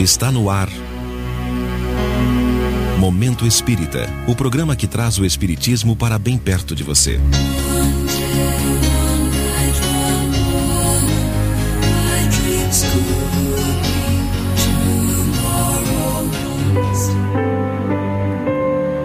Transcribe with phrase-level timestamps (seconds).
[0.00, 0.70] Está no ar.
[2.98, 7.20] Momento Espírita o programa que traz o Espiritismo para bem perto de você.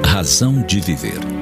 [0.02, 1.34] Razão de Viver.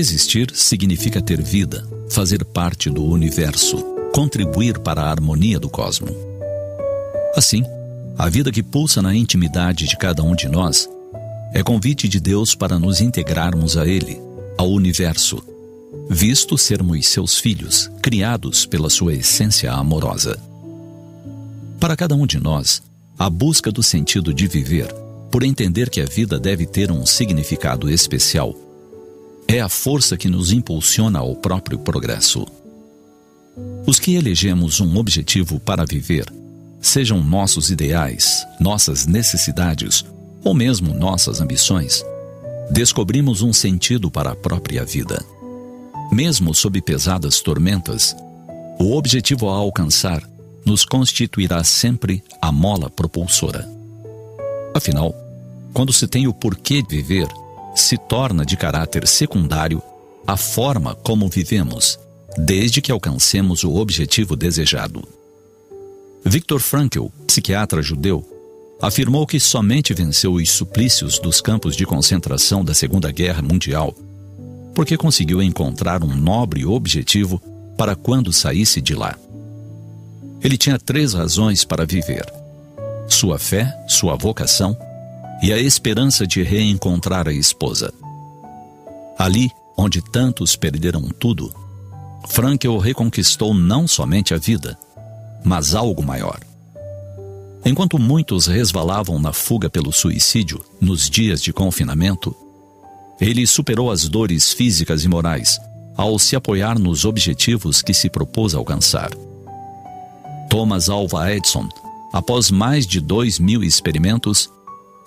[0.00, 3.76] Existir significa ter vida, fazer parte do universo,
[4.14, 6.08] contribuir para a harmonia do cosmo.
[7.36, 7.62] Assim,
[8.16, 10.88] a vida que pulsa na intimidade de cada um de nós
[11.52, 14.18] é convite de Deus para nos integrarmos a Ele,
[14.56, 15.44] ao universo,
[16.08, 20.38] visto sermos seus filhos, criados pela sua essência amorosa.
[21.78, 22.82] Para cada um de nós,
[23.18, 24.90] a busca do sentido de viver,
[25.30, 28.56] por entender que a vida deve ter um significado especial,
[29.56, 32.46] é a força que nos impulsiona ao próprio progresso.
[33.84, 36.32] Os que elegemos um objetivo para viver,
[36.80, 40.04] sejam nossos ideais, nossas necessidades
[40.44, 42.04] ou mesmo nossas ambições,
[42.70, 45.20] descobrimos um sentido para a própria vida.
[46.12, 48.14] Mesmo sob pesadas tormentas,
[48.78, 50.22] o objetivo a alcançar
[50.64, 53.68] nos constituirá sempre a mola propulsora.
[54.72, 55.12] Afinal,
[55.74, 57.26] quando se tem o porquê viver,
[57.74, 59.82] se torna de caráter secundário
[60.26, 61.98] a forma como vivemos,
[62.36, 65.02] desde que alcancemos o objetivo desejado.
[66.24, 68.26] Viktor Frankl, psiquiatra judeu,
[68.80, 73.94] afirmou que somente venceu os suplícios dos campos de concentração da Segunda Guerra Mundial
[74.74, 77.40] porque conseguiu encontrar um nobre objetivo
[77.76, 79.16] para quando saísse de lá.
[80.42, 82.24] Ele tinha três razões para viver:
[83.08, 84.76] sua fé, sua vocação
[85.42, 87.92] e a esperança de reencontrar a esposa.
[89.18, 91.52] Ali, onde tantos perderam tudo,
[92.28, 94.78] Frankel reconquistou não somente a vida,
[95.44, 96.38] mas algo maior.
[97.64, 102.34] Enquanto muitos resvalavam na fuga pelo suicídio nos dias de confinamento,
[103.20, 105.58] ele superou as dores físicas e morais
[105.96, 109.10] ao se apoiar nos objetivos que se propôs alcançar.
[110.48, 111.68] Thomas Alva Edison,
[112.12, 114.48] após mais de dois mil experimentos,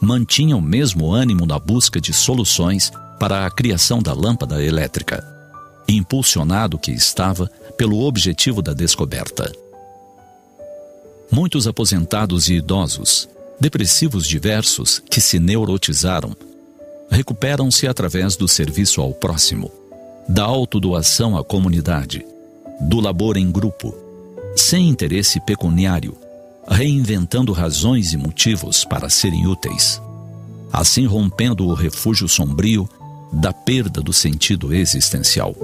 [0.03, 5.25] mantinha o mesmo ânimo na busca de soluções para a criação da lâmpada elétrica,
[5.87, 9.51] impulsionado que estava pelo objetivo da descoberta.
[11.31, 16.35] Muitos aposentados e idosos, depressivos diversos que se neurotizaram,
[17.09, 19.71] recuperam-se através do serviço ao próximo,
[20.27, 22.25] da autodoação à comunidade,
[22.81, 23.95] do labor em grupo,
[24.55, 26.17] sem interesse pecuniário,
[26.69, 30.01] reinventando razões e motivos para serem úteis,
[30.71, 32.89] assim rompendo o refúgio sombrio
[33.31, 35.55] da perda do sentido existencial.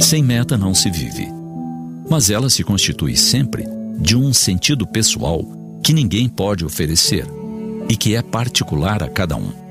[0.00, 1.28] Sem meta não se vive,
[2.08, 3.64] mas ela se constitui sempre
[3.98, 5.44] de um sentido pessoal
[5.82, 7.26] que ninguém pode oferecer
[7.88, 9.65] e que é particular a cada um.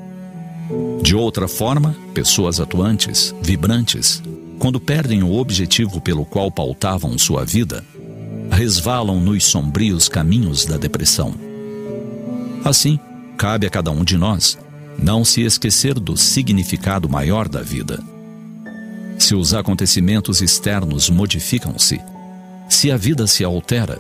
[1.02, 4.22] De outra forma, pessoas atuantes, vibrantes,
[4.58, 7.84] quando perdem o objetivo pelo qual pautavam sua vida,
[8.50, 11.34] resvalam nos sombrios caminhos da depressão.
[12.64, 13.00] Assim,
[13.38, 14.58] cabe a cada um de nós
[14.98, 18.02] não se esquecer do significado maior da vida.
[19.20, 22.00] Se os acontecimentos externos modificam-se,
[22.70, 24.00] se a vida se altera,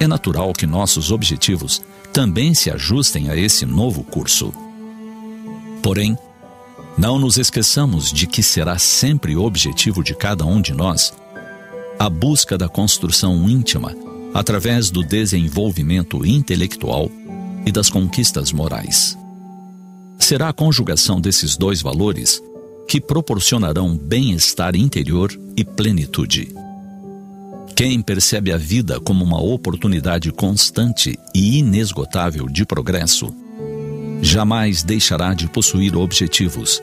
[0.00, 1.82] é natural que nossos objetivos
[2.12, 4.52] também se ajustem a esse novo curso.
[5.82, 6.16] Porém,
[6.96, 11.12] não nos esqueçamos de que será sempre o objetivo de cada um de nós
[11.98, 13.94] a busca da construção íntima
[14.32, 17.10] através do desenvolvimento intelectual
[17.66, 19.18] e das conquistas morais.
[20.18, 22.40] Será a conjugação desses dois valores
[22.86, 26.54] que proporcionarão bem-estar interior e plenitude.
[27.74, 33.34] Quem percebe a vida como uma oportunidade constante e inesgotável de progresso,
[34.20, 36.82] jamais deixará de possuir objetivos,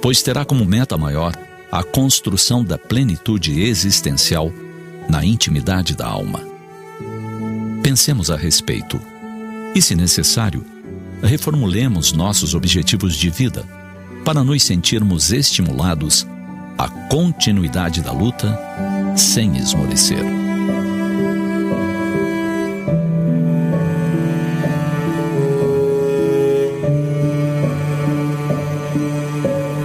[0.00, 1.34] pois terá como meta maior
[1.70, 4.52] a construção da plenitude existencial
[5.08, 6.40] na intimidade da alma.
[7.82, 9.00] Pensemos a respeito
[9.74, 10.64] e, se necessário,
[11.22, 13.66] reformulemos nossos objetivos de vida
[14.24, 16.26] para nos sentirmos estimulados
[16.78, 18.58] à continuidade da luta
[19.16, 20.53] sem esmorecer.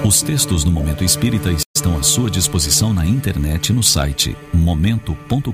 [0.09, 5.53] Os textos do Momento Espírita estão à sua disposição na internet no site momento.com.br.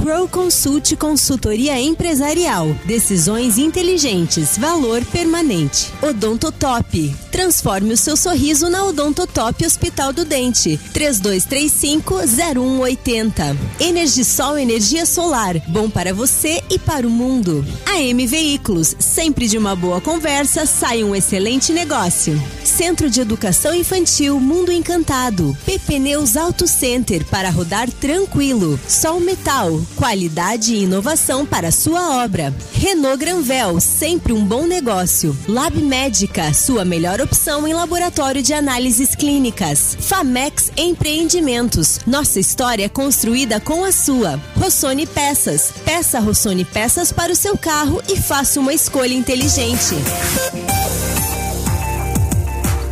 [0.00, 2.74] Crow Consult Consultoria Empresarial.
[2.86, 4.56] Decisões inteligentes.
[4.56, 5.92] Valor permanente.
[6.00, 7.14] Odontotop.
[7.30, 10.80] Transforme o seu sorriso na Odontotop Hospital do Dente.
[10.94, 13.54] 3235-0180.
[13.78, 15.60] Energisol Energia Solar.
[15.68, 17.62] Bom para você e para o mundo.
[17.86, 18.96] AM Veículos.
[18.98, 22.42] Sempre de uma boa conversa sai um excelente negócio.
[22.64, 25.54] Centro de Educação Infantil Mundo Encantado.
[25.66, 28.80] PP Neus Auto Center para rodar tranquilo.
[28.88, 32.54] Sol Metal, qualidade e inovação para sua obra.
[32.72, 35.36] Renault Granvel, sempre um bom negócio.
[35.48, 39.96] Lab Médica, sua melhor opção em laboratório de análises clínicas.
[40.00, 44.40] Famex Empreendimentos, nossa história é construída com a sua.
[44.56, 49.94] Rossoni Peças, peça Rossoni Peças para o seu carro e faça uma escolha inteligente.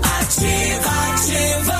[0.03, 1.78] Ativa, ativa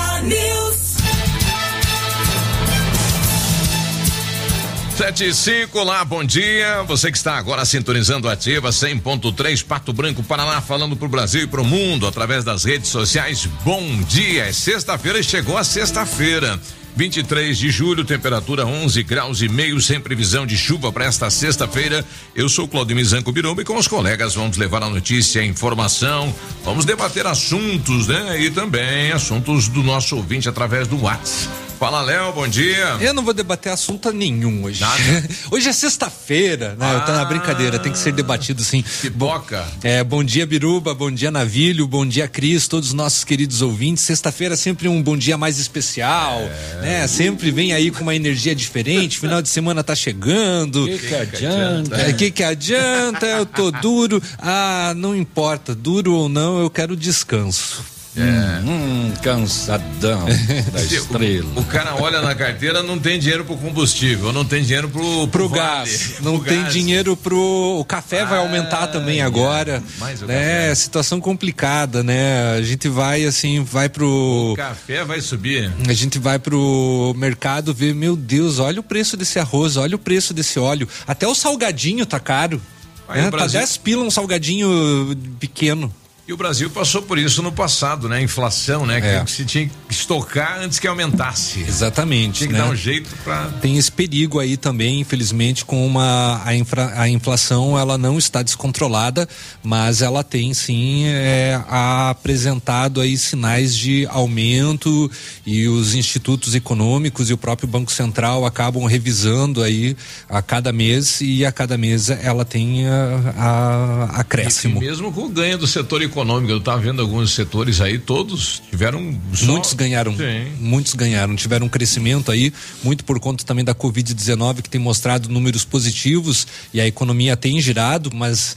[4.99, 6.83] 75 lá, bom dia.
[6.83, 11.63] Você que está agora sintonizando ativa 100.3 Pato Branco Paraná, falando pro Brasil e pro
[11.63, 13.45] mundo através das redes sociais.
[13.63, 14.47] Bom dia.
[14.47, 16.59] É sexta-feira e chegou a sexta-feira.
[16.97, 22.03] 23 de julho, temperatura 11 graus e meio, sem previsão de chuva para esta sexta-feira.
[22.35, 26.35] Eu sou Claudio Mizanco Biruba e com os colegas vamos levar a notícia, a informação,
[26.65, 28.41] vamos debater assuntos, né?
[28.41, 31.68] E também assuntos do nosso ouvinte através do WhatsApp.
[31.79, 32.97] Fala, Léo, bom dia.
[32.99, 34.81] Eu não vou debater assunto nenhum hoje.
[34.81, 34.99] Nada?
[35.49, 36.85] hoje é sexta-feira, né?
[36.85, 38.83] Ah, tá na brincadeira, tem que ser debatido sim.
[39.01, 39.65] Pipoca.
[39.81, 44.03] É, bom dia, Biruba, bom dia, Navilho, bom dia, Cris, todos os nossos queridos ouvintes.
[44.03, 46.81] Sexta-feira é sempre um bom dia mais especial, É.
[46.81, 47.07] né?
[47.07, 50.85] Sempre vem aí com uma energia diferente, final de semana tá chegando.
[50.85, 51.95] Que que adianta?
[51.95, 53.25] É, que que adianta?
[53.25, 54.21] Eu tô duro.
[54.37, 57.98] Ah, não importa, duro ou não, eu quero descanso.
[58.23, 60.25] Hum, cansadão
[60.71, 61.49] da estrela.
[61.55, 65.27] O, o cara olha na carteira, não tem dinheiro pro combustível, não tem dinheiro pro,
[65.27, 66.73] Pro gás, pro não tem gás.
[66.73, 67.77] dinheiro pro.
[67.79, 69.23] O café vai Ah, aumentar também é.
[69.23, 69.81] agora.
[69.99, 70.33] Mais o né?
[70.35, 70.75] café.
[70.75, 72.53] Situação complicada, né?
[72.57, 74.53] A gente vai assim, vai O pro.
[74.57, 75.71] café vai subir.
[75.87, 79.99] A gente vai pro mercado ver, meu Deus, olha o preço desse arroz, olha o
[79.99, 80.87] preço desse óleo.
[81.07, 82.61] Até o salgadinho tá caro.
[83.07, 83.27] Aí né?
[83.27, 85.91] o Tá Brasil- 10 pila um salgadinho pequeno.
[86.29, 88.21] E o Brasil passou por isso no passado, né?
[88.21, 88.99] Inflação, né?
[89.03, 89.23] É.
[89.23, 91.61] Que se tinha que estocar antes que aumentasse.
[91.61, 92.37] Exatamente.
[92.37, 92.59] Tinha que né?
[92.59, 93.47] dar um jeito pra.
[93.59, 98.43] Tem esse perigo aí também, infelizmente, com uma a, infra- a inflação ela não está
[98.43, 99.27] descontrolada,
[99.63, 105.09] mas ela tem sim é, apresentado aí sinais de aumento
[105.47, 109.97] e os institutos econômicos e o próprio Banco Central acabam revisando aí
[110.29, 114.79] a cada mês e a cada mês ela tem a, a E acréscimo.
[114.79, 116.18] mesmo com o ganho do setor econômico,
[116.49, 119.17] eu tava vendo alguns setores aí, todos tiveram.
[119.33, 120.51] só- Muitos ganharam, Sim.
[120.59, 122.51] muitos ganharam, tiveram um crescimento aí,
[122.83, 127.59] muito por conta também da Covid-19 que tem mostrado números positivos e a economia tem
[127.61, 128.55] girado, mas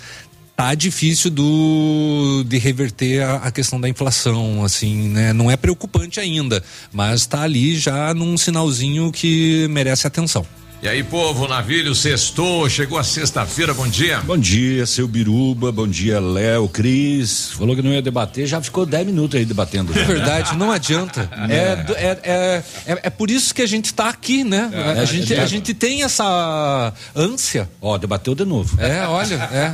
[0.56, 5.32] tá difícil do de reverter a, a questão da inflação, assim, né?
[5.32, 10.46] Não é preocupante ainda, mas tá ali já num sinalzinho que merece atenção.
[10.82, 14.18] E aí, povo, navilho, sextou, chegou a sexta-feira, bom dia.
[14.18, 17.52] Bom dia, seu Biruba, bom dia, Léo, Cris.
[17.52, 19.92] Falou que não ia debater, já ficou 10 minutos aí debatendo.
[20.02, 21.30] É verdade, não adianta.
[21.48, 24.68] É, é, é, é, é por isso que a gente tá aqui, né?
[25.00, 27.70] a, gente, a gente tem essa ânsia.
[27.80, 28.76] Ó, debateu de novo.
[28.80, 29.72] É, olha, é.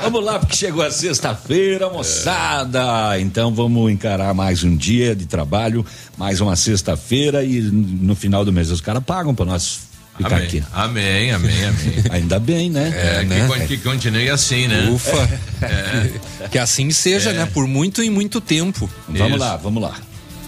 [0.00, 3.20] Vamos lá, porque chegou a sexta-feira, moçada.
[3.20, 5.84] Então vamos encarar mais um dia de trabalho,
[6.16, 9.80] mais uma sexta-feira e no final do mês os caras pagam pra nós
[10.16, 10.46] ficar Amém.
[10.46, 10.64] aqui.
[10.72, 12.04] Amém, amém, amém.
[12.10, 12.92] Ainda bem, né?
[12.94, 13.48] É, que né?
[13.48, 14.88] con- que, continue assim, né?
[14.90, 15.28] Ufa.
[16.50, 17.46] Que assim seja, né?
[17.52, 18.88] Por muito e muito tempo.
[19.08, 19.38] Vamos Isso.
[19.38, 19.94] lá, vamos lá.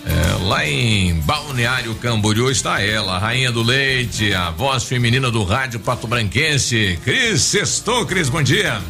[0.06, 5.42] É, lá em Balneário Camboriú está ela, a rainha do leite, a voz feminina do
[5.42, 6.96] rádio Pato Branquense.
[7.02, 8.80] Cris, sextou, Cris, bom dia.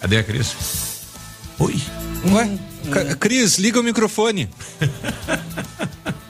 [0.00, 0.54] Cadê a Cris?
[1.58, 1.78] Oi.
[2.32, 2.58] Ué,
[3.20, 4.48] Cris, liga o microfone.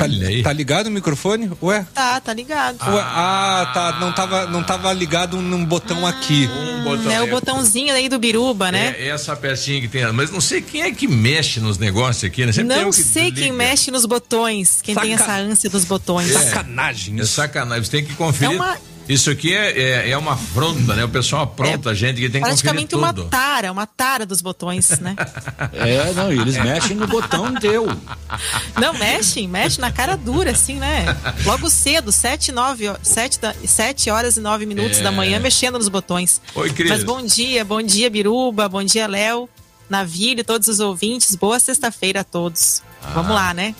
[0.00, 0.42] Aí.
[0.42, 1.50] Tá ligado o microfone?
[1.62, 1.86] Ué?
[1.94, 2.78] Tá, tá ligado.
[2.82, 3.98] Ué, ah, tá.
[4.00, 6.48] Não tava, não tava ligado num botão aqui.
[6.48, 8.94] Um botão É o botãozinho aí do biruba, né?
[8.98, 12.46] É essa pecinha que tem, mas não sei quem é que mexe nos negócios aqui,
[12.46, 12.52] né?
[12.52, 15.84] Sempre tem Não que sei quem mexe nos botões, quem tem Saca- essa ânsia dos
[15.84, 16.30] botões.
[16.34, 16.38] É.
[16.38, 17.20] Sacanagem.
[17.20, 18.54] É sacanagem, você tem que conferir.
[18.54, 18.76] É uma-
[19.08, 21.04] Isso aqui é, é, é uma afronta, né?
[21.04, 23.28] O pessoal apronta a gente que tem que conferir Praticamente uma tudo.
[23.28, 25.14] tara, uma tara dos botões, né?
[25.74, 27.86] É, não, e eles mexem no botão teu.
[28.80, 31.04] Não, mexe, mexe na cara dura, assim, né?
[31.44, 35.02] Logo cedo, sete, nove, ho- sete, da- sete horas e nove minutos É.
[35.02, 36.40] da manhã, mexendo nos botões.
[36.54, 36.90] Oi, Cris.
[36.90, 39.48] Mas bom dia, bom dia, Biruba, bom dia, Léo,
[39.90, 41.34] Navilho, todos os ouvintes.
[41.34, 42.82] Boa sexta-feira a todos.
[43.02, 43.10] Ah.
[43.14, 43.74] Vamos lá, né?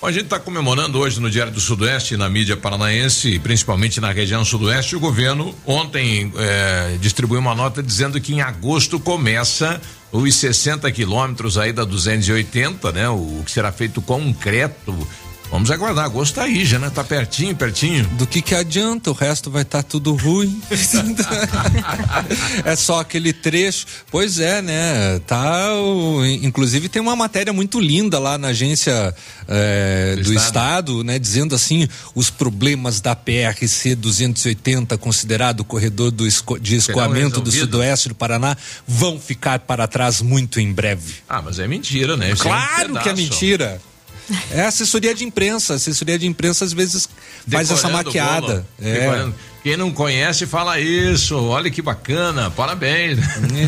[0.00, 4.10] Bom, a gente está comemorando hoje no Diário do Sudoeste, na mídia paranaense, principalmente na
[4.10, 9.78] região sudoeste, o governo ontem eh, distribuiu uma nota dizendo que em agosto começa
[10.10, 13.10] os 60 quilômetros aí da 280, né?
[13.10, 15.06] O que será feito concreto.
[15.50, 16.90] Vamos aguardar, agosto tá aí já, né?
[16.90, 18.04] Tá pertinho, pertinho.
[18.10, 19.10] Do que que adianta?
[19.10, 20.62] O resto vai estar tudo ruim.
[22.64, 23.84] é só aquele trecho.
[24.10, 25.18] Pois é, né?
[25.26, 25.74] Tá.
[25.74, 29.14] o- inclusive tem uma matéria muito linda lá na agência
[29.48, 30.46] eh, Do do, Estado.
[30.46, 31.04] estado.
[31.04, 31.18] né?
[31.18, 38.08] Dizendo assim os problemas da PRC 280, considerado corredor do esco- de escoamento do sudoeste
[38.10, 41.14] do Paraná, vão ficar para trás muito em breve.
[41.28, 42.30] Ah, mas é mentira, né?
[42.32, 43.82] Isso é um Claro que é mentira.
[44.50, 45.74] É assessoria de imprensa.
[45.74, 47.08] Assessoria de imprensa às vezes
[47.48, 48.66] faz essa maquiada.
[48.80, 49.28] É.
[49.62, 51.36] Quem não conhece fala isso.
[51.36, 53.18] Olha que bacana, parabéns.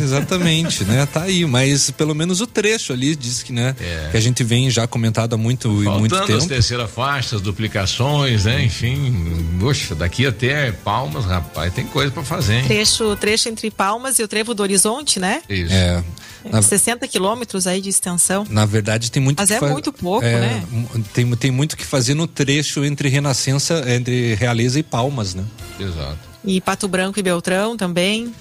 [0.03, 1.05] Exatamente, né?
[1.05, 3.77] Tá aí, mas pelo menos o trecho ali diz que, né?
[3.79, 4.09] É.
[4.11, 6.55] Que a gente vem já comentado há muito e muito Faltando as tempo.
[6.55, 8.65] terceira faixas, duplicações, né?
[8.65, 12.65] Enfim, poxa, daqui até Palmas, rapaz, tem coisa pra fazer, hein?
[12.65, 15.43] Trecho, trecho entre Palmas e o Trevo do Horizonte, né?
[15.47, 15.75] Isso.
[15.75, 16.03] É,
[16.51, 18.47] na, 60 quilômetros aí de extensão.
[18.49, 20.65] na verdade tem muito Mas que é fa- muito pouco, é, né?
[21.13, 25.45] Tem, tem muito que fazer no trecho entre Renascença, entre Realeza e Palmas, né?
[25.79, 26.19] Exato.
[26.45, 28.35] E Pato Branco e Beltrão também.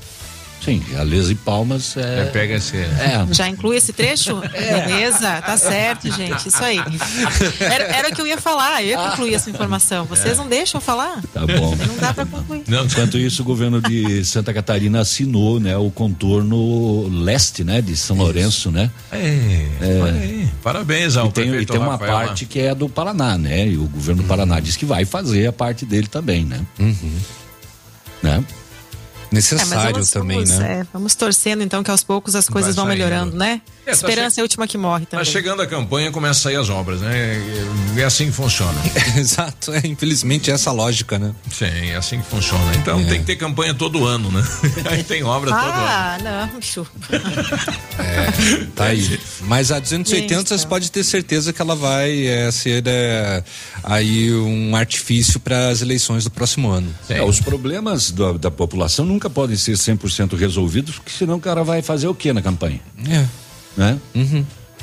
[0.63, 2.25] Sim, Realeza e Palmas É, é.
[2.25, 2.77] pega esse.
[2.77, 3.25] É.
[3.31, 4.39] Já inclui esse trecho?
[4.53, 6.47] Beleza, tá certo, gente.
[6.47, 6.77] Isso aí.
[7.59, 10.05] Era, era o que eu ia falar, eu ia concluir essa informação.
[10.05, 11.21] Vocês não deixam eu falar?
[11.33, 11.75] Tá bom.
[11.75, 12.63] Não dá pra concluir.
[12.67, 17.95] Não, Enquanto isso, o governo de Santa Catarina assinou, né, o contorno leste, né, de
[17.97, 18.91] São Lourenço, né?
[19.11, 19.67] É,
[20.01, 20.49] olha aí.
[20.61, 22.25] Parabéns ao E tem, e prefeito tem uma Rafael lá.
[22.25, 23.67] parte que é do Paraná, né?
[23.67, 26.59] E o governo do Paraná diz que vai fazer a parte dele também, né?
[28.21, 28.43] Né?
[29.31, 30.79] É, mas Necessário vamos, também, vamos, né?
[30.81, 33.03] é, vamos torcendo então que aos poucos as coisas Vai vão saindo.
[33.09, 33.61] melhorando, né?
[33.85, 35.25] É, tá Esperança che- é a última que morre Tá também.
[35.25, 37.41] chegando a campanha, começa a sair as obras, né?
[37.97, 38.77] É assim que funciona.
[39.17, 41.33] Exato, é, infelizmente é essa lógica, né?
[41.49, 42.75] Sim, é assim que funciona.
[42.75, 44.43] Então tem que ter campanha todo ano, né?
[44.91, 45.71] Aí tem obra todo ano.
[45.73, 46.17] Ah,
[46.53, 46.91] não, chupa.
[48.75, 49.19] Tá aí.
[49.41, 53.43] Mas a 280 Gente, você pode ter certeza que ela vai é, ser é,
[53.83, 56.93] aí um artifício para as eleições do próximo ano.
[57.09, 61.63] É, os problemas da, da população nunca podem ser 100% resolvidos, porque senão o cara
[61.63, 62.79] vai fazer o quê na campanha?
[63.07, 63.25] É.
[63.77, 63.99] Né?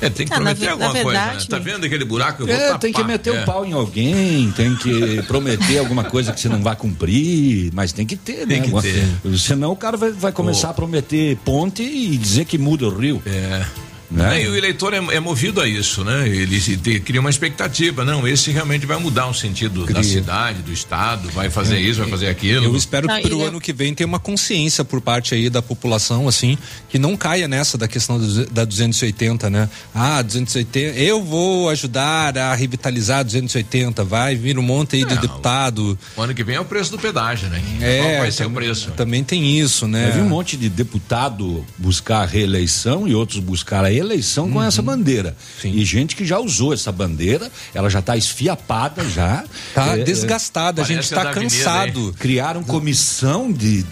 [0.01, 1.39] É, tem que Ah, na prometer ve- alguma na coisa, né?
[1.51, 2.43] Tá vendo aquele buraco?
[2.43, 2.79] Eu vou É, tapar.
[2.79, 3.43] tem que meter É.
[3.43, 7.93] o pau em alguém, tem que prometer alguma coisa que você não vai cumprir, mas
[7.93, 8.55] tem que ter, né?
[8.55, 9.05] Tem que Alguma- ter.
[9.37, 10.71] Senão o cara vai, vai começar Ô.
[10.71, 13.21] a prometer ponte e dizer que muda o rio.
[13.27, 13.65] É.
[14.11, 14.43] Né?
[14.45, 16.27] E o eleitor é, é movido a isso, né?
[16.27, 18.05] Ele se te- cria uma expectativa.
[18.07, 20.03] Não, esse realmente vai mudar o sentido da Cria.
[20.03, 22.65] cidade, do estado, vai fazer isso, vai fazer aquilo.
[22.65, 25.61] Eu espero que pro eu- ano que vem tenha uma consciência por parte aí da
[25.61, 26.57] população, assim,
[26.89, 29.69] que não caia nessa da questão do- da 280, né?
[29.95, 35.17] Ah, 280, eu vou ajudar a revitalizar a 280, vai vir um monte aí de
[35.19, 35.99] deputado.
[36.17, 37.63] O ano que vem é o preço do pedágio, né?
[37.83, 38.91] É, Qual vai ser o preço?
[38.93, 40.09] Também tem isso, né?
[40.09, 44.63] Eu vi um monte de deputado buscar a reeleição e outros buscar a eleição com
[44.63, 45.37] essa bandeira.
[45.61, 45.73] Sim.
[45.73, 49.45] E gente que já usou essa bandeira, ela já está esfiapada já.
[49.75, 52.15] Tá É, é, desgastada, a parece gente a tá da Avenida, cansado.
[52.19, 53.85] Criaram comissão de,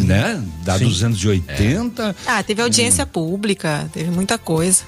[0.00, 2.16] né, da 280.
[2.26, 4.82] Ah, teve audiência pública, teve muita coisa.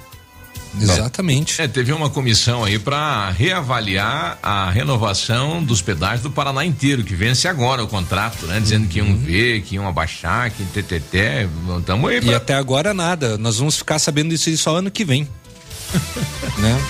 [0.80, 1.60] Exatamente.
[1.60, 7.14] É, teve uma comissão aí para reavaliar a renovação dos pedágios do Paraná inteiro, que
[7.14, 8.60] vence agora o contrato, né?
[8.60, 11.48] Dizendo que iam ver, que iam abaixar, que TTT.
[11.78, 12.36] Estamos aí E pra...
[12.36, 13.36] até agora nada.
[13.36, 15.28] Nós vamos ficar sabendo disso só ano que vem.
[16.58, 16.80] né?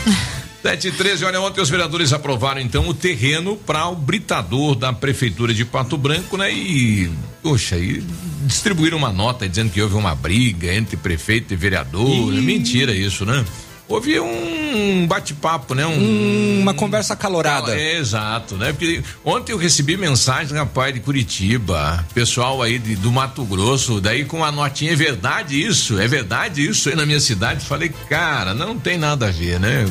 [0.63, 4.93] 7 e 13, olha, ontem os vereadores aprovaram então o terreno para o britador da
[4.93, 6.53] prefeitura de Pato Branco, né?
[6.53, 7.11] E,
[7.43, 8.01] poxa, e
[8.47, 12.33] distribuíram uma nota dizendo que houve uma briga entre prefeito e vereador.
[12.33, 13.45] Mentira isso, né?
[13.93, 15.85] Houve um bate-papo, né?
[15.87, 17.77] Um, Uma conversa calorada.
[17.79, 18.73] é, exato, né?
[18.73, 24.25] Porque ontem eu recebi mensagem, rapaz, de Curitiba, pessoal aí de- do Mato Grosso, daí
[24.25, 25.99] com a notinha, é verdade isso?
[25.99, 27.65] É verdade isso aí na minha cidade?
[27.67, 29.87] Falei, cara, não tem nada a ver, né?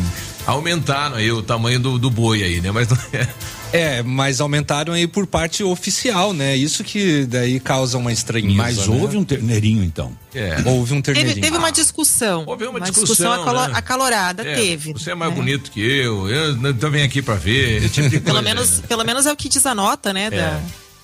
[0.48, 2.72] Aumentaram aí o tamanho do, do boi aí, né?
[2.72, 3.28] Mas não é.
[3.74, 6.56] É, mas aumentaram aí por parte oficial, né?
[6.58, 8.56] Isso que daí causa uma estranheza.
[8.58, 8.96] Mas né?
[9.00, 10.12] houve um terneirinho, então.
[10.36, 10.58] É.
[10.66, 11.46] Houve um Teve, terneirinho.
[11.46, 12.44] teve uma discussão.
[12.46, 13.74] Houve uma discussão, discussão, acalo- né?
[13.74, 14.92] acalorada, É, teve.
[14.94, 15.38] Você é mais né?
[15.38, 16.56] bonito que eu, eu
[16.92, 17.78] vem aqui pra ver.
[17.78, 18.84] Esse tipo de Pelo coisa, menos, né?
[18.90, 20.30] pelo menos é o que diz a nota, né?
[20.30, 20.60] Da,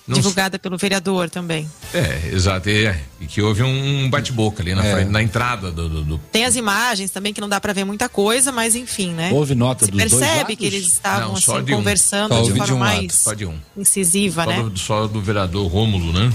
[0.08, 1.68] Não divulgada pelo vereador também.
[1.92, 2.68] É, exato.
[2.70, 4.94] E, é, e que houve um bate-boca ali na, É.
[4.94, 5.88] frente, na entrada do.
[5.88, 9.10] do- do- Tem as imagens também que não dá pra ver muita coisa, mas enfim,
[9.12, 9.30] né?
[9.32, 10.56] Houve nota Se dos dois percebe lados?
[10.56, 11.76] que eles estavam Não, assim de um.
[11.76, 13.54] conversando Só de ouvi forma de um mais só de um.
[13.76, 14.62] incisiva, Só né?
[14.62, 16.32] do, só do vereador Rômulo, né?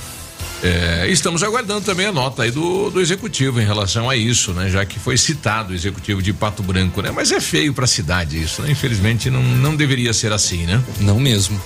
[0.62, 4.70] É, estamos aguardando também a nota aí do, do executivo em relação a isso, né?
[4.70, 7.12] Já que foi citado o executivo de Pato Branco, né?
[7.12, 8.72] Mas é feio pra cidade isso, né?
[8.72, 10.82] Infelizmente não, não deveria ser assim, né?
[11.02, 11.60] Não mesmo.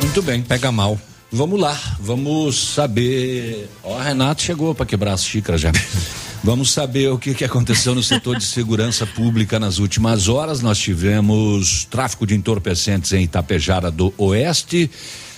[0.00, 0.40] Muito bem.
[0.42, 0.98] Pega mal.
[1.32, 3.68] Vamos lá, vamos saber.
[3.84, 5.70] Ó, Renato chegou para quebrar as xícaras já.
[6.42, 10.62] Vamos saber o que, que aconteceu no setor de segurança pública nas últimas horas.
[10.62, 14.90] Nós tivemos tráfico de entorpecentes em Itapejara do Oeste.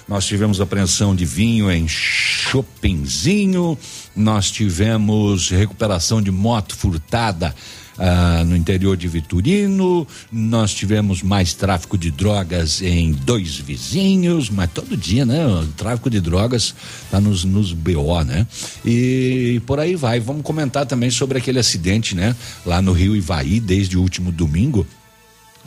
[0.06, 3.76] Nós tivemos apreensão de vinho em Chopinzinho.
[4.14, 7.52] Nós tivemos recuperação de moto furtada
[7.98, 10.06] ah, no interior de Vitorino.
[10.30, 15.46] Nós tivemos mais tráfico de drogas em dois vizinhos, mas todo dia, né?
[15.46, 16.74] O tráfico de drogas
[17.10, 18.46] tá nos, nos BO, né?
[18.84, 20.20] E por aí vai.
[20.20, 22.34] Vamos comentar também sobre aquele acidente, né?
[22.64, 24.86] Lá no Rio Ivaí, desde o último domingo.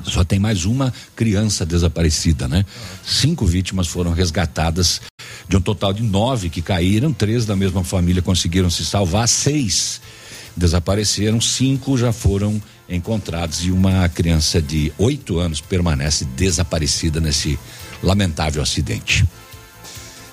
[0.03, 2.65] Só tem mais uma criança desaparecida, né?
[3.05, 5.01] Cinco vítimas foram resgatadas
[5.47, 10.01] de um total de nove que caíram, três da mesma família conseguiram se salvar, seis
[10.55, 17.59] desapareceram, cinco já foram encontrados e uma criança de oito anos permanece desaparecida nesse
[18.01, 19.25] lamentável acidente.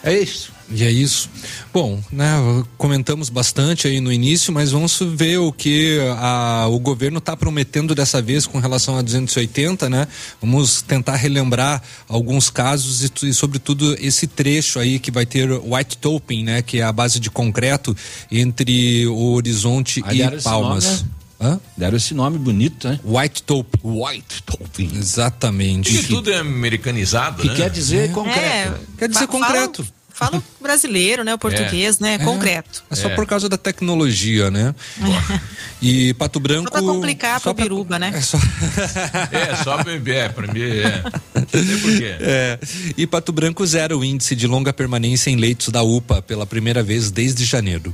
[0.02, 0.52] É isso.
[0.74, 1.28] E é isso.
[1.72, 2.32] Bom, né,
[2.78, 7.94] comentamos bastante aí no início, mas vamos ver o que a, o governo está prometendo
[7.94, 10.08] dessa vez com relação a 280, né?
[10.40, 15.98] Vamos tentar relembrar alguns casos e, e sobretudo esse trecho aí que vai ter white
[15.98, 16.62] topping, né?
[16.62, 17.94] Que é a base de concreto
[18.30, 20.84] entre o Horizonte Aí e Palmas.
[20.84, 21.21] nome, né?
[21.42, 21.58] Hã?
[21.76, 23.00] Deram esse nome bonito, né?
[23.04, 23.78] White Tope.
[23.82, 24.92] White Topping.
[24.96, 25.92] Exatamente.
[25.94, 27.54] E tudo é americanizado, Que né?
[27.56, 28.38] quer dizer concreto.
[28.38, 29.84] É, Quer dizer fa- concreto.
[30.14, 31.34] Fala, o brasileiro, né?
[31.34, 32.18] O português, né?
[32.18, 32.84] Concreto.
[32.90, 33.14] É só É.
[33.14, 34.74] por causa da tecnologia, né?
[35.84, 36.66] E Pato Branco.
[36.70, 38.12] Só pra complicar só pro Biruba, né?
[38.14, 38.38] É só.
[39.32, 41.02] É, só beber, é, pra mim é.
[41.34, 42.16] Não sei por quê.
[42.20, 42.58] É.
[42.96, 46.84] E Pato Branco zera o índice de longa permanência em leitos da UPA pela primeira
[46.84, 47.92] vez desde janeiro.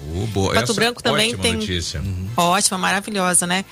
[0.00, 0.54] Oh, boa.
[0.54, 2.02] Pato Essa Branco também ótima tem- Notícia.
[2.36, 3.64] Ótima, maravilhosa, né?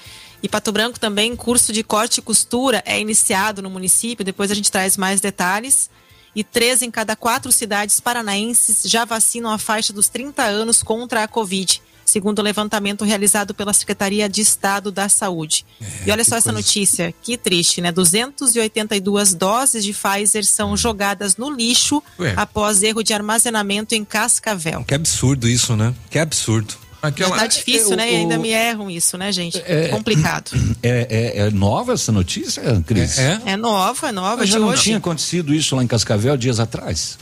[0.42, 4.24] E Pato Branco também, curso de corte e costura é iniciado no município.
[4.24, 5.88] Depois a gente traz mais detalhes.
[6.34, 11.22] E três em cada quatro cidades paranaenses já vacinam a faixa dos 30 anos contra
[11.22, 15.66] a Covid, segundo o levantamento realizado pela Secretaria de Estado da Saúde.
[16.06, 17.92] e olha só essa notícia, que triste, né?
[17.92, 22.32] 282 doses de Pfizer são jogadas no lixo Ué.
[22.36, 24.84] após erro de armazenamento em Cascavel.
[24.84, 25.94] Que absurdo isso, né?
[26.08, 26.74] Que absurdo.
[27.02, 28.04] Aquela, Tá difícil, é, né?
[28.04, 29.62] o- E ainda me erram isso, né, gente?
[29.64, 30.50] É- Complicado.
[30.82, 33.18] É, é- é nova essa notícia, Cris?
[33.18, 33.40] É?
[33.46, 34.82] É nova, é nova Mas de já não hoje.
[34.84, 37.18] tinha acontecido isso lá em Cascavel dias atrás?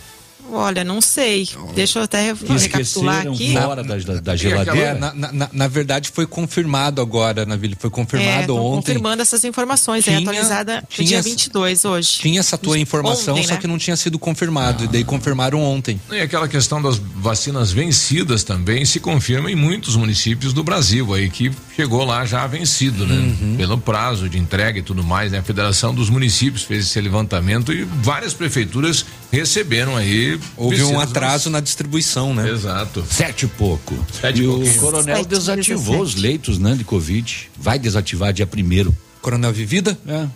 [0.57, 1.49] Olha, não sei.
[1.75, 3.53] Deixa eu até recapitular aqui.
[3.53, 4.79] fora da, da, da geladeira?
[4.89, 7.77] É, na, na- na- na verdade foi confirmado agora, Navilho.
[7.79, 8.77] Foi É, confirmado tô ontem.
[8.95, 12.09] confirmando essas informações, é Tinha- atualizada no tinha dia essa- 22 hoje.
[12.21, 13.61] Tinha essa tua informação, Ontem, só né?
[13.61, 14.85] que não tinha sido confirmado.
[14.85, 16.01] E daí confirmaram ontem.
[16.11, 21.29] E aquela questão das vacinas vencidas também se confirma em muitos municípios do Brasil aí
[21.31, 23.15] que chegou lá já vencido, né?
[23.15, 23.55] Uhum.
[23.57, 25.39] Pelo prazo de entrega e tudo mais, né?
[25.39, 30.39] A Federação dos Municípios fez esse levantamento e várias prefeituras receberam aí.
[30.57, 32.49] Houve um atraso na distribuição, né?
[32.49, 33.05] Exato.
[33.11, 33.95] Sete e pouco.
[34.21, 36.03] Sete e e o coronel Sete, desativou 17.
[36.03, 37.51] os leitos né, de Covid.
[37.59, 38.95] Vai desativar dia primeiro.
[39.21, 39.99] Coronel Vivida?
[40.07, 40.27] É.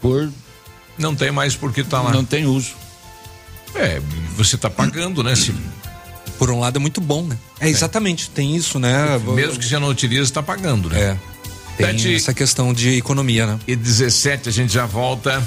[0.00, 0.30] Por
[0.98, 2.12] Não tem mais porque tá lá.
[2.12, 2.72] não tem uso.
[3.74, 4.00] É,
[4.36, 5.34] você tá pagando, né?
[5.34, 5.52] Se,
[6.38, 7.36] Por um lado é muito bom, né?
[7.58, 9.18] É exatamente, tem isso, né?
[9.34, 11.00] mesmo que você não utilize, tá pagando, né?
[11.00, 11.16] É.
[11.76, 13.58] Tem Sete- essa questão de economia, né?
[13.66, 15.42] E 17 a gente já volta.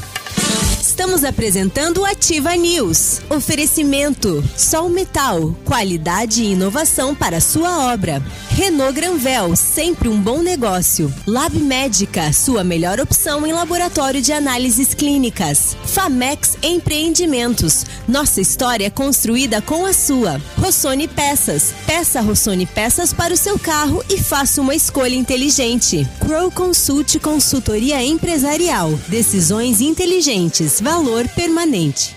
[0.97, 3.21] Estamos apresentando o Ativa News.
[3.29, 8.19] Oferecimento: Sol Metal, qualidade e inovação para sua obra.
[8.49, 11.13] Renault Granvel, sempre um bom negócio.
[11.27, 15.77] Lab Médica, sua melhor opção em laboratório de análises clínicas.
[15.85, 20.41] Famex Empreendimentos, nossa história construída com a sua.
[20.57, 26.07] Rossoni Peças, peça Rossoni Peças para o seu carro e faça uma escolha inteligente.
[26.19, 32.15] Crow Consult Consultoria Empresarial, decisões inteligentes, valor permanente.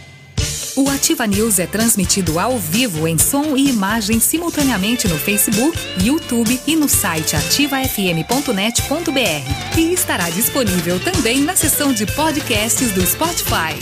[0.77, 6.61] O Ativa News é transmitido ao vivo em som e imagem simultaneamente no Facebook, YouTube
[6.69, 9.77] e no site ativafm.net.br.
[9.77, 13.75] E estará disponível também na seção de podcasts do Spotify.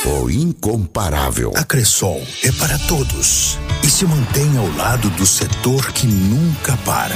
[0.06, 1.52] O incomparável.
[1.56, 7.16] A Cressol é para todos e se mantém ao lado do setor que nunca para.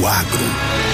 [0.00, 0.93] O agro.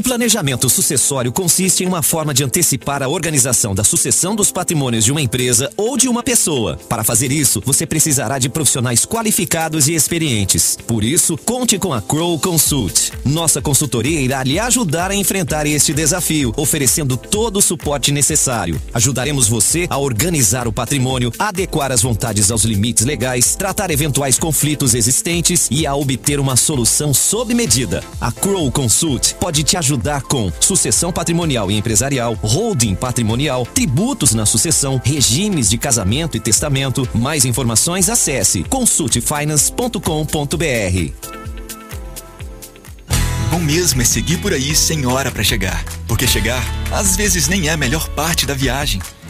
[0.00, 5.04] O planejamento sucessório consiste em uma forma de antecipar a organização da sucessão dos patrimônios
[5.04, 6.78] de uma empresa ou de uma pessoa.
[6.88, 10.78] Para fazer isso, você precisará de profissionais qualificados e experientes.
[10.86, 13.12] Por isso, conte com a Crow Consult.
[13.26, 18.80] Nossa consultoria irá lhe ajudar a enfrentar este desafio, oferecendo todo o suporte necessário.
[18.94, 24.94] Ajudaremos você a organizar o patrimônio, adequar as vontades aos limites legais, tratar eventuais conflitos
[24.94, 28.02] existentes e a obter uma solução sob medida.
[28.18, 29.89] A Crow Consult pode te ajudar
[30.28, 37.08] com sucessão patrimonial e empresarial, holding patrimonial, tributos na sucessão, regimes de casamento e testamento.
[37.14, 41.40] Mais informações acesse consultfinance.com.br.
[43.50, 45.84] Bom mesmo é seguir por aí sem hora para chegar.
[46.06, 49.00] Porque chegar, às vezes, nem é a melhor parte da viagem.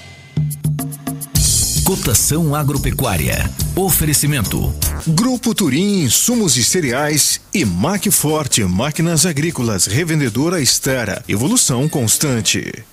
[1.84, 3.50] Cotação agropecuária.
[3.74, 4.72] Oferecimento.
[5.04, 11.24] Grupo Turim, insumos e cereais E Macforte Máquinas Agrícolas Revendedora Estera.
[11.28, 12.84] Evolução constante.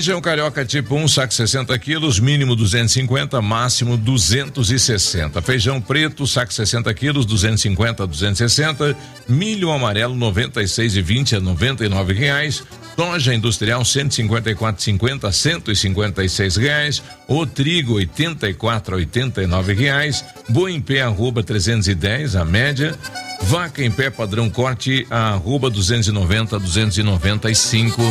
[0.00, 5.42] Feijão carioca tipo 1, um, saco 60 quilos, mínimo 250, máximo 260.
[5.42, 8.96] Feijão preto, saco 60 quilos, 250 a 260.
[9.28, 12.62] Milho amarelo 96,20 a 99 reais.
[12.96, 17.02] Soja industrial 154,50 a 156 reais.
[17.28, 20.24] O trigo 84 a 89 reais.
[20.48, 22.98] Boi em pé arroba 310 a média.
[23.42, 28.02] Vaca em pé padrão corte arroba 290 a 295.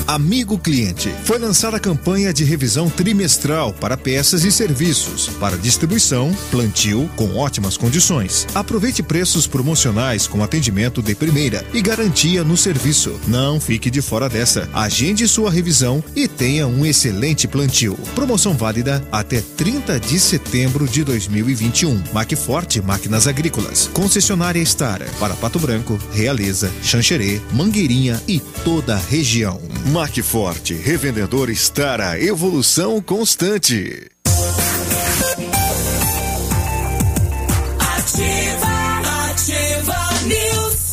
[0.09, 6.35] Amigo cliente, foi lançada a campanha de revisão trimestral para peças e serviços, para distribuição,
[6.51, 8.47] plantio com ótimas condições.
[8.55, 13.21] Aproveite preços promocionais com atendimento de primeira e garantia no serviço.
[13.27, 14.67] Não fique de fora dessa.
[14.73, 17.95] Agende sua revisão e tenha um excelente plantio.
[18.15, 22.03] Promoção válida até 30 de setembro de 2021.
[22.15, 23.91] Macforte Máquinas Agrícolas.
[23.93, 29.61] Concessionária Star para Pato Branco, Realeza, Xanxerê, Mangueirinha e toda a região.
[29.99, 34.07] Macforte, revendedor Stara, evolução constante.
[37.81, 40.93] Ativa, ativa News.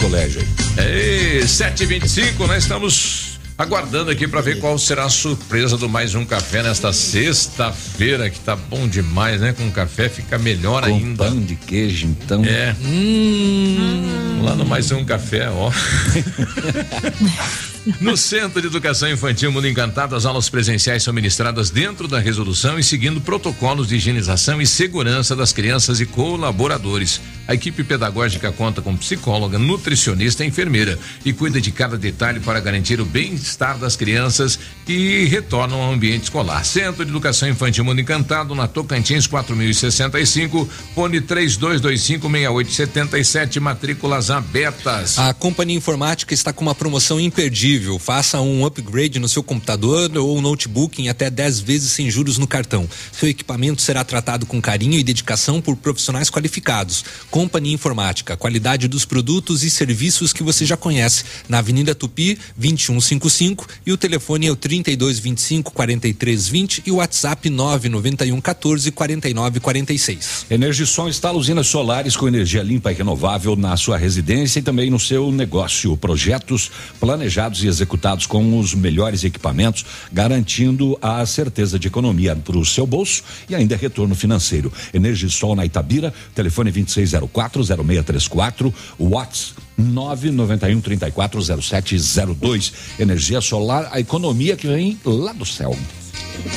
[0.00, 0.42] Colégio.
[0.76, 6.24] Ei, 7h25, nós estamos aguardando aqui para ver qual será a surpresa do mais um
[6.24, 9.52] café nesta sexta-feira, que tá bom demais, né?
[9.52, 11.26] Com café fica melhor Com ainda.
[11.26, 12.44] Pão de queijo, então.
[12.44, 12.74] É.
[12.82, 14.40] Hum.
[14.42, 15.70] Lá no mais um café, ó.
[18.00, 22.78] No Centro de Educação Infantil Mundo Encantado, as aulas presenciais são ministradas dentro da resolução
[22.78, 27.20] e seguindo protocolos de higienização e segurança das crianças e colaboradores.
[27.46, 32.60] A equipe pedagógica conta com psicóloga, nutricionista e enfermeira e cuida de cada detalhe para
[32.60, 36.64] garantir o bem-estar das crianças que retornam ao ambiente escolar.
[36.64, 45.18] Centro de Educação Infantil Mundo Encantado, na Tocantins 4065, fone 32256877, matrículas abertas.
[45.18, 47.71] A Companhia Informática está com uma promoção imperdível.
[47.98, 52.46] Faça um upgrade no seu computador ou notebook em até 10 vezes sem juros no
[52.46, 52.88] cartão.
[53.12, 57.04] Seu equipamento será tratado com carinho e dedicação por profissionais qualificados.
[57.30, 61.24] Companhia Informática, qualidade dos produtos e serviços que você já conhece.
[61.48, 68.40] Na Avenida Tupi, 2155 e o telefone é o 3225 4320 e o WhatsApp 991
[68.40, 70.46] 14 49 46.
[70.50, 75.00] Energisol instala usinas solares com energia limpa e renovável na sua residência e também no
[75.00, 75.96] seu negócio.
[75.96, 82.64] Projetos planejados e executados com os melhores equipamentos, garantindo a certeza de economia para o
[82.64, 84.72] seu bolso e ainda retorno financeiro.
[84.92, 92.72] Energisol na Itabira, telefone 26040634, WhatsApp 991 340702.
[92.98, 95.76] Energia solar, a economia que vem lá do céu.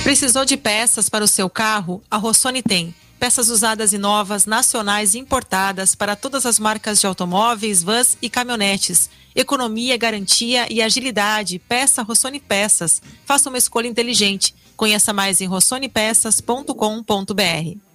[0.03, 2.01] Precisou de peças para o seu carro?
[2.09, 2.93] A Rossoni tem.
[3.19, 8.29] Peças usadas e novas, nacionais e importadas para todas as marcas de automóveis, vans e
[8.29, 9.09] caminhonetes.
[9.35, 11.59] Economia, garantia e agilidade.
[11.59, 13.01] Peça Rossoni Peças.
[13.25, 14.53] Faça uma escolha inteligente.
[14.75, 17.85] Conheça mais em rossonepeças.com.br.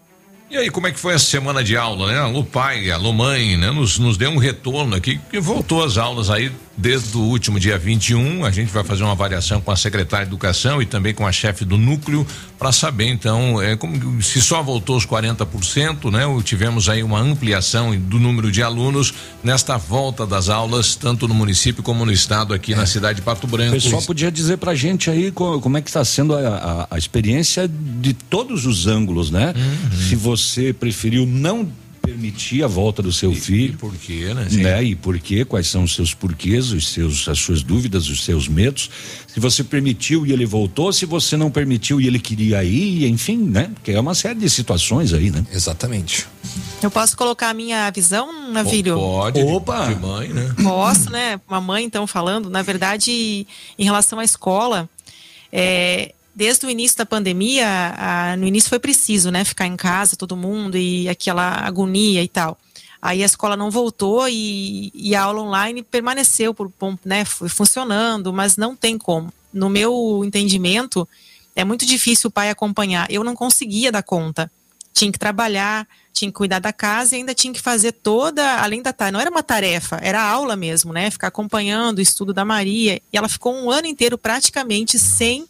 [0.51, 2.19] E aí, como é que foi essa semana de aula, né?
[2.19, 3.71] Alô pai, alô mãe, né?
[3.71, 7.79] Nos, nos deu um retorno aqui, que voltou as aulas aí desde o último dia
[7.79, 8.45] 21.
[8.45, 11.31] A gente vai fazer uma avaliação com a secretária de Educação e também com a
[11.31, 12.27] chefe do núcleo
[12.61, 16.27] para saber, então, é, como, se só voltou os 40%, né?
[16.27, 21.33] Ou tivemos aí uma ampliação do número de alunos nesta volta das aulas, tanto no
[21.35, 23.73] município como no estado aqui na cidade de Pato O Branco.
[23.73, 26.99] pessoal podia dizer pra gente aí co- como é que está sendo a, a- a
[26.99, 29.55] experiência de todos os ângulos, né?
[30.09, 31.67] Se você preferiu não
[32.11, 33.79] permitir a volta do seu filho.
[33.79, 34.49] por quê, né?
[34.51, 34.83] né?
[34.83, 35.45] E por quê?
[35.45, 38.91] Quais são os seus porquês, os seus, as suas dúvidas, os seus medos?
[39.29, 43.37] Se você permitiu e ele voltou, se você não permitiu e ele queria ir, enfim,
[43.37, 43.71] né?
[43.75, 45.47] Porque é uma série de situações aí, né?
[45.53, 46.27] Exatamente.
[46.83, 48.97] Eu posso colocar a minha visão, Navírio?
[48.97, 49.41] Pode.
[49.41, 49.87] Opa!
[49.87, 50.53] De mãe, né?
[50.63, 51.41] Posso, né?
[51.49, 52.51] Uma mãe, então, falando.
[52.51, 53.47] Na verdade,
[53.79, 54.89] em relação à escola,
[55.53, 57.67] é, desde o início da pandemia,
[57.97, 59.45] a- no início foi preciso, né?
[59.45, 62.59] Ficar em casa, todo mundo, e aquela agonia e tal.
[63.03, 66.71] Aí a escola não voltou e, e a aula online permaneceu por
[67.05, 69.33] né, foi funcionando, mas não tem como.
[69.53, 71.09] No meu entendimento,
[71.57, 73.11] é muito difícil o pai acompanhar.
[73.11, 74.51] Eu não conseguia dar conta.
[74.93, 78.83] Tinha que trabalhar, tinha que cuidar da casa e ainda tinha que fazer toda, além
[78.83, 81.11] da tarde, não era uma tarefa, era aula mesmo, né?
[81.11, 83.01] Ficar acompanhando o estudo da Maria.
[83.11, 85.47] E ela ficou um ano inteiro praticamente sem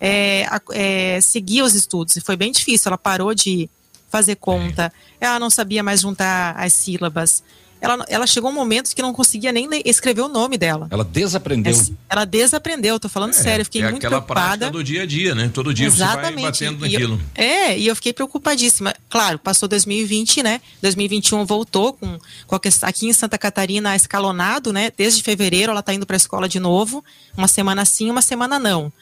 [0.00, 2.16] é, é, seguir os estudos.
[2.16, 2.88] E foi bem difícil.
[2.88, 3.68] Ela parou de
[4.10, 7.44] fazer conta, ela não sabia mais juntar as sílabas.
[7.82, 10.86] Ela, ela chegou um momento que não conseguia nem ler- escrever o nome dela.
[10.90, 11.72] Ela desaprendeu.
[12.10, 14.48] Ela desaprendeu, tô falando sério, eu fiquei é muito aquela preocupada.
[14.66, 15.48] prática do dia a dia, né?
[15.54, 16.42] Todo dia você vai Exatamente.
[16.42, 17.22] batendo E eu- naquilo.
[17.34, 18.94] é, e eu fiquei preocupadíssima.
[19.08, 20.60] Claro, passou 2020, né?
[20.82, 24.92] 2021 voltou com, com a aqui em Santa Catarina escalonado, né?
[24.94, 27.02] Desde fevereiro ela tá indo para a escola de novo,
[27.34, 28.92] uma semana sim, uma semana não.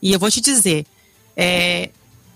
[0.00, 0.86] E eu vou te dizer,
[1.36, 1.90] é,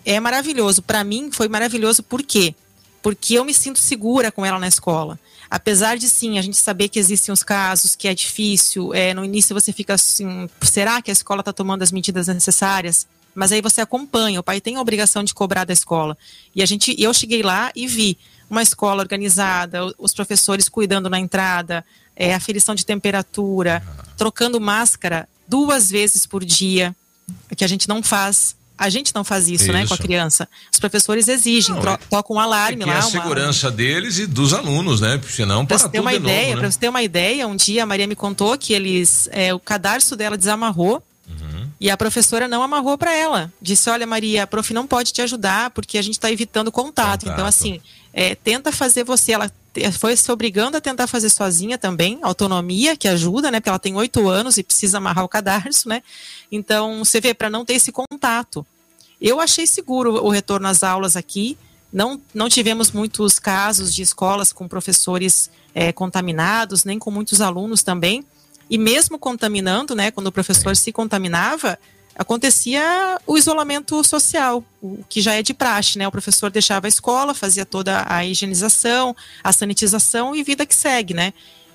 [0.04, 0.82] é maravilhoso.
[0.82, 2.54] Para mim foi maravilhoso por quê?
[3.02, 5.18] Porque eu me sinto segura com ela na escola.
[5.50, 9.24] Apesar de sim, a gente saber que existem os casos, que é difícil, é, no
[9.24, 13.06] início você fica assim, será que a escola está tomando as medidas necessárias?
[13.34, 16.16] Mas aí você acompanha, o pai tem a obrigação de cobrar da escola.
[16.54, 18.18] E a gente, eu cheguei lá e vi
[18.48, 21.84] uma escola organizada, os professores cuidando na entrada,
[22.16, 23.82] é, aferição de temperatura,
[24.16, 26.94] trocando máscara duas vezes por dia,
[27.56, 28.54] que a gente não faz.
[28.78, 30.02] A gente não faz isso, né, com a Isso.
[30.02, 30.48] criança.
[30.72, 33.00] Os professores exigem, Não, é- tocam um alarme Que é lá.
[33.00, 35.18] a uma- segurança deles e dos alunos, né?
[35.18, 36.70] Porque senão para você ter tudo uma de ideia, novo, para né?
[36.70, 40.16] você ter uma ideia, um dia a Maria me contou que eles, é, o cadarço
[40.16, 41.68] dela desamarrou Uhum.
[41.78, 43.52] e a professora não amarrou para ela.
[43.60, 47.28] Disse: Olha, Maria, a prof não pode te ajudar porque a gente está evitando contato.
[47.28, 47.82] Então, assim,
[48.14, 49.32] é, tenta fazer você.
[49.32, 49.52] Ela
[49.92, 53.60] foi se obrigando a tentar fazer sozinha também, autonomia, que ajuda, né?
[53.60, 56.02] Porque ela tem oito anos e precisa amarrar o cadarço, né?
[56.50, 58.66] Então, você vê, para não ter esse contato.
[59.20, 61.56] Eu achei seguro o retorno às aulas aqui.
[61.92, 67.82] Não, não tivemos muitos casos de escolas com professores eh, contaminados, nem com muitos alunos
[67.82, 68.24] também.
[68.68, 71.78] E mesmo contaminando, né, quando o professor se contaminava,
[72.16, 76.06] acontecia o isolamento social, o que já é de praxe, né?
[76.06, 81.14] O professor deixava a escola, fazia toda a higienização, a sanitização e vida que segue,
[81.14, 81.32] né?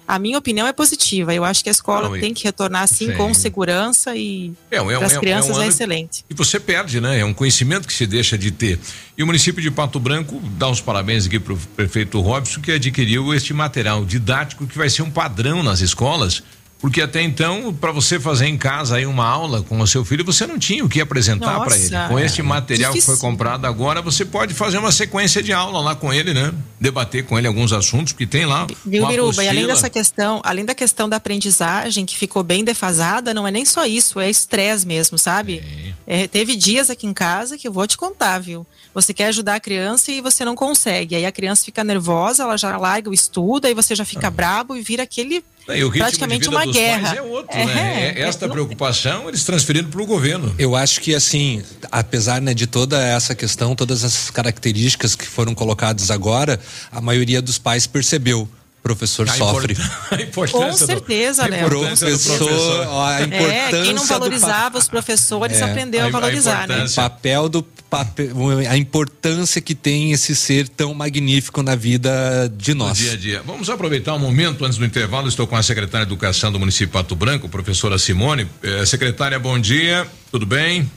[0.08, 1.34] A minha opinião é positiva.
[1.34, 3.18] Eu acho que a escola Não, tem que retornar assim Sim.
[3.18, 6.24] com segurança e É, é para as é um- crianças é é, um ano- excelente.
[6.30, 7.20] E você perde, né?
[7.22, 8.80] É um conhecimento que se deixa de ter.
[9.18, 12.72] E o município de Pato Branco dá os parabéns aqui para o prefeito Robson, que
[12.72, 16.44] adquiriu este material didático que vai ser um padrão nas escolas.
[16.80, 20.24] Porque até então, para você fazer em casa aí uma aula com o seu filho,
[20.26, 21.90] você não tinha o que apresentar para ele.
[22.10, 23.30] Com este é material que foi difícil.
[23.30, 26.54] comprado agora, você pode fazer uma sequência de aula lá com ele, né?
[26.80, 28.68] Debater com ele alguns assuntos, porque tem lá.
[28.86, 29.44] Viu, Biruba?
[29.44, 33.52] E além dessa questão, além da questão da aprendizagem, que ficou bem defasada, não é
[33.52, 35.64] nem só isso, é estresse mesmo, sabe?
[36.06, 38.68] É, teve dias aqui em casa que eu vou te contar, viu?
[38.94, 41.16] Você quer ajudar a criança e você não consegue.
[41.16, 44.76] Aí a criança fica nervosa, ela já larga o estudo, aí você já fica brabo
[44.76, 45.44] e vira aquele.
[45.68, 47.02] E o ritmo praticamente de vida uma dos guerra.
[47.02, 48.14] pais é outro, né?
[48.16, 50.54] É, esta preocupação eles transferindo para o governo.
[50.60, 55.56] Eu acho que assim, apesar né, de toda essa questão, todas essas características que foram
[55.56, 56.60] colocadas agora,
[56.92, 58.48] a maioria dos pais percebeu.
[58.86, 59.74] O professor A sofre.
[59.74, 63.94] import- a importância Com do- certeza, a importância do Professor, ó, a importância É, quem
[63.96, 66.86] não do valorizava os professores aprendeu a, valorizar, né?
[66.86, 68.30] O papel do papel,
[68.70, 73.00] a importância que tem esse ser tão magnífico na vida de No nós.
[73.00, 73.42] dia a dia.
[73.44, 75.28] Vamos aproveitar um momento antes do intervalo.
[75.28, 78.48] Estou com a secretária de Educação do município de Pato Branco, professora Simone.
[78.62, 80.06] Eh, secretária, bom dia.
[80.32, 80.88] Tudo bem?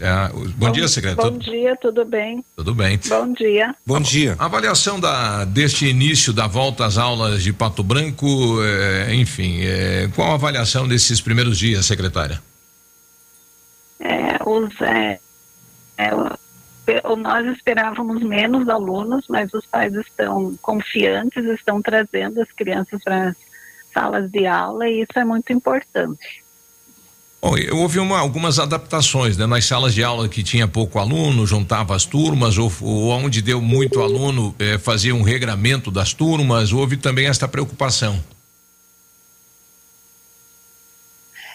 [0.00, 1.30] É, bom, dia, secretária.
[1.30, 2.44] Bom dia, tudo bem?
[2.56, 3.00] Tudo bem.
[3.08, 3.74] Bom dia.
[3.84, 4.36] Bom dia.
[4.38, 10.08] A avaliação da, deste início da volta às aulas de Pato Branco, eh, enfim, eh,
[10.14, 12.40] qual a avaliação desses primeiros dias, secretária?
[13.98, 15.18] É, os, é,
[15.98, 16.10] é,
[17.16, 23.36] nós esperávamos menos alunos, mas os pais estão confiantes, estão trazendo as crianças para as
[23.92, 26.41] salas de aula e isso é muito importante.
[27.44, 29.46] Bom, eu houve uma- algumas adaptações, né?
[29.46, 33.60] Nas salas de aula que tinha pouco aluno, juntava as turmas, ou, ou onde deu
[33.60, 38.22] muito aluno, eh, fazia um regramento das turmas, houve também esta preocupação.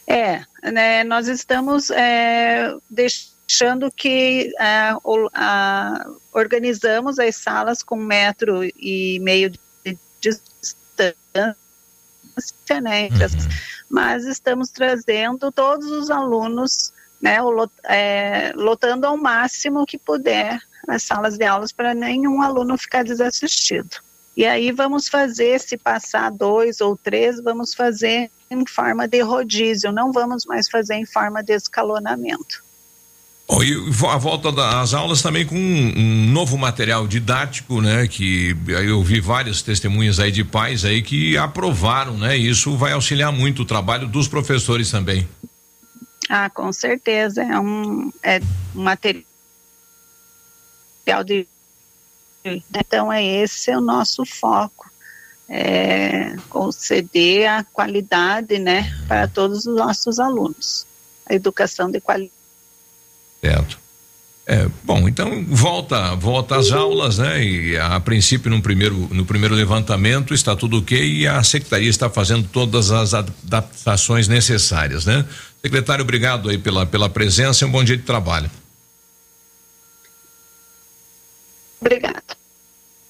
[0.05, 8.61] É, né, nós estamos é, deixando que é, o- a- organizamos as salas com metro
[8.77, 11.55] e meio de distância,
[12.81, 13.33] né, entre as-
[13.89, 17.37] mas estamos trazendo todos os alunos, né,
[17.85, 23.97] é, lotando ao máximo que puder as salas de aulas para nenhum aluno ficar desassistido.
[24.35, 29.91] E aí vamos fazer, se passar dois ou três, vamos fazer em forma de rodízio,
[29.91, 32.63] não vamos mais fazer em forma de escalonamento.
[33.47, 33.73] Bom, e
[34.09, 38.05] a volta das aulas também com um, um novo material didático, né?
[38.05, 42.35] Que eu vi várias testemunhas aí de pais aí que aprovaram, né?
[42.35, 45.25] Isso vai auxiliar muito o trabalho dos professores também.
[46.29, 47.41] Ah, com certeza.
[47.41, 48.41] É um, é
[48.75, 49.23] um material
[51.25, 51.47] de.
[52.43, 54.91] Então, é esse é o nosso foco.
[55.49, 60.85] É conceder a qualidade né, para todos os nossos alunos.
[61.25, 62.36] A educação de qualidade.
[63.47, 63.79] Certo.
[64.49, 67.43] É, bom, então volta, volta às aulas, né?
[67.43, 72.09] E a princípio no primeiro, no primeiro levantamento está tudo ok e a secretaria está
[72.09, 75.25] fazendo todas as adaptações necessárias, né?
[75.61, 78.49] Secretário, obrigado aí pela, pela presença e um bom dia de trabalho.
[81.81, 82.23] Obrigada.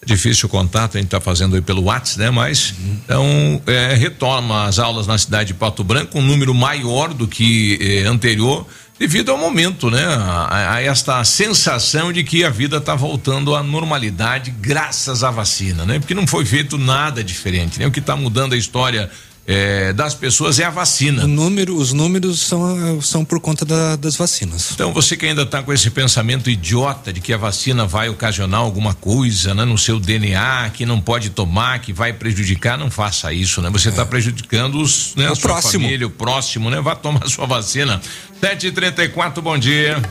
[0.01, 2.29] É difícil o contato, a gente está fazendo aí pelo WhatsApp, né?
[2.31, 7.27] Mas, então, é, retoma as aulas na cidade de Pato Branco, um número maior do
[7.27, 8.65] que eh, anterior,
[8.99, 10.05] devido ao momento, né?
[10.05, 15.85] A, a esta sensação de que a vida está voltando à normalidade graças à vacina,
[15.85, 15.99] né?
[15.99, 17.87] Porque não foi feito nada diferente, né?
[17.87, 19.09] O que está mudando a história
[19.47, 21.23] eh, das pessoas é a vacina.
[21.23, 24.71] O número, os números são, são por conta da- das vacinas.
[24.73, 28.59] Então você que ainda está com esse pensamento idiota de que a vacina vai ocasionar
[28.59, 33.31] alguma coisa, né, no seu DNA, que não pode tomar, que vai prejudicar, não faça
[33.31, 33.69] isso, né?
[33.69, 35.83] Você está prejudicando os, né, O a sua próximo.
[35.83, 36.81] família, o próximo, né?
[36.81, 38.01] Vá tomar sua vacina.
[38.41, 40.01] 7h34, bom dia.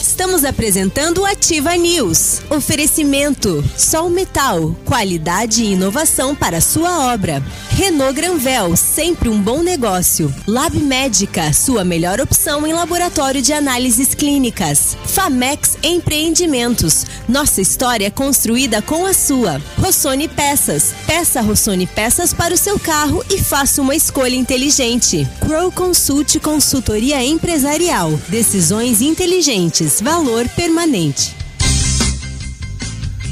[0.00, 2.40] Estamos apresentando o Ativa News.
[2.48, 7.42] Oferecimento: Sol Metal, qualidade e inovação para sua obra.
[7.70, 10.34] Renault Granvel, sempre um bom negócio.
[10.46, 14.96] Lab Médica, sua melhor opção em laboratório de análises clínicas.
[15.04, 19.60] Famex Empreendimentos, nossa história construída com a sua.
[19.78, 25.28] Rossoni Peças, peça Rossoni Peças para o seu carro e faça uma escolha inteligente.
[25.38, 31.45] Crow Consult Consultoria Empresarial, decisões inteligentes, valor permanente.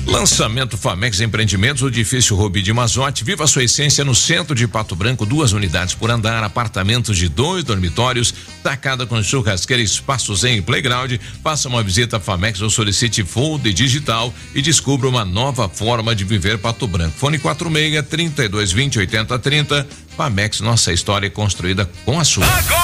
[0.07, 3.24] Lançamento Famex Empreendimentos, o edifício Rubi de Mazote.
[3.24, 7.64] Viva sua essência no centro de Pato Branco, duas unidades por andar, apartamentos de dois
[7.64, 11.12] dormitórios, sacada com churrasqueira, espaços em playground.
[11.42, 16.24] Faça uma visita a Famex ou solicite Fold Digital e descubra uma nova forma de
[16.24, 17.16] viver Pato Branco.
[17.18, 19.88] Fone 46 32 20 80 30.
[20.16, 22.46] Famex, nossa história é construída com a sua.
[22.46, 22.84] Agora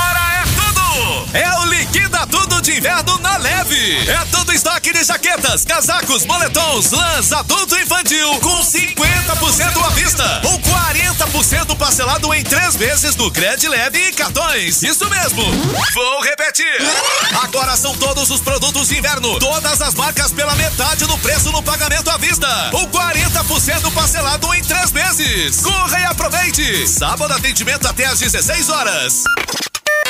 [1.32, 4.08] é o Liquida Tudo de Inverno na Leve.
[4.08, 10.42] É todo estoque de jaquetas, casacos, moletons, lãs, adulto e infantil com 50% à vista
[10.44, 14.82] ou 40% parcelado em três vezes no Cred Leve e cartões.
[14.82, 15.42] Isso mesmo.
[15.94, 16.76] Vou repetir.
[17.42, 21.62] Agora são todos os produtos de inverno, todas as marcas pela metade do preço no
[21.62, 25.60] pagamento à vista ou 40% parcelado em três vezes.
[25.60, 26.88] Corra e aproveite.
[26.88, 29.24] Sábado atendimento até às 16 horas.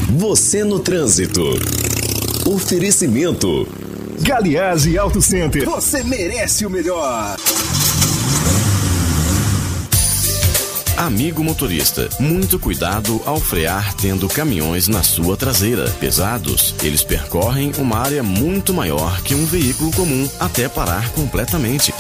[0.09, 1.43] Você no trânsito.
[2.47, 3.69] Oferecimento.
[4.21, 5.65] Galiase Auto Center.
[5.67, 7.37] Você merece o melhor.
[10.97, 15.91] Amigo motorista, muito cuidado ao frear tendo caminhões na sua traseira.
[16.01, 21.93] Pesados, eles percorrem uma área muito maior que um veículo comum até parar completamente.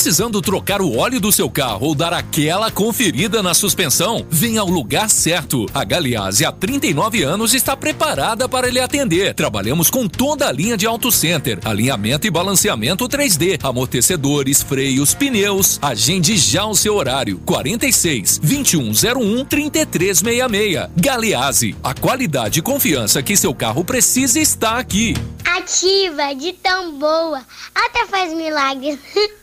[0.00, 4.24] Precisando trocar o óleo do seu carro ou dar aquela conferida na suspensão?
[4.30, 5.66] Venha ao lugar certo.
[5.74, 9.34] A Galiase há 39 anos está preparada para lhe atender.
[9.34, 15.78] Trabalhamos com toda a linha de Auto Center, alinhamento e balanceamento 3D, amortecedores, freios, pneus.
[15.82, 17.38] Agende já o seu horário.
[17.44, 20.88] 46 2101 3366.
[20.96, 25.12] Galiase, a qualidade e confiança que seu carro precisa está aqui.
[25.44, 27.44] Ativa, de tão boa,
[27.74, 28.98] até faz milagres.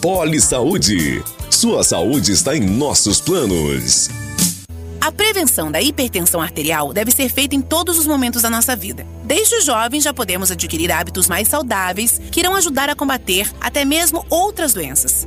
[0.00, 1.22] Poli Saúde.
[1.50, 4.08] Sua saúde está em nossos planos.
[5.00, 9.06] A prevenção da hipertensão arterial deve ser feita em todos os momentos da nossa vida,
[9.26, 14.24] Desde jovens já podemos adquirir hábitos mais saudáveis que irão ajudar a combater até mesmo
[14.30, 15.26] outras doenças.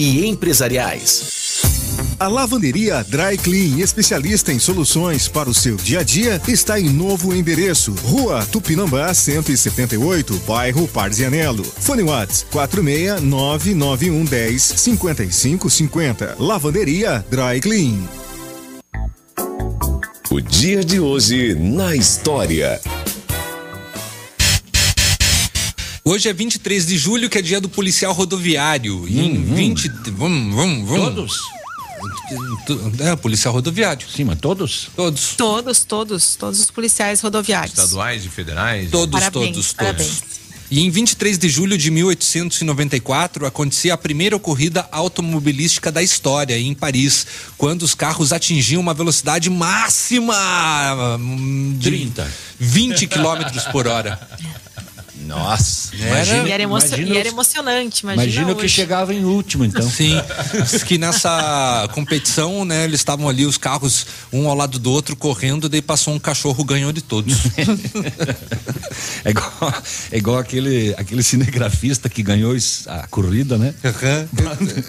[0.01, 1.61] empresariais.
[2.19, 6.87] A lavanderia Dry Clean, especialista em soluções para o seu dia a dia, está em
[6.87, 7.95] novo endereço.
[8.03, 11.63] Rua Tupinambá 178, bairro Parzianello.
[11.63, 16.35] Fone Whats 4699110 5550.
[16.37, 17.97] Lavanderia Dry Clean.
[20.29, 22.79] O dia de hoje na história.
[26.03, 29.07] Hoje é 23 de julho, que é dia do policial rodoviário.
[29.07, 29.89] E em 20.
[30.11, 31.05] Vamos, vamos, vamos.
[31.05, 31.39] Todos?
[32.99, 34.07] É, policial rodoviário.
[34.09, 34.89] Sim, mas todos?
[34.95, 35.35] Todos.
[35.35, 37.77] Todos, todos, todos os policiais rodoviários.
[37.77, 38.89] Estaduais e federais?
[38.89, 39.73] Todos, Parabéns, todos, todos.
[39.73, 40.23] parabéns.
[40.71, 46.73] E em 23 de julho de 1894 acontecia a primeira corrida automobilística da história em
[46.73, 47.27] Paris,
[47.57, 52.31] quando os carros atingiam uma velocidade máxima hum, de 30.
[52.57, 54.17] 20 quilômetros por hora.
[55.25, 59.63] Nossa, Era- e era, imagina e era emocionante, imagina, Imagina o que chegava em último,
[59.65, 59.87] então.
[59.89, 60.15] Sim,
[60.69, 65.15] diz que nessa competição, né, eles estavam ali, os carros, um ao lado do outro,
[65.15, 67.35] correndo, daí passou um cachorro, ganhou de todos.
[69.23, 69.73] É igual,
[70.11, 72.55] é igual aquele, aquele cinegrafista que ganhou
[72.87, 73.73] a corrida, né?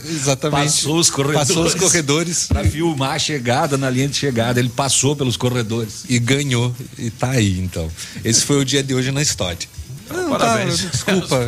[0.08, 0.64] Exatamente.
[0.64, 1.48] Passou os corredores.
[1.48, 2.46] Passou os corredores.
[2.48, 4.58] Pra filmar a chegada na linha de chegada.
[4.58, 6.04] Ele passou pelos corredores.
[6.08, 6.74] E ganhou.
[6.98, 7.90] E tá aí, então.
[8.24, 9.58] Esse foi o dia de hoje na história.
[10.10, 11.46] Não, Parabéns tá, desculpa.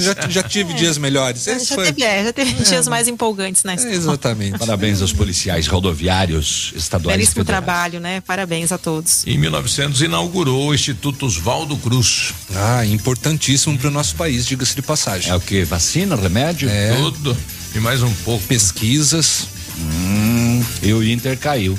[0.00, 1.44] Já, já tive dias melhores.
[1.44, 3.94] Já, Esse já foi- teve, é, já teve dias mais empolgantes na história.
[3.96, 4.58] Exatamente.
[4.58, 7.16] Parabéns aos policiais rodoviários estaduais.
[7.16, 8.20] Belíssimo trabalho, né?
[8.20, 9.26] Parabéns a todos.
[9.26, 12.32] Em 1900 inaugurou o Instituto Oswaldo Cruz.
[12.54, 15.30] Ah, importantíssimo para o nosso país, diga-se de passagem.
[15.30, 15.64] É o que?
[15.64, 16.68] Vacina, remédio?
[16.68, 16.94] É.
[16.96, 17.36] Tudo.
[17.74, 18.44] E mais um pouco.
[18.46, 19.46] Pesquisas.
[19.78, 21.76] Hum, e o Inter caiu.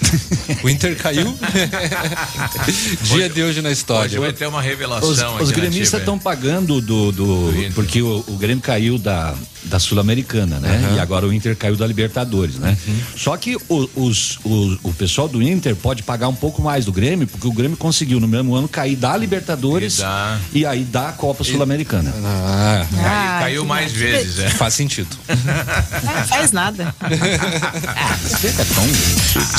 [0.62, 1.36] O Inter caiu?
[3.02, 4.06] Dia de hoje na história.
[4.06, 7.12] Hoje vai ter uma revelação Os, os gremistas estão pagando do.
[7.12, 9.34] do porque o, o Grêmio caiu da,
[9.64, 10.88] da Sul-Americana, né?
[10.90, 10.96] Uhum.
[10.96, 12.76] E agora o Inter caiu da Libertadores, né?
[13.16, 16.92] Só que o, os, o, o pessoal do Inter pode pagar um pouco mais do
[16.92, 20.84] Grêmio, porque o Grêmio conseguiu no mesmo ano cair da Libertadores E da- e aí
[20.84, 22.14] da Copa Sul-Americana.
[22.24, 24.48] Ah, Caiu, Ah, caiu que mais vezes, é.
[24.50, 25.08] faz sentido.
[25.28, 26.94] Não faz nada.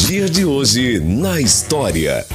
[0.01, 2.25] O dia de hoje na história.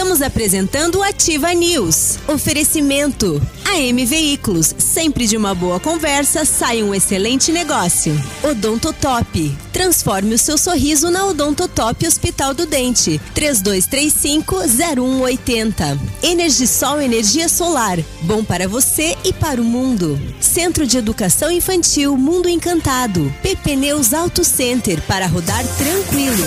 [0.00, 2.18] Estamos apresentando o Ativa News.
[2.26, 3.38] Oferecimento.
[3.66, 4.74] AM Veículos.
[4.78, 8.18] Sempre de uma boa conversa sai um excelente negócio.
[8.42, 9.54] Odontotop.
[9.70, 13.20] Transforme o seu sorriso na Odontotop Hospital do Dente.
[13.34, 15.98] 3235-0180.
[16.22, 17.98] Energisol Energia Solar.
[18.22, 20.18] Bom para você e para o mundo.
[20.40, 23.30] Centro de Educação Infantil Mundo Encantado.
[23.42, 26.46] PP Neus Auto Center para rodar tranquilo.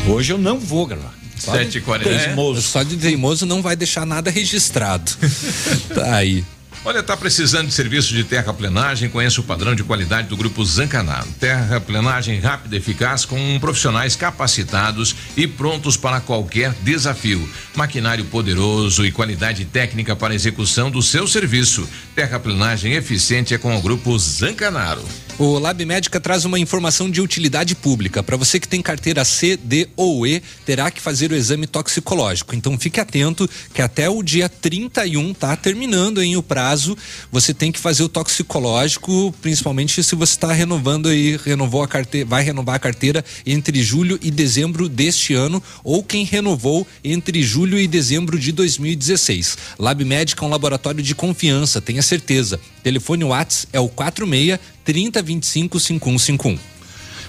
[0.06, 1.14] Hoje eu não vou gravar.
[1.38, 2.02] Só de 7h40.
[2.02, 2.62] teimoso.
[2.62, 5.10] Só de teimoso não vai deixar nada registrado.
[5.94, 6.44] tá aí.
[6.82, 9.10] Olha, tá precisando de serviço de terraplenagem?
[9.10, 11.28] Conheça o padrão de qualidade do Grupo Zancanaro.
[11.38, 17.46] Terraplenagem rápida e eficaz com profissionais capacitados e prontos para qualquer desafio.
[17.74, 21.86] Maquinário poderoso e qualidade técnica para execução do seu serviço.
[22.14, 25.04] Terraplenagem eficiente é com o Grupo Zancanaro.
[25.42, 28.22] O Lab Médica traz uma informação de utilidade pública.
[28.22, 32.54] Para você que tem carteira C, D ou E, terá que fazer o exame toxicológico.
[32.54, 36.94] Então fique atento que até o dia 31 tá terminando em o prazo.
[37.32, 42.28] Você tem que fazer o toxicológico, principalmente se você está renovando aí, renovou a carteira,
[42.28, 47.78] vai renovar a carteira entre julho e dezembro deste ano ou quem renovou entre julho
[47.78, 49.56] e dezembro de 2016.
[49.78, 52.60] Lab Médica é um laboratório de confiança, tenha certeza.
[52.82, 56.70] Telefone Whats é o 46 3025 5151.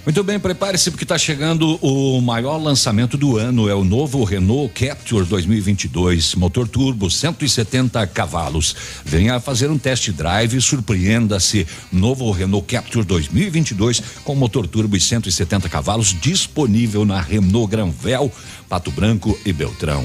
[0.04, 4.74] Muito bem, prepare-se porque está chegando o maior lançamento do ano, é o novo Renault
[4.74, 8.76] Capture 2022, motor turbo, 170 cavalos.
[9.06, 11.68] Venha fazer um test drive e surpreenda-se.
[11.92, 18.32] Novo Renault Capture 2022 com motor turbo e 170 cavalos disponível na Renault Granvel,
[18.68, 20.04] Pato Branco e Beltrão.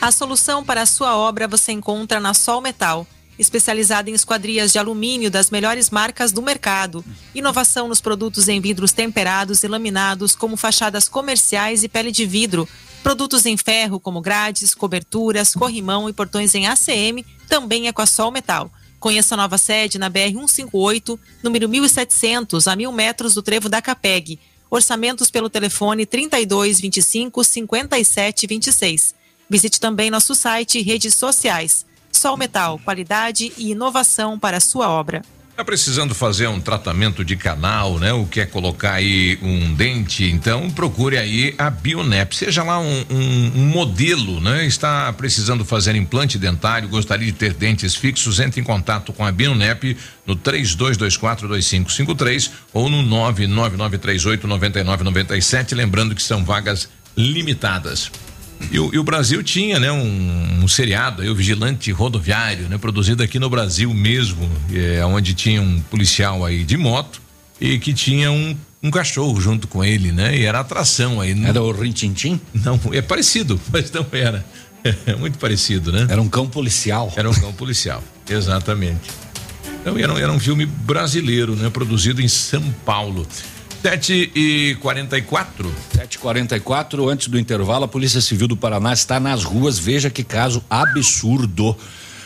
[0.00, 3.06] A solução para a sua obra você encontra na Sol Metal,
[3.38, 7.04] especializada em esquadrias de alumínio das melhores marcas do mercado.
[7.34, 12.68] Inovação nos produtos em vidros temperados e laminados, como fachadas comerciais e pele de vidro.
[13.02, 18.06] Produtos em ferro, como grades, coberturas, corrimão e portões em ACM, também é com a
[18.06, 18.70] Sol Metal.
[18.98, 24.40] Conheça a nova sede na BR-158, número 1700, a mil metros do trevo da Capeg.
[24.68, 29.14] Orçamentos pelo telefone 32 25 57 26.
[29.48, 31.86] Visite também nosso site e redes sociais.
[32.16, 35.22] Sol Metal, qualidade e inovação para a sua obra.
[35.56, 38.12] Tá precisando fazer um tratamento de canal, né?
[38.12, 42.36] O quer colocar aí um dente, então procure aí a Bionep.
[42.36, 44.66] Seja lá um, um, um, modelo, né?
[44.66, 49.32] Está precisando fazer implante dentário, gostaria de ter dentes fixos, entre em contato com a
[49.32, 49.96] Bionep
[50.26, 56.86] no 32242553 ou no 999389997, lembrando que são vagas
[57.16, 58.10] limitadas.
[58.70, 62.78] E o, e o, Brasil tinha, né, um, um seriado, aí, o Vigilante Rodoviário, né,
[62.78, 67.20] produzido aqui no Brasil mesmo, é, onde tinha um policial aí de moto
[67.60, 70.36] e que tinha um, um cachorro junto com ele, né?
[70.36, 71.34] E era atração aí.
[71.44, 72.40] Era o Rintintim?
[72.52, 74.44] Não, é parecido, mas não era.
[75.04, 76.06] É muito parecido, né?
[76.08, 77.12] Era um cão policial.
[77.16, 79.10] Era um cão policial, exatamente.
[79.80, 81.70] Então era, era um filme brasileiro, né?
[81.70, 83.26] Produzido em São Paulo.
[83.82, 89.44] 7 e 44 7 44 antes do intervalo, a Polícia Civil do Paraná está nas
[89.44, 89.78] ruas.
[89.78, 91.76] Veja que caso absurdo.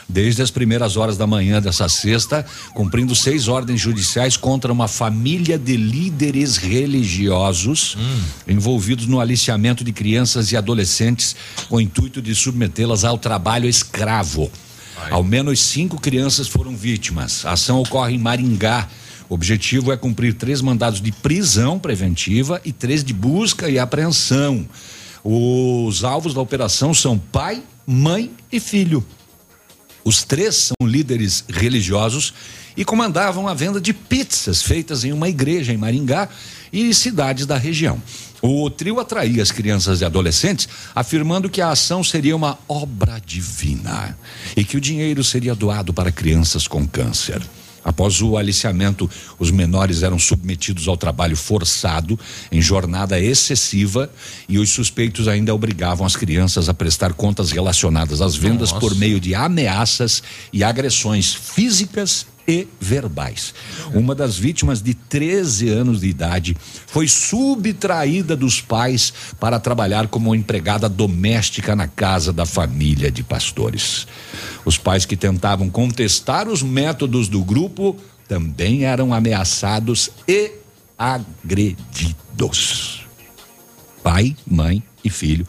[0.09, 2.45] Desde as primeiras horas da manhã dessa sexta,
[2.75, 8.23] cumprindo seis ordens judiciais contra uma família de líderes religiosos hum.
[8.49, 11.37] envolvidos no aliciamento de crianças e adolescentes
[11.69, 14.51] com o intuito de submetê-las ao trabalho escravo.
[14.97, 15.13] Ai.
[15.13, 17.47] Ao menos cinco crianças foram vítimas.
[17.47, 18.89] A ação ocorre em Maringá,
[19.31, 24.69] o objetivo é cumprir três mandados de prisão preventiva e três de busca e apreensão.
[25.23, 29.07] Os alvos da operação são pai, mãe e filho.
[30.05, 32.35] Os três são líderes religiosos
[32.77, 36.29] e comandavam a venda de pizzas feitas em uma igreja em Maringá
[36.73, 38.03] e cidades da região.
[38.43, 44.19] O trio atraía as crianças e adolescentes, afirmando que a ação seria uma obra divina
[44.57, 47.41] e que o dinheiro seria doado para crianças com câncer.
[47.85, 49.09] Após o aliciamento,
[49.39, 52.19] os menores eram submetidos ao trabalho forçado
[52.53, 54.11] em jornada excessiva
[54.49, 58.81] e os suspeitos ainda obrigavam as crianças a prestar contas relacionadas às vendas Nossa.
[58.81, 60.23] por meio de ameaças
[60.53, 63.55] e agressões físicas e verbais.
[63.95, 66.57] Uma das vítimas de 13 anos de idade
[66.89, 74.05] foi subtraída dos pais para trabalhar como empregada doméstica na casa da família de pastores.
[74.65, 77.97] Os pais que tentavam contestar os métodos do grupo
[78.27, 80.51] também eram ameaçados e
[80.99, 83.07] agredidos.
[84.03, 85.47] Pai, mãe e filho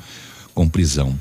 [0.53, 1.19] com prisão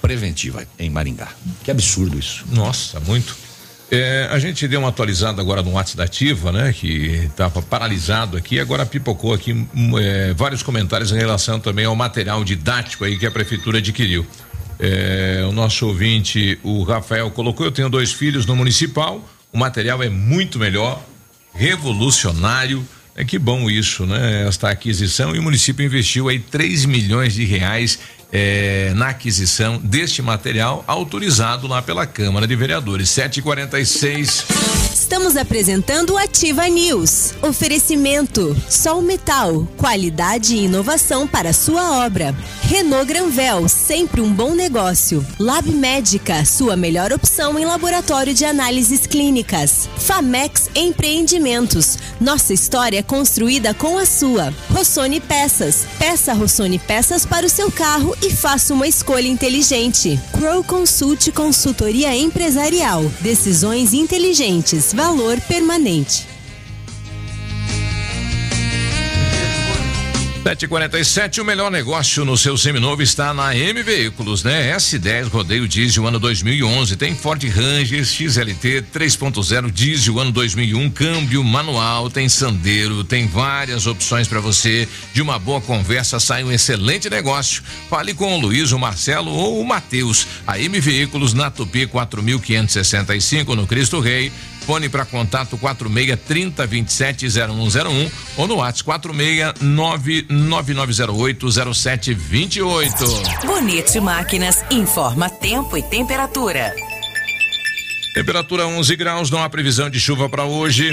[0.00, 1.28] preventiva em Maringá.
[1.62, 2.46] Que absurdo isso.
[2.50, 3.47] Nossa, muito.
[3.90, 6.72] É, a gente deu uma atualizada agora no WhatsApp da Ativa, né?
[6.74, 11.96] Que estava paralisado aqui, agora pipocou aqui hum, é, vários comentários em relação também ao
[11.96, 14.26] material didático aí que a prefeitura adquiriu.
[14.78, 20.02] É, o nosso ouvinte, o Rafael, colocou: Eu tenho dois filhos no municipal, o material
[20.02, 21.02] é muito melhor,
[21.54, 22.86] revolucionário.
[23.16, 24.46] É que bom isso, né?
[24.46, 27.98] Esta aquisição e o município investiu aí 3 milhões de reais
[28.32, 33.08] é, na aquisição deste material autorizado lá pela Câmara de Vereadores.
[33.10, 34.46] 746.
[34.92, 37.32] Estamos apresentando o Ativa News.
[37.40, 42.34] Oferecimento: Sol Metal, qualidade e inovação para sua obra.
[42.62, 45.24] Renault Granvel, sempre um bom negócio.
[45.38, 49.88] Lab Médica, sua melhor opção em laboratório de análises clínicas.
[49.96, 54.52] Famex Empreendimentos, nossa história é construída com a sua.
[54.70, 60.18] Rossoni Peças, peça Rossoni Peças para o seu carro e faça uma escolha inteligente.
[60.32, 63.04] Crow Consult Consultoria Empresarial.
[63.20, 64.92] Decisões inteligentes.
[64.92, 66.37] Valor permanente.
[70.48, 74.74] 747, o melhor negócio no seu seminovo está na M Veículos, né?
[74.74, 82.08] S10 Rodeio Diesel ano 2011, tem Ford Ranger XLT 3.0 Diesel ano 2001, câmbio manual,
[82.08, 84.88] tem Sandero, tem várias opções para você.
[85.12, 87.62] De uma boa conversa sai um excelente negócio.
[87.90, 90.26] Fale com o Luiz, o Marcelo ou o Matheus.
[90.46, 94.32] A M Veículos na Tupi 4565 no Cristo Rei
[94.68, 103.46] telefone para contato 46 30 27 0101 ou no WhatsApp 46 99908 0728.
[103.46, 106.74] Bonito Máquinas informa tempo e temperatura.
[108.12, 110.92] Temperatura 11 graus, não há previsão de chuva para hoje.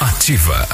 [0.00, 0.68] Ativa.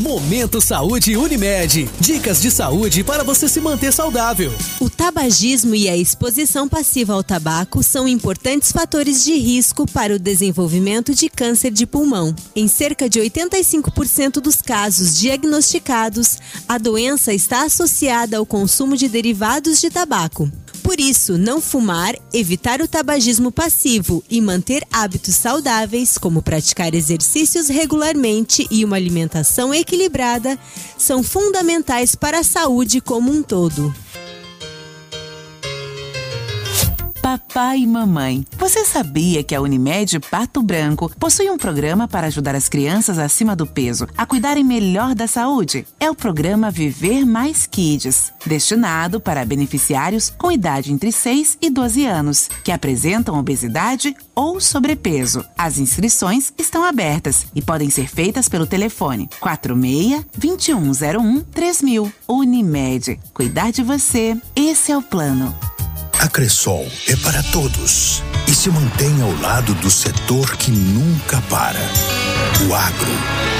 [0.00, 1.88] Momento Saúde Unimed.
[2.00, 4.52] Dicas de saúde para você se manter saudável.
[4.80, 10.18] O tabagismo e a exposição passiva ao tabaco são importantes fatores de risco para o
[10.18, 12.34] desenvolvimento de câncer de pulmão.
[12.56, 19.80] Em cerca de 85% dos casos diagnosticados, a doença está associada ao consumo de derivados
[19.80, 20.50] de tabaco.
[20.88, 27.68] Por isso, não fumar, evitar o tabagismo passivo e manter hábitos saudáveis, como praticar exercícios
[27.68, 30.58] regularmente e uma alimentação equilibrada,
[30.96, 33.94] são fundamentais para a saúde como um todo.
[37.28, 42.54] Papai e mamãe, você sabia que a Unimed Pato Branco possui um programa para ajudar
[42.54, 45.86] as crianças acima do peso a cuidarem melhor da saúde?
[46.00, 52.06] É o programa Viver Mais Kids, destinado para beneficiários com idade entre 6 e 12
[52.06, 55.44] anos, que apresentam obesidade ou sobrepeso.
[55.58, 62.10] As inscrições estão abertas e podem ser feitas pelo telefone 46 2101 3000.
[62.26, 65.54] Unimed, cuidar de você, esse é o plano.
[66.20, 71.78] A Cressol é para todos e se mantém ao lado do setor que nunca para.
[72.68, 73.57] O agro.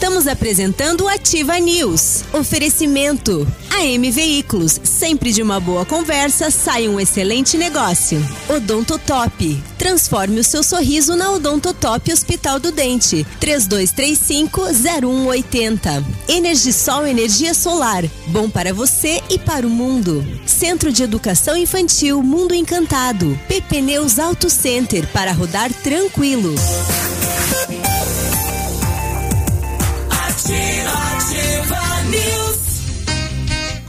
[0.00, 2.24] Estamos apresentando Ativa News.
[2.32, 3.46] Oferecimento.
[3.70, 4.80] AM Veículos.
[4.82, 8.20] Sempre de uma boa conversa sai um excelente negócio.
[8.48, 9.62] Odontotop.
[9.78, 13.26] Transforme o seu sorriso na Odontotop Hospital do Dente.
[13.40, 16.04] 3235-0180.
[16.28, 18.04] Energisol Energia Solar.
[18.26, 20.22] Bom para você e para o mundo.
[20.46, 23.38] Centro de Educação Infantil Mundo Encantado.
[23.48, 26.54] PP Neus Auto Center para rodar tranquilo.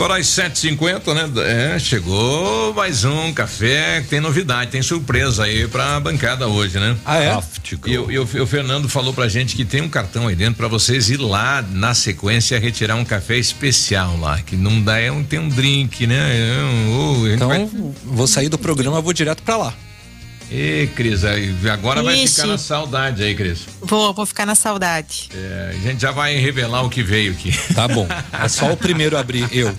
[0.02, 1.76] Agora às 7h50, né?
[1.76, 6.98] É, chegou mais um café, tem novidade, tem surpresa aí pra bancada hoje, né?
[7.06, 7.30] Ah, é?
[7.92, 10.68] E, o- e o, Fernando falou pra gente que tem um cartão aí dentro pra
[10.68, 15.24] vocês ir lá na sequência retirar um café especial lá, que não dá, é um,
[15.24, 16.16] tem um drink, né?
[16.58, 17.70] É um- oh, Então, vai-
[18.04, 19.74] vou sair do programa, vou direto pra lá.
[20.54, 21.22] Ê, Cris,
[21.72, 22.36] agora vai Ixi.
[22.36, 23.60] ficar na saudade aí, Cris.
[23.80, 25.30] Vou, vou ficar na saudade.
[25.34, 27.54] É, a gente já vai revelar o que veio aqui.
[27.74, 28.06] Tá bom.
[28.34, 29.74] É só o primeiro a abrir, eu.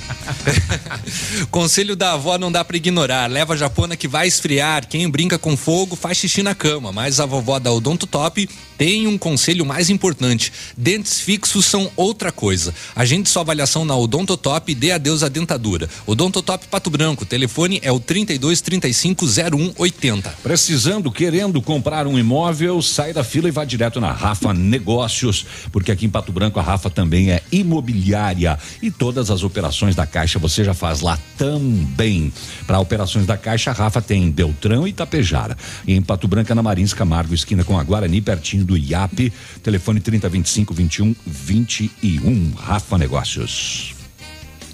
[1.50, 3.30] Conselho da avó não dá pra ignorar.
[3.30, 4.86] Leva a japona que vai esfriar.
[4.88, 6.90] Quem brinca com fogo faz xixi na cama.
[6.90, 8.48] Mas a vovó da Odonto Top
[8.78, 10.52] tem um conselho mais importante.
[10.76, 12.74] Dentes fixos são outra coisa.
[12.96, 15.88] Agende sua avaliação na Odonto Top e dê adeus à dentadura.
[16.06, 17.26] Odonto Top Pato Branco.
[17.26, 20.34] Telefone é o 32 35 0180.
[20.62, 25.90] Precisando, querendo comprar um imóvel, sai da fila e vá direto na Rafa Negócios, porque
[25.90, 30.38] aqui em Pato Branco a Rafa também é imobiliária e todas as operações da Caixa
[30.38, 32.32] você já faz lá também.
[32.64, 35.58] Para operações da Caixa, a Rafa tem em Beltrão e Itapejara.
[35.84, 39.32] E em Pato Branco, na Marins Camargo, esquina com a Guarani, pertinho do IAP.
[39.64, 42.52] Telefone 3025 21 21.
[42.54, 43.96] Rafa Negócios.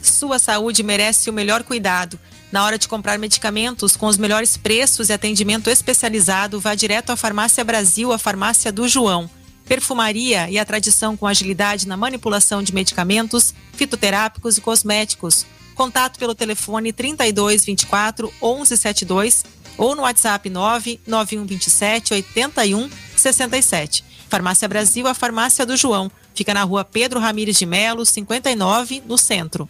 [0.03, 2.19] Sua saúde merece o melhor cuidado.
[2.51, 7.17] Na hora de comprar medicamentos com os melhores preços e atendimento especializado, vá direto à
[7.17, 9.29] Farmácia Brasil, a farmácia do João.
[9.67, 15.45] Perfumaria e a tradição com agilidade na manipulação de medicamentos, fitoterápicos e cosméticos.
[15.75, 19.45] Contato pelo telefone 32 24 11 72
[19.77, 24.05] ou no WhatsApp 99127 81 67.
[24.29, 26.11] Farmácia Brasil, a farmácia do João.
[26.35, 29.69] Fica na rua Pedro Ramires de Melo, 59, no centro.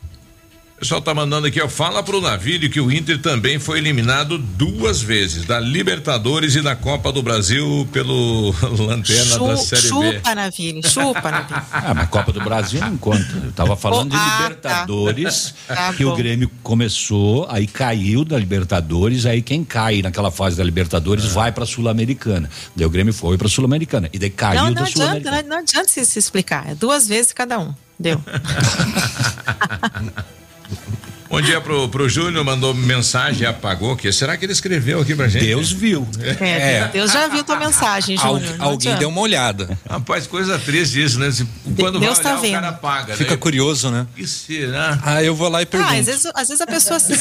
[0.79, 4.39] O pessoal tá mandando aqui, ó, fala pro Navírio que o Inter também foi eliminado
[4.39, 8.55] duas vezes, da Libertadores e da Copa do Brasil pelo
[8.87, 9.89] Lanterna Chu- da Série B.
[9.89, 11.63] chupa, Navilho, chupa, Navilho.
[11.73, 13.27] Ah, mas Copa do Brasil não conta.
[13.45, 14.39] Eu tava falando Oh, de ah, tá.
[14.51, 16.13] Libertadores, Tá que bom.
[16.13, 21.29] o Grêmio começou, aí caiu da Libertadores, aí quem cai naquela fase da Libertadores É.
[21.29, 22.49] vai pra Sul-Americana.
[22.77, 24.09] Daí o Grêmio foi pra Sul-Americana.
[24.13, 25.43] E daí caiu Não, não da adianta, Sul-Americana.
[25.43, 26.71] não, não adianta se, se explicar.
[26.71, 27.75] É duas vezes cada um.
[27.99, 28.23] Deu.
[31.31, 33.95] Bom dia pro, pro Júnior, mandou mensagem e apagou.
[33.95, 35.45] Que será que ele escreveu aqui pra gente?
[35.45, 36.09] Deus viu.
[36.41, 38.57] É, Deus já viu tua mensagem, Júnior.
[38.57, 39.07] não adianta.
[39.07, 39.79] uma olhada.
[39.89, 41.31] Rapaz, coisa triste isso, né?
[41.79, 42.51] Quando Deus vai tá olhar, vendo.
[42.53, 43.37] o cara apaga, Fica né?
[43.37, 44.07] curioso, né?
[44.17, 44.99] Que será?
[45.05, 45.93] Ah, eu vou lá e Ah, pergunto.
[45.93, 47.15] às vezes, às vezes a pessoa se,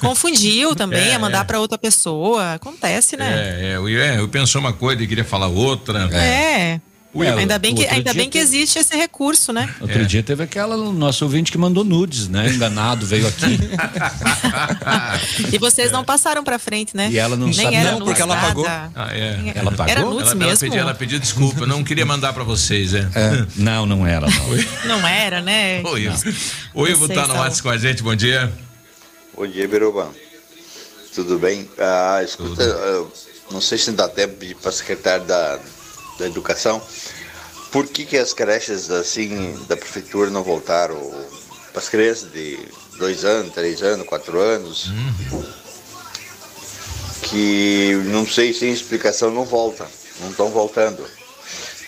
[0.00, 1.44] confundiu também, É, a mandar é.
[1.44, 2.54] pra outra pessoa.
[2.54, 3.32] Acontece, né?
[3.32, 6.08] É, é, eu, é, eu pensou uma coisa e queria falar outra.
[6.12, 6.80] É.
[7.14, 9.68] Ué, ainda bem, que, ainda bem que existe esse recurso, né?
[9.80, 10.04] Outro É.
[10.04, 12.48] dia teve aquela, o nosso ouvinte que mandou nudes, né?
[12.48, 13.58] Enganado, veio aqui.
[15.52, 17.08] E vocês não passaram pra frente, né?
[17.10, 18.66] E ela não Nem sabe era não, nudes, porque ela pagou.
[18.66, 19.52] Ah, é.
[19.54, 19.92] Ela pagou?
[19.92, 20.44] Era nudes ela, mesmo?
[20.48, 23.06] Ela pediu, ela pediu desculpa, eu não queria mandar pra vocês, é.
[23.56, 24.98] Não, não era, não.
[24.98, 25.82] Não era, né?
[25.84, 26.08] Oi,
[26.74, 28.50] o Ivo tá no WhatsApp com a gente, bom dia.
[29.36, 30.10] Bom dia, Biruba.
[31.14, 31.68] Tudo bem?
[31.78, 33.12] Ah, escuta, eu
[33.50, 35.58] não sei se dá tempo de para a secretária da,
[36.18, 36.82] da Educação.
[37.70, 40.98] Por que, que as creches assim da prefeitura não voltaram
[41.72, 42.58] para as crianças de
[42.98, 44.90] dois anos, três anos, quatro anos?
[47.22, 49.86] Que não sei, sem explicação não volta,
[50.20, 51.02] não estão voltando.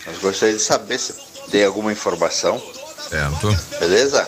[0.07, 1.13] Nós gostaríamos de saber se
[1.51, 2.61] tem alguma informação.
[3.09, 3.55] Certo.
[3.79, 4.27] Beleza?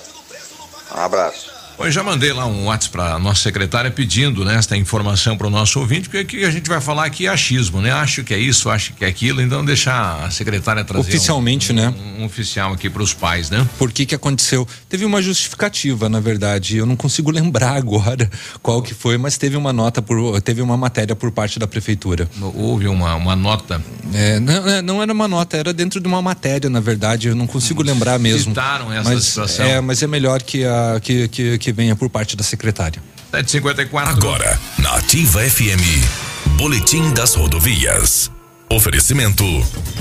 [0.96, 1.57] Um abraço.
[1.80, 5.50] Eu já mandei lá um WhatsApp para nossa secretária pedindo né, esta informação para o
[5.50, 7.92] nosso ouvinte, porque aqui a gente vai falar aqui é achismo, né?
[7.92, 11.76] Acho que é isso, acho que é aquilo, então deixar a secretária trazer Oficialmente, um,
[11.76, 11.94] né?
[12.18, 13.66] um, um oficial aqui para os pais, né?
[13.78, 14.68] Por que que aconteceu?
[14.90, 16.78] Teve uma justificativa, na verdade.
[16.78, 18.30] Eu não consigo lembrar agora
[18.62, 22.28] qual que foi, mas teve uma nota por, teve uma matéria por parte da prefeitura.
[22.56, 23.82] Houve uma, uma nota.
[24.14, 27.28] É, não, é, não era uma nota, era dentro de uma matéria, na verdade.
[27.28, 28.52] Eu não consigo lembrar mesmo.
[28.52, 29.66] Citaram essa mas, situação.
[29.66, 33.02] É, mas é melhor que, a, que, que, que venha por parte da secretária.
[33.32, 34.12] 754.
[34.14, 38.32] Agora, na Ativa FM, Boletim das Rodovias.
[38.70, 39.44] Oferecimento: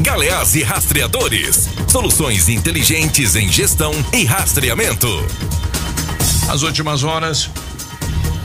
[0.00, 1.68] Galeás e Rastreadores.
[1.88, 5.08] Soluções inteligentes em gestão e rastreamento.
[6.48, 7.50] As últimas horas.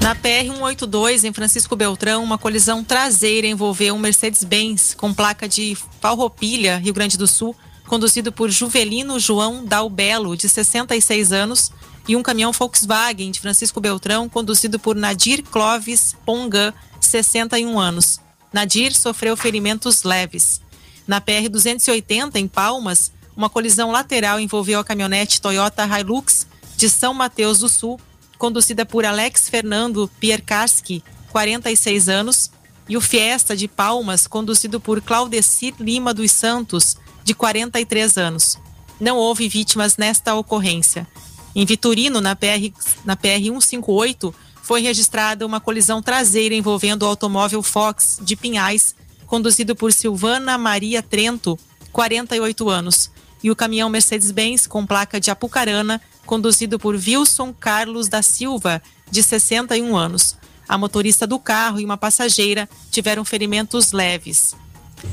[0.02, 6.78] Na PR-182, em Francisco Beltrão, uma colisão traseira envolveu um Mercedes-Benz com placa de Farroupilha,
[6.78, 7.56] Rio Grande do Sul,
[7.88, 11.72] conduzido por Juvelino João Dalbelo, de 66 anos,
[12.12, 18.20] e um caminhão Volkswagen de Francisco Beltrão, conduzido por Nadir Clóvis Pongan, 61 anos.
[18.52, 20.60] Nadir sofreu ferimentos leves.
[21.08, 26.46] Na PR-280, em Palmas, uma colisão lateral envolveu a caminhonete Toyota Hilux
[26.76, 27.98] de São Mateus do Sul,
[28.38, 31.02] conduzida por Alex Fernando Pierkarski,
[31.32, 32.52] 46 anos,
[32.90, 38.60] e o Fiesta de Palmas, conduzido por Claudecir Lima dos Santos, de 43 anos.
[39.00, 41.08] Não houve vítimas nesta ocorrência.
[41.56, 42.72] Em Vitorino, na PR,
[43.04, 48.96] na PR 158, foi registrada uma colisão traseira envolvendo o automóvel Fox de Pinhais,
[49.26, 51.60] conduzido por Silvana Maria Trento,
[51.92, 53.12] 48 anos,
[53.44, 59.22] e o caminhão Mercedes-Benz com placa de Apucarana, conduzido por Wilson Carlos da Silva, de
[59.22, 60.38] 61 anos.
[60.70, 64.56] A motorista do carro e uma passageira tiveram ferimentos leves.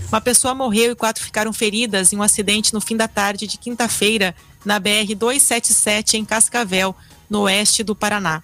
[0.09, 3.59] Uma pessoa morreu e quatro ficaram feridas em um acidente no fim da tarde de
[3.59, 4.35] quinta-feira
[4.65, 6.95] na BR-277 em Cascavel,
[7.29, 8.43] no oeste do Paraná.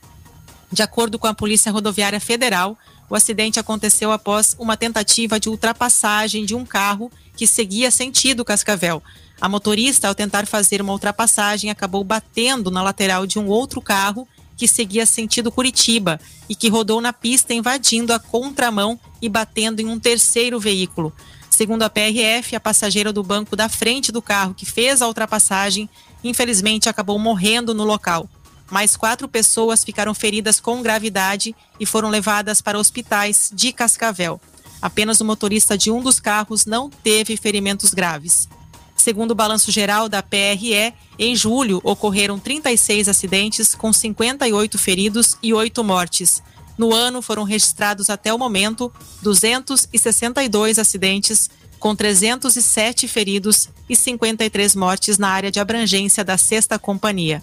[0.71, 2.77] De acordo com a Polícia Rodoviária Federal,
[3.09, 9.03] o acidente aconteceu após uma tentativa de ultrapassagem de um carro que seguia sentido Cascavel.
[9.41, 14.27] A motorista, ao tentar fazer uma ultrapassagem, acabou batendo na lateral de um outro carro
[14.57, 19.87] que seguia sentido Curitiba e que rodou na pista invadindo a contramão e batendo em
[19.87, 21.13] um terceiro veículo.
[21.55, 25.89] Segundo a PRF, a passageira do banco da frente do carro que fez a ultrapassagem,
[26.25, 28.29] infelizmente acabou morrendo no local.
[28.73, 34.41] Mais quatro pessoas ficaram feridas com gravidade e foram levadas para hospitais de Cascavel.
[34.83, 38.49] Apenas o motorista de um dos carros não teve ferimentos graves.
[38.97, 45.55] Segundo o balanço geral da PRE, em julho ocorreram 36 acidentes com 58 feridos e
[45.55, 46.43] 8 mortes.
[46.77, 51.49] No ano foram registrados até o momento 262 acidentes
[51.79, 57.43] com 307 feridos e 53 mortes na área de abrangência da Sexta Companhia.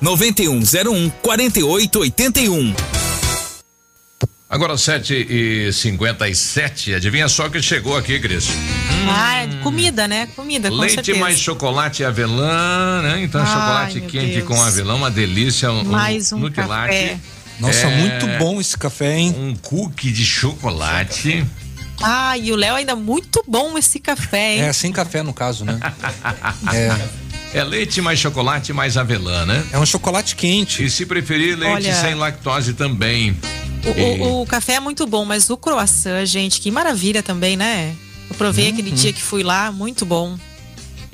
[0.00, 2.74] 99101 4881.
[4.48, 8.46] Agora 7 e 57 adivinha só que chegou aqui, Cris.
[9.08, 10.28] Ah, é comida, né?
[10.36, 11.18] Comida, com Leite certeza.
[11.18, 13.22] mais chocolate e avelã, né?
[13.22, 14.44] Então Ai, chocolate quente Deus.
[14.46, 15.72] com avelã, uma delícia.
[15.72, 16.82] Um, Mais um Nutella.
[16.82, 17.18] café.
[17.58, 19.34] Nossa, muito bom esse café, hein?
[19.36, 21.44] Um cookie de chocolate.
[22.00, 24.62] Ah, e o Léo ainda muito bom esse café, hein?
[24.62, 25.80] É, sem café no caso, né?
[26.72, 27.25] é.
[27.56, 29.64] É leite mais chocolate mais avelã, né?
[29.72, 30.84] É um chocolate quente.
[30.84, 33.34] E se preferir, leite Olha- sem lactose também.
[33.82, 37.94] O, o- o café é muito bom, mas o croissant, gente, que maravilha também, né?
[38.28, 40.36] Eu provei aquele dia que fui lá, muito bom.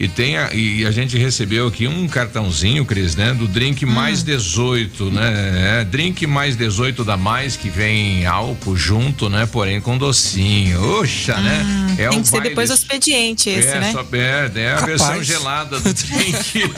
[0.03, 3.33] E tem a, e a gente recebeu aqui um cartãozinho, Cris, né?
[3.33, 3.91] Do drink Hum.
[3.91, 5.81] mais 18, né?
[5.81, 9.47] É, drink mais 18 da mais que vem álcool junto, né?
[9.53, 10.83] Porém com docinho.
[10.99, 11.95] Oxa, né?
[11.99, 13.93] É Hum, Tem o que ser depois do expediente esse, é, né?
[13.93, 14.87] só- é, é a Capaz.
[14.87, 16.73] versão gelada do drink.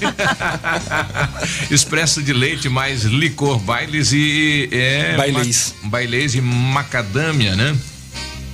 [1.72, 4.68] Expresso de leite mais licor, bailes e.
[4.70, 5.74] É, Bailês.
[5.82, 7.74] ma- e macadâmia, né?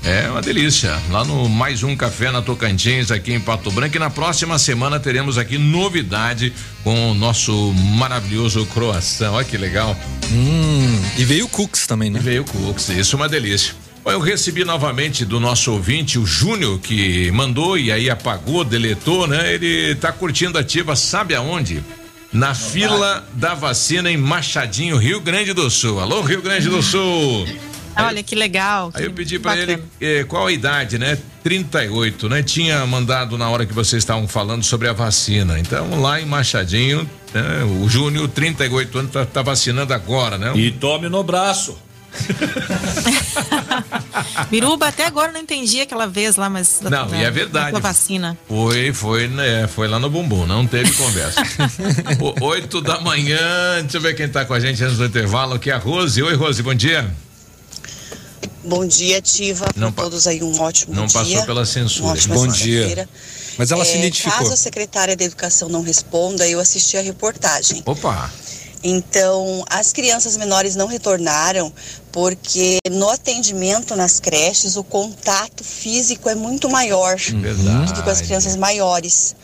[0.03, 0.99] É uma delícia.
[1.11, 3.97] Lá no Mais Um Café na Tocantins, aqui em Pato Branco.
[3.97, 9.35] E na próxima semana teremos aqui novidade com o nosso maravilhoso croação.
[9.35, 9.95] Olha que legal.
[10.33, 12.19] Hum, e veio cookies também, né?
[12.19, 13.75] E veio cookies, isso é uma delícia.
[14.07, 19.53] Eu recebi novamente do nosso ouvinte, o Júnior, que mandou e aí apagou, deletou, né?
[19.53, 21.83] Ele tá curtindo ativa, sabe aonde?
[22.33, 26.01] Na fila da vacina em Machadinho, Rio Grande do Sul.
[26.01, 27.47] Alô, Rio Grande do Sul!
[27.97, 28.91] Olha que legal.
[28.95, 29.73] Aí eu que pedi pra bacana.
[29.73, 31.19] ele eh, qual a idade, né?
[31.43, 32.43] 38, né?
[32.43, 35.59] Tinha mandado na hora que vocês estavam falando sobre a vacina.
[35.59, 40.53] Então, lá em Machadinho, né, o Júnior, 38 anos, tá, tá vacinando agora, né?
[40.55, 41.77] E tome no braço.
[44.51, 46.81] Biruba, até agora eu não entendi aquela vez lá, mas.
[46.83, 47.73] da- Não, da- e é verdade.
[47.73, 48.37] da vacina.
[48.49, 49.67] Foi, foi, né?
[49.69, 51.41] Foi lá no bumbum, não teve conversa.
[52.21, 53.39] O- Oito da manhã,
[53.83, 56.23] deixa eu ver quem tá com a gente antes do intervalo, aqui é a Rose.
[56.23, 57.11] Oi, Rose, bom dia.
[58.71, 59.67] Bom dia, Ativa.
[59.75, 61.19] Não Para pa- todos aí, um ótimo Não dia.
[61.21, 62.05] passou pela censura.
[62.05, 63.09] Uma ótima Bom sexta-feira.
[63.59, 64.39] Mas ela se É, identificou.
[64.39, 67.83] Caso a secretária da Educação não responda, eu assisti a reportagem.
[67.85, 68.33] Opa!
[68.85, 71.73] Então, as crianças menores não retornaram
[72.13, 77.87] porque no atendimento nas creches o contato físico é muito maior Verdade.
[77.87, 79.35] do que com as crianças maiores.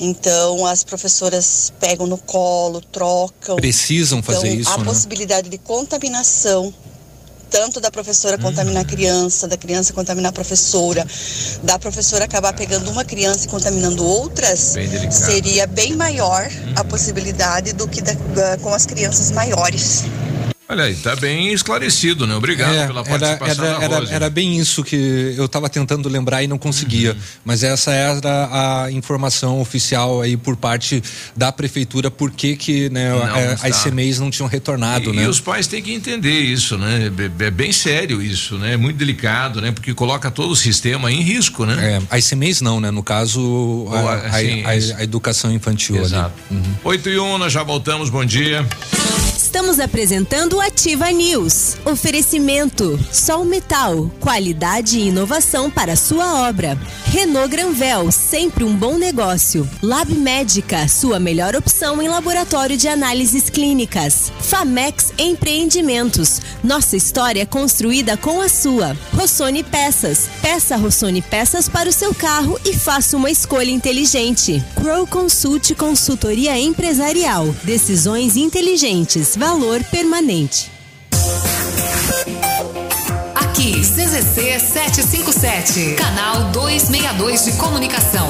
[0.00, 3.56] Então, as professoras pegam no colo, trocam.
[3.56, 4.84] Precisam fazer então, isso, a né?
[4.84, 6.72] possibilidade de contaminação
[7.44, 11.06] tanto da professora contaminar a criança, da criança contaminar a professora,
[11.62, 17.72] da professora acabar pegando uma criança e contaminando outras, Bem seria bem maior a possibilidade
[17.72, 20.04] do que da- da- com as crianças maiores.
[20.66, 22.34] Olha aí, tá bem esclarecido, né?
[22.34, 24.12] Obrigado É, pela era, participação era, da era, Rose.
[24.14, 27.12] era bem isso que eu estava tentando lembrar e não conseguia.
[27.12, 27.18] Uhum.
[27.44, 28.48] Mas essa era
[28.86, 31.02] a informação oficial aí por parte
[31.36, 35.24] da prefeitura, por que que né, Não é, as CMEs não tinham retornado, E, né?
[35.24, 37.12] e os pais têm que entender isso, né?
[37.40, 38.72] É, é bem sério isso, né?
[38.72, 39.70] É muito delicado, né?
[39.70, 41.98] Porque coloca todo o sistema em risco, né?
[42.10, 42.90] É, as CMEs não, né?
[42.90, 46.04] No caso, a, a- a- a- educação infantil ali.
[46.06, 46.34] Exato.
[46.82, 48.66] 8 e 1, nós já voltamos, bom dia.
[49.54, 51.76] Estamos apresentando Ativa News.
[51.84, 56.76] Oferecimento: Sol Metal, qualidade e inovação para sua obra.
[57.04, 59.70] Renault Granvel, sempre um bom negócio.
[59.80, 64.32] Lab Médica, sua melhor opção em laboratório de análises clínicas.
[64.40, 68.96] Famex Empreendimentos, nossa história construída com a sua.
[69.12, 74.60] Rossoni Peças, peça Rossoni Peças para o seu carro e faça uma escolha inteligente.
[74.74, 80.70] Crow Consult Consultoria Empresarial, decisões inteligentes, valor permanente.
[83.34, 88.26] Aqui, CZC 757, canal 262 de comunicação.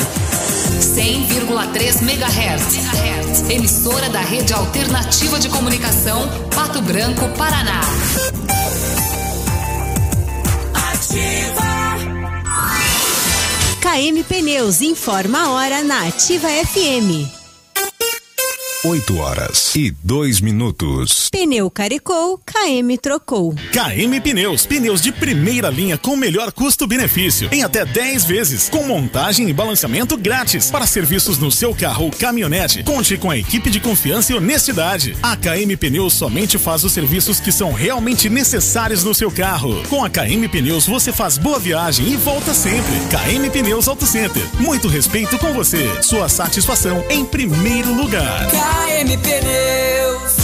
[0.81, 3.49] 100,3 MHz.
[3.49, 7.81] Emissora da Rede Alternativa de Comunicação, Pato Branco, Paraná.
[13.81, 17.44] KM Pneus informa a hora na Ativa FM.
[18.87, 21.31] 8 horas e 2 minutos.
[21.31, 23.55] Pneu carecou, KM trocou.
[23.73, 29.49] KM Pneus, pneus de primeira linha com melhor custo-benefício, em até 10 vezes, com montagem
[29.49, 30.71] e balanceamento grátis.
[30.71, 35.17] Para serviços no seu carro ou caminhonete, conte com a equipe de confiança e honestidade.
[35.23, 39.83] A KM Pneus somente faz os serviços que são realmente necessários no seu carro.
[39.89, 42.93] Com a KM Pneus você faz boa viagem e volta sempre.
[43.09, 46.03] KM Pneus Auto Center, muito respeito com você.
[46.03, 48.74] Sua satisfação em primeiro lugar.
[48.75, 50.44] KM Pneus.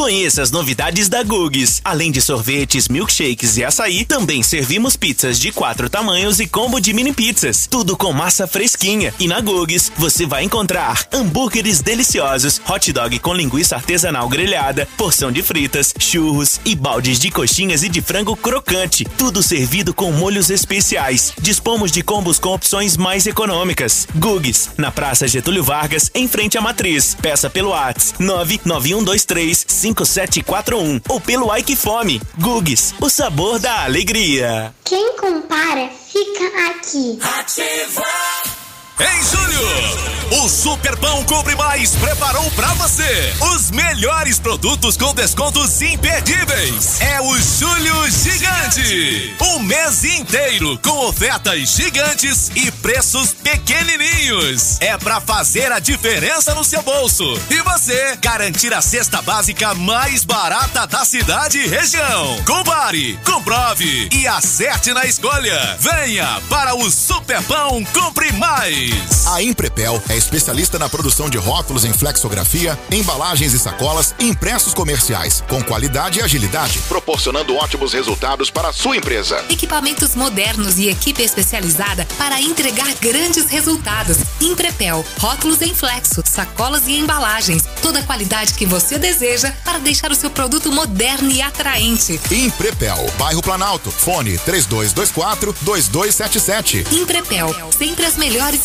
[0.00, 1.82] Conheça as novidades da Gugs.
[1.84, 6.94] Além de sorvetes, milkshakes e açaí, também servimos pizzas de quatro tamanhos e combo de
[6.94, 7.68] mini pizzas.
[7.70, 9.12] Tudo com massa fresquinha.
[9.20, 15.30] E na Gugs você vai encontrar hambúrgueres deliciosos, hot dog com linguiça artesanal grelhada, porção
[15.30, 19.04] de fritas, churros e baldes de coxinhas e de frango crocante.
[19.18, 21.34] Tudo servido com molhos especiais.
[21.42, 24.08] Dispomos de combos com opções mais econômicas.
[24.16, 27.14] Gugs, na Praça Getúlio Vargas, em frente à Matriz.
[27.20, 32.20] Peça pelo WhatsApp 99123 5741 ou pelo Ike Fome.
[32.38, 34.74] Gugs, o sabor da alegria.
[34.84, 37.18] Quem compara, fica aqui.
[37.22, 38.59] Ativa!
[39.00, 45.80] Em julho, o Super Pão Compre Mais preparou pra você os melhores produtos com descontos
[45.80, 47.00] imperdíveis.
[47.00, 49.34] É o Julho Gigante.
[49.40, 54.78] Um mês inteiro com ofertas gigantes e preços pequenininhos.
[54.80, 60.24] É pra fazer a diferença no seu bolso e você garantir a cesta básica mais
[60.24, 62.42] barata da cidade e região.
[62.44, 65.76] Compare, comprove e acerte na escolha.
[65.80, 68.89] Venha para o Super Pão Compre Mais.
[69.26, 75.42] A Imprepel é especialista na produção de rótulos em flexografia, embalagens e sacolas impressos comerciais,
[75.48, 79.44] com qualidade e agilidade, proporcionando ótimos resultados para a sua empresa.
[79.48, 84.18] Equipamentos modernos e equipe especializada para entregar grandes resultados.
[84.40, 87.64] Imprepel, rótulos em flexo, sacolas e embalagens.
[87.82, 92.20] Toda a qualidade que você deseja para deixar o seu produto moderno e atraente.
[92.30, 96.86] Imprepel, bairro Planalto, fone 3224 2277.
[96.92, 98.64] Imprepel, sempre as melhores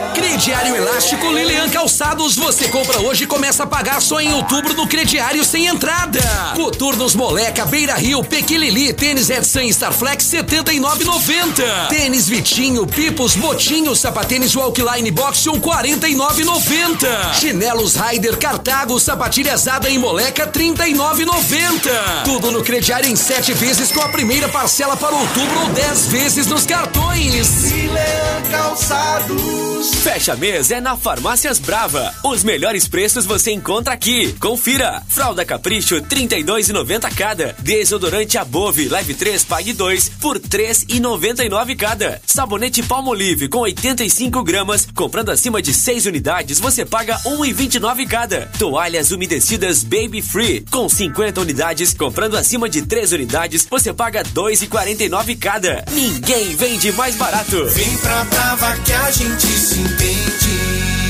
[0.13, 4.87] Crediário Elástico Lilian Calçados, você compra hoje e começa a pagar só em outubro no
[4.87, 6.19] crediário sem entrada.
[6.55, 11.87] Coturnos Moleca, Beira Rio, Pequilili, tênis Edson Starflex 79,90.
[11.89, 17.33] Tênis Vitinho, Pipos, Motinho, sapatênis Walkline Boxion 49,90.
[17.33, 22.23] Chinelos Raider Cartago, sapatilha Zada em Moleca 39,90.
[22.25, 26.47] Tudo no crediário em sete vezes com a primeira parcela para outubro ou 10 vezes
[26.47, 27.71] nos cartões.
[27.71, 30.00] Milan Calçados.
[30.01, 32.11] Fecha mês é na Farmácias Brava.
[32.23, 34.33] Os melhores preços você encontra aqui.
[34.39, 34.99] Confira.
[35.07, 37.55] Fralda Capricho 32,90 cada.
[37.59, 42.19] Desodorante Above Leve 3 pague 2 por 3,99 cada.
[42.25, 44.87] Sabonete Palmolive com 85 gramas.
[44.95, 48.49] Comprando acima de 6 unidades você paga 1,29 cada.
[48.57, 51.93] Toalhas umedecidas Baby Free com 50 unidades.
[51.93, 55.85] Comprando acima de 3 unidades você paga 2,49 cada.
[55.91, 57.67] Ninguém vende mais barato.
[57.67, 61.00] Vem pra Brava que a gente se entende.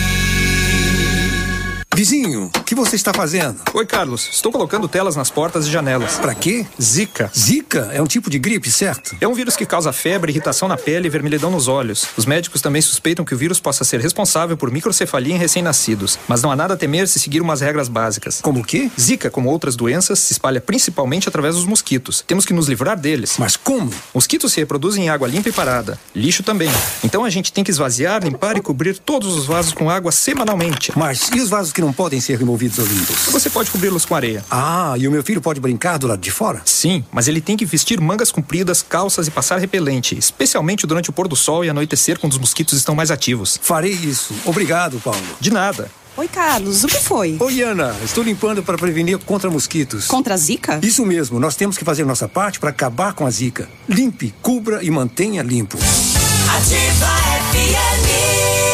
[1.94, 3.60] Vizinho, o que você está fazendo?
[3.74, 4.30] Oi, Carlos.
[4.32, 6.16] Estou colocando telas nas portas e janelas.
[6.16, 6.66] Pra quê?
[6.82, 7.30] Zika.
[7.38, 9.16] Zika é um tipo de gripe, certo?
[9.20, 12.08] É um vírus que causa febre, irritação na pele e vermelhidão nos olhos.
[12.16, 16.18] Os médicos também suspeitam que o vírus possa ser responsável por microcefalia em recém-nascidos.
[16.30, 18.40] Mas não há nada a temer se seguir umas regras básicas.
[18.42, 18.90] Como o quê?
[19.00, 22.24] Zika, como outras doenças, se espalha principalmente através dos mosquitos.
[22.26, 23.36] Temos que nos livrar deles.
[23.38, 23.92] Mas como?
[24.14, 26.00] Mosquitos se reproduzem em água limpa e parada.
[26.16, 26.72] Lixo também.
[27.04, 30.94] Então a gente tem que esvaziar, limpar e cobrir todos os vasos com água semanalmente.
[30.96, 33.26] Mas e os vasos que não podem ser removidos ou limpos?
[33.32, 34.46] Você pode cobri-los com areia.
[34.52, 36.62] Ah, e o meu filho pode brincar do lado de fora?
[36.64, 41.14] Sim, mas ele tem que vestir mangas compridas, calças e passar repelente, especialmente durante o
[41.14, 43.60] pôr do sol e anoitecer quando os mosquitos estão mais ativos.
[43.60, 44.36] Farei isso.
[44.46, 45.20] Obrigado, Paulo.
[45.40, 45.90] De nada.
[46.16, 47.38] Oi, Carlos, o que foi?
[47.40, 47.96] Oi, Ana.
[48.04, 50.06] Estou limpando para prevenir contra mosquitos.
[50.06, 50.80] Contra a zika?
[50.84, 51.40] Isso mesmo.
[51.40, 53.68] Nós temos que fazer nossa parte para acabar com a zika.
[53.90, 55.78] Limpe, cubra e mantenha limpo.
[55.78, 57.08] Ativa
[57.52, 58.71] FM.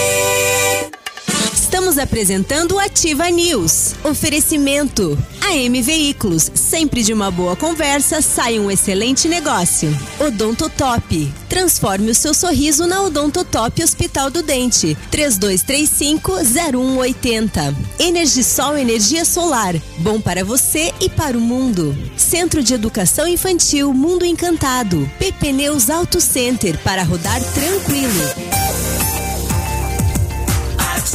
[1.68, 3.94] Estamos apresentando o Ativa News.
[4.02, 5.22] Oferecimento.
[5.42, 6.50] AM Veículos.
[6.56, 9.90] Sempre de uma boa conversa sai um excelente negócio.
[10.18, 11.30] Odontotop.
[11.50, 14.98] Transforme o seu sorriso na Odontotop Hospital do Dente.
[15.12, 17.76] 3235-0180.
[18.00, 19.76] Energisol Energia Solar.
[19.98, 21.94] Bom para você e para o mundo.
[22.16, 25.06] Centro de Educação Infantil Mundo Encantado.
[25.20, 28.24] PP Neus Auto Center para rodar tranquilo.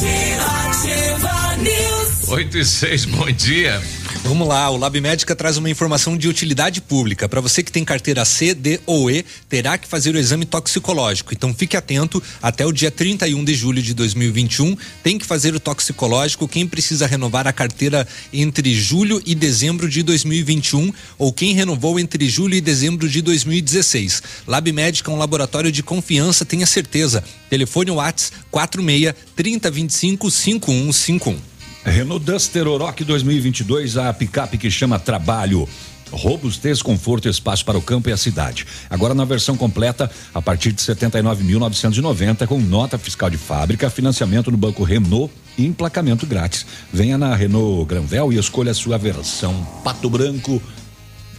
[0.04, 2.28] Ativa, News.
[2.28, 3.80] 8 e 6, bom dia.
[4.24, 7.28] Vamos lá, o Lab Médica traz uma informação de utilidade pública.
[7.28, 11.34] Para você que tem carteira C, D ou E, terá que fazer o exame toxicológico.
[11.34, 15.60] Então fique atento, até o dia 31 de julho de 2021, tem que fazer o
[15.60, 21.98] toxicológico quem precisa renovar a carteira entre julho e dezembro de 2021 ou quem renovou
[21.98, 24.22] entre julho e dezembro de 2016.
[24.46, 27.24] Lab Médica é um laboratório de confiança, tenha certeza.
[27.50, 31.51] Telefone Whats 46 3025 5151.
[31.84, 35.68] Renault Duster Oroch 2022, a picape que chama trabalho.
[36.12, 38.66] Robustez, conforto, espaço para o campo e a cidade.
[38.88, 44.56] Agora na versão completa, a partir de 79.990, com nota fiscal de fábrica, financiamento no
[44.56, 46.66] Banco Renault e emplacamento grátis.
[46.92, 50.62] Venha na Renault Granvel e escolha a sua versão Pato Branco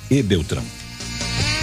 [0.09, 0.63] e Beltrão.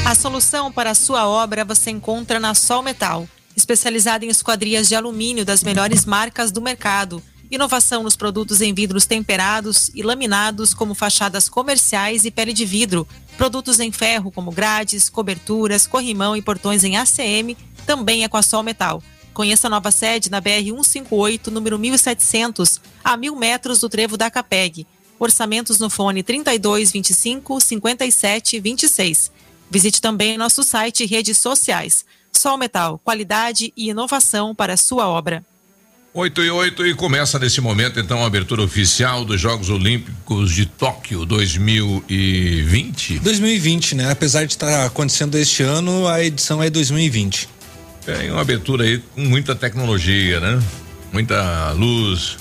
[0.07, 4.95] A solução para a sua obra você encontra na Sol Metal, especializada em esquadrias de
[4.95, 7.23] alumínio das melhores marcas do mercado.
[7.51, 13.09] Inovação nos produtos em vidros temperados e laminados, como fachadas comerciais e pele de vidro.
[13.37, 18.43] Produtos em ferro, como grades, coberturas, corrimão e portões em ACM, também é com a
[18.43, 19.03] Sol Metal.
[19.35, 24.31] Conheça a nova sede na BR 158, número 1700, a mil metros do trevo da
[24.31, 24.87] Capeg.
[25.19, 29.33] Orçamentos no fone 32 25 57 26.
[29.69, 32.05] Visite também nosso site e redes sociais.
[32.33, 35.45] Sol Metal, qualidade e inovação para a sua obra.
[36.13, 40.67] 8 e 8 e começa nesse momento então a abertura oficial dos Jogos Olímpicos de
[40.67, 43.21] Tóquio 2020.
[43.21, 44.11] 2020, né?
[44.11, 47.49] Apesar de estar acontecendo este ano, a edição é 2020.
[48.05, 50.61] Tem uma abertura aí com muita tecnologia, né?
[51.13, 52.39] Muita luz.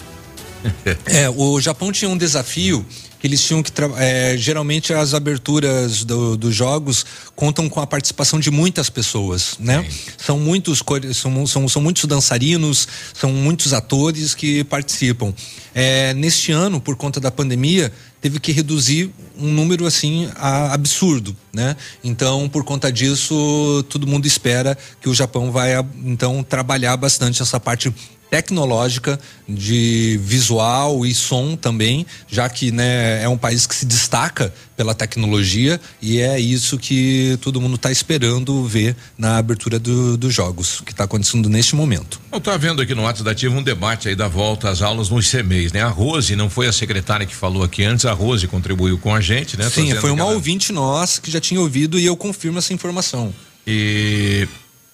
[1.05, 2.83] é, o Japão tinha um desafio
[3.19, 7.05] que eles tinham que é, geralmente as aberturas do, dos jogos
[7.35, 9.85] contam com a participação de muitas pessoas, né?
[10.17, 10.81] São muitos
[11.13, 15.33] são, são, são muitos dançarinos, são muitos atores que participam.
[15.75, 17.91] É, neste ano, por conta da pandemia,
[18.21, 21.75] teve que reduzir um número assim a, absurdo, né?
[22.03, 25.73] Então, por conta disso, todo mundo espera que o Japão vai
[26.03, 27.93] então trabalhar bastante essa parte
[28.30, 34.53] tecnológica de visual e som também, já que né, é um país que se destaca
[34.77, 40.34] pela tecnologia e é isso que todo mundo está esperando ver na abertura do, dos
[40.34, 42.22] jogos, que está acontecendo neste momento.
[42.31, 45.10] Eu estou vendo aqui no WhatsApp da Ativa um debate aí da volta às aulas
[45.10, 45.81] nos CMEs, né?
[45.81, 49.19] A Rose, não foi a secretária que falou aqui antes, a Rose contribuiu com a
[49.19, 49.69] gente, né?
[49.69, 50.34] Sim, foi uma ela...
[50.34, 53.34] ouvinte nossa que já tinha ouvido e eu confirmo essa informação.
[53.68, 54.47] E,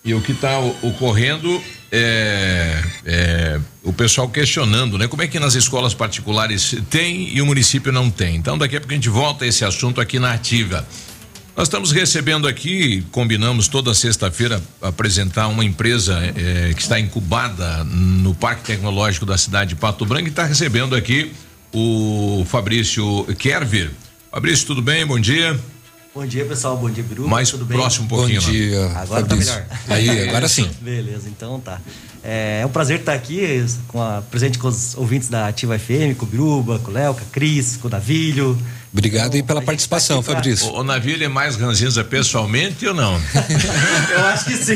[0.05, 1.61] e o que está ocorrendo
[1.91, 5.07] é, é, o pessoal questionando, né?
[5.07, 8.35] Como é que nas escolas particulares tem e o município não tem?
[8.35, 10.87] Então, daqui a pouco a gente volta a esse assunto aqui na Ativa.
[11.57, 18.35] Nós estamos recebendo aqui, combinamos toda sexta-feira apresentar uma empresa é, que está incubada no
[18.35, 21.31] Parque Tecnológico da cidade de Pato Branco e está recebendo aqui
[21.73, 23.89] o Fabrício Kerver.
[24.29, 25.05] Fabrício, tudo bem?
[25.05, 25.57] Bom dia.
[26.15, 26.77] Bom dia, pessoal.
[26.77, 27.27] Bom dia, Biru.
[27.27, 27.77] Mais Tudo bem?
[27.77, 28.41] próximo um pouquinho.
[28.41, 28.85] Bom dia.
[28.95, 29.65] Agora tá melhor.
[29.89, 30.65] Aí, agora sim.
[30.79, 31.81] Beleza, então tá.
[32.23, 36.15] É, é, um prazer estar aqui com a, presente com os ouvintes da Ativa FM,
[36.17, 38.57] com o Biruba, com o Léo, com a Cris, com o Navilho.
[38.93, 40.67] Obrigado então, aí pela participação, tá Fabrício.
[40.67, 43.13] O, o Navilho é mais ranzinza pessoalmente ou não?
[44.09, 44.75] Eu acho que sim.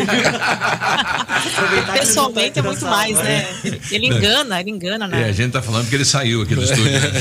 [1.93, 3.47] pessoalmente é muito mais, né?
[3.89, 5.21] Ele engana, ele engana, né?
[5.21, 6.99] É, a gente tá falando que ele saiu aqui do estúdio.
[6.99, 7.11] Né?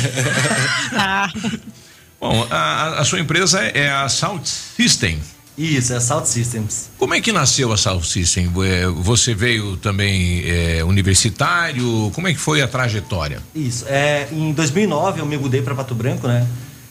[0.94, 1.30] ah.
[2.20, 5.20] Bom, a, a sua empresa é a Salt System.
[5.56, 6.88] Isso, é a Salt Systems.
[6.96, 8.48] Como é que nasceu a Salt System?
[8.64, 12.12] É, você veio também é, universitário?
[12.14, 13.42] Como é que foi a trajetória?
[13.52, 16.46] Isso, é, em 2009 eu me mudei para Pato Branco, né?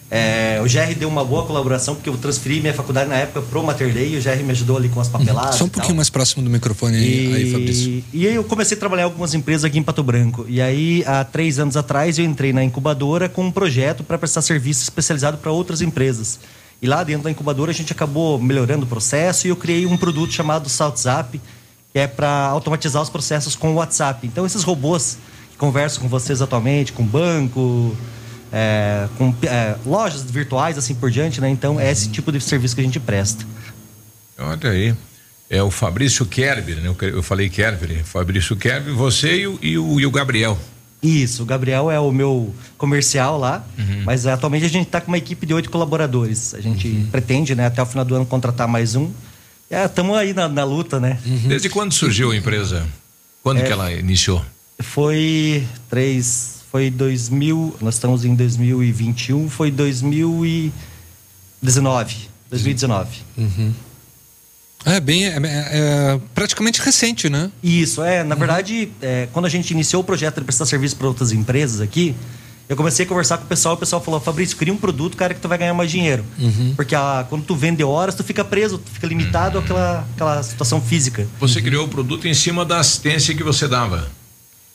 [0.09, 3.61] É, o GR deu uma boa colaboração, porque eu transferi minha faculdade na época pro
[3.61, 5.55] Materlei e o GR me ajudou ali com as papeladas.
[5.55, 8.03] Só um pouquinho mais próximo do microfone aí, e, aí, Fabrício.
[8.13, 10.45] E aí eu comecei a trabalhar em algumas empresas aqui em Pato Branco.
[10.47, 14.41] E aí, há três anos atrás, eu entrei na incubadora com um projeto para prestar
[14.41, 16.39] serviço especializado para outras empresas.
[16.81, 19.97] E lá dentro da incubadora a gente acabou melhorando o processo e eu criei um
[19.97, 21.41] produto chamado SaltZap,
[21.91, 24.25] que é para automatizar os processos com o WhatsApp.
[24.25, 25.17] Então, esses robôs
[25.51, 27.97] que conversam com vocês atualmente, com banco
[28.51, 31.49] é, com é, lojas virtuais, assim por diante, né?
[31.49, 33.45] Então é esse tipo de serviço que a gente presta.
[34.37, 34.95] Olha aí.
[35.49, 36.93] É o Fabrício Kerber, né?
[37.01, 40.59] Eu falei Kerber, Fabrício Kerber, você e o, e o, e o Gabriel.
[41.01, 44.03] Isso, o Gabriel é o meu comercial lá, uhum.
[44.03, 46.53] mas atualmente a gente está com uma equipe de oito colaboradores.
[46.53, 47.07] A gente uhum.
[47.11, 49.11] pretende, né, até o final do ano contratar mais um.
[49.69, 51.19] Estamos é, aí na, na, luta, né?
[51.25, 51.47] Uhum.
[51.47, 52.87] Desde quando surgiu a empresa?
[53.43, 54.43] Quando é, que ela iniciou?
[54.79, 62.15] Foi três, foi 2000, nós estamos em 2021, foi 2019.
[62.51, 63.09] 2019.
[63.35, 63.73] Uhum.
[64.85, 67.49] É bem, é, é, é, praticamente recente, né?
[67.63, 68.23] Isso, é.
[68.23, 68.39] Na uhum.
[68.39, 72.13] verdade, é, quando a gente iniciou o projeto de prestar serviço para outras empresas aqui,
[72.69, 75.33] Eu comecei a conversar com o pessoal, o pessoal falou, Fabrício, cria um produto, cara,
[75.33, 76.25] que tu vai ganhar mais dinheiro.
[76.37, 76.73] Uhum.
[76.75, 80.81] Porque a, quando tu vende horas, tu fica preso, tu fica limitado àquela, àquela situação
[80.81, 81.25] física.
[81.39, 84.09] Você criou o produto em cima da assistência que você dava.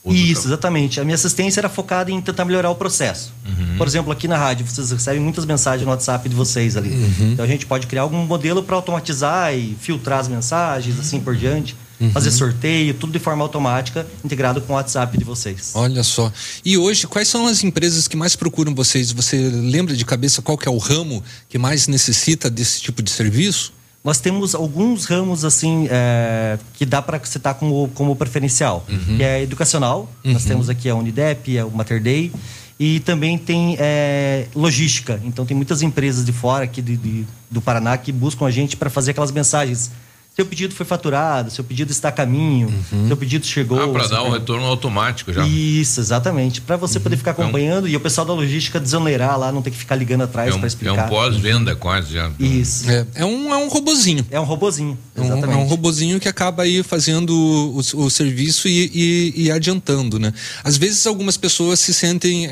[0.05, 0.99] Isso, exatamente.
[0.99, 3.31] A minha assistência era focada em tentar melhorar o processo.
[3.45, 3.77] Uhum.
[3.77, 6.89] Por exemplo, aqui na rádio, vocês recebem muitas mensagens no WhatsApp de vocês ali.
[6.89, 7.31] Uhum.
[7.33, 11.35] Então a gente pode criar algum modelo para automatizar e filtrar as mensagens, assim por
[11.35, 11.75] diante.
[12.01, 12.11] Uhum.
[12.11, 15.71] Fazer sorteio, tudo de forma automática, integrado com o WhatsApp de vocês.
[15.73, 16.31] Olha só.
[16.65, 19.11] E hoje, quais são as empresas que mais procuram vocês?
[19.13, 23.09] Você lembra de cabeça qual que é o ramo que mais necessita desse tipo de
[23.09, 23.71] serviço?
[24.03, 29.17] Nós temos alguns ramos assim é, que dá para citar como, como preferencial, Uhum.
[29.17, 30.09] que é educacional.
[30.23, 30.49] Nós Uhum.
[30.49, 32.29] temos aqui a Unidep, a Mater Dei
[32.77, 35.21] e também tem é, logística.
[35.23, 38.75] Então tem muitas empresas de fora aqui de, de- do Paraná que buscam a gente
[38.75, 39.89] para fazer aquelas mensagens.
[40.35, 42.73] Seu pedido foi faturado, seu pedido está a caminho,
[43.07, 43.79] seu pedido chegou.
[43.79, 45.45] Ah, para dar o tem- retorno automático já.
[45.45, 46.59] Isso, exatamente.
[46.59, 49.69] Para você poder ficar Então- acompanhando e o pessoal da logística desonerar lá, não ter
[49.69, 51.05] que ficar ligando atrás É um, para é explicar.
[51.05, 52.31] um pós-venda quase já.
[52.39, 52.89] Isso.
[52.89, 54.25] É, é um, é um robozinho.
[54.31, 55.53] É um robozinho, É um, exatamente.
[55.59, 60.33] é um robozinho que acaba aí fazendo o, o serviço e, e- e adiantando, né?
[60.63, 62.47] Às vezes algumas pessoas se sentem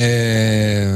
[0.00, 0.86] é,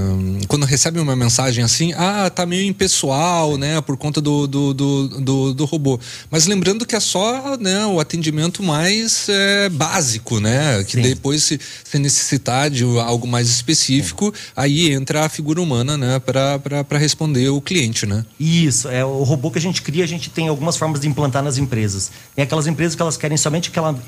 [0.48, 3.80] quando recebem uma mensagem assim, ah, tá meio impessoal, né?
[3.80, 5.98] Por conta do, do, do, do- do robô.
[6.30, 10.84] Mas lembrando que é só né, o atendimento mais é, básico, né?
[10.84, 16.18] Que depois, se, se necessitar de algo mais específico, aí entra a figura humana, né?
[16.20, 18.24] Para responder o cliente, né?
[18.38, 21.42] Isso, é o robô que a gente cria, a gente tem algumas formas de implantar
[21.42, 22.10] nas empresas.
[22.34, 23.98] Tem aquelas empresas que elas querem somente aquela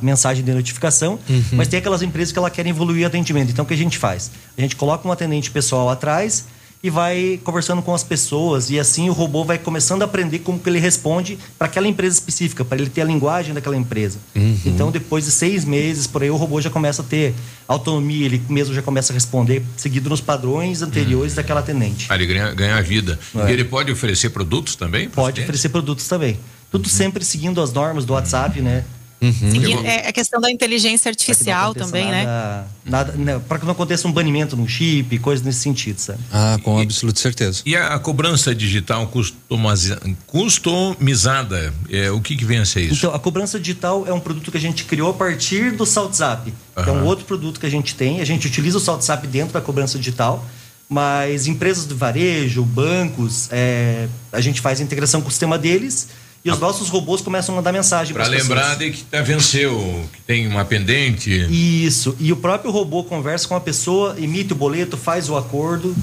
[0.00, 1.42] mensagem de notificação, Uhum.
[1.52, 3.50] mas tem aquelas empresas que elas querem evoluir o atendimento.
[3.50, 4.30] Então o que a gente faz?
[4.56, 6.44] A gente coloca um atendente pessoal atrás
[6.82, 10.58] e vai conversando com as pessoas e assim o robô vai começando a aprender como
[10.58, 14.18] que ele responde para aquela empresa específica, para ele ter a linguagem daquela empresa.
[14.34, 14.58] Uhum.
[14.66, 17.34] Então depois de seis meses por aí o robô já começa a ter
[17.68, 22.06] autonomia, ele mesmo já começa a responder seguido nos padrões anteriores daquela atendente.
[22.08, 23.18] Ah, ele ganha, ganha vida.
[23.36, 23.48] É.
[23.48, 25.08] E ele pode oferecer produtos também?
[25.08, 26.36] Pode oferecer produtos também.
[26.70, 28.84] Tudo sempre seguindo as normas do WhatsApp, né?
[29.30, 32.24] Seguir- é a questão da inteligência artificial também, né?
[32.24, 36.18] nada, Nada, né, para que não aconteça um banimento no chip, coisas nesse sentido, sabe?
[36.32, 37.62] Ah, com absoluta certeza.
[37.64, 42.94] E a, a cobrança digital customiza- customizada, é, o que que vem a ser isso?
[42.94, 46.52] Então, a cobrança digital é um produto que a gente criou a partir do SaltZap,
[46.82, 48.20] que é um outro produto que a gente tem.
[48.20, 50.44] A gente utiliza o SaltZap dentro da cobrança digital,
[50.88, 56.08] mas empresas de varejo, bancos, é, a gente faz a integração com o sistema deles
[56.44, 60.04] e os nossos robôs começam a mandar mensagem Para para lembrar de que tá, venceu,
[60.12, 61.30] que tem uma pendente.
[61.50, 62.16] Isso.
[62.18, 65.94] E o próprio robô conversa com a pessoa, emite o boleto, faz o acordo.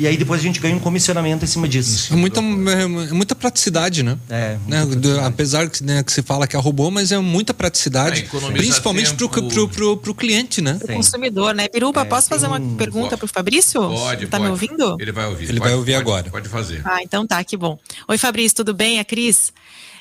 [0.00, 2.12] E aí depois a gente ganha um comissionamento em cima disso.
[2.12, 4.16] É muita, é muita praticidade, né?
[4.30, 4.56] É.
[4.64, 8.20] Né, do- apesar que, né, que se fala que é robô, mas é muita praticidade.
[8.20, 9.48] É, economiza principalmente pro, tempo.
[9.48, 10.78] pro, pro, pro cliente, né?
[10.80, 11.66] O consumidor, né?
[11.66, 13.80] Pirupa, É, posso fazer uma pergunta para o Fabrício?
[13.80, 14.44] Pode, tá pode.
[14.44, 14.96] me ouvindo?
[15.00, 15.48] Ele vai ouvir.
[15.48, 16.30] Ele Pode- vai ouvir pode- agora.
[16.30, 16.80] Pode fazer.
[16.84, 17.76] Ah, então tá, que bom.
[18.06, 19.00] Oi, Fabrício, tudo bem?
[19.00, 19.52] É Cris.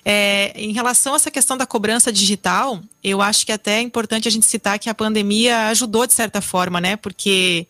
[0.09, 4.25] É, em relação a essa questão da cobrança digital, eu acho que até é importante
[4.25, 6.95] a gente citar que a pandemia ajudou de certa forma, né?
[6.95, 7.67] Porque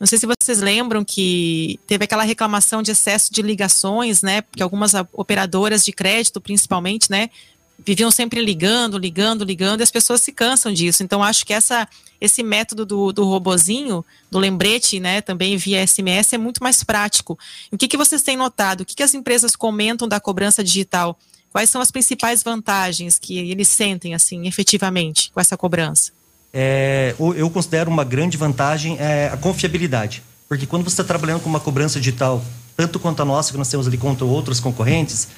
[0.00, 4.40] não sei se vocês lembram que teve aquela reclamação de excesso de ligações, né?
[4.40, 7.30] Porque algumas operadoras de crédito, principalmente, né?
[7.78, 11.04] Viviam sempre ligando, ligando, ligando, e as pessoas se cansam disso.
[11.04, 11.86] Então, acho que essa,
[12.20, 17.38] esse método do, do robozinho, do lembrete, né, também via SMS, é muito mais prático.
[17.70, 18.80] O que, que vocês têm notado?
[18.80, 21.16] O que, que as empresas comentam da cobrança digital?
[21.56, 26.12] Quais são as principais vantagens que eles sentem, assim, efetivamente, com essa cobrança?
[26.52, 30.22] É, eu considero uma grande vantagem é, a confiabilidade.
[30.46, 32.44] Porque quando você está trabalhando com uma cobrança digital,
[32.76, 35.28] tanto quanto a nossa, que nós temos ali contra outros concorrentes,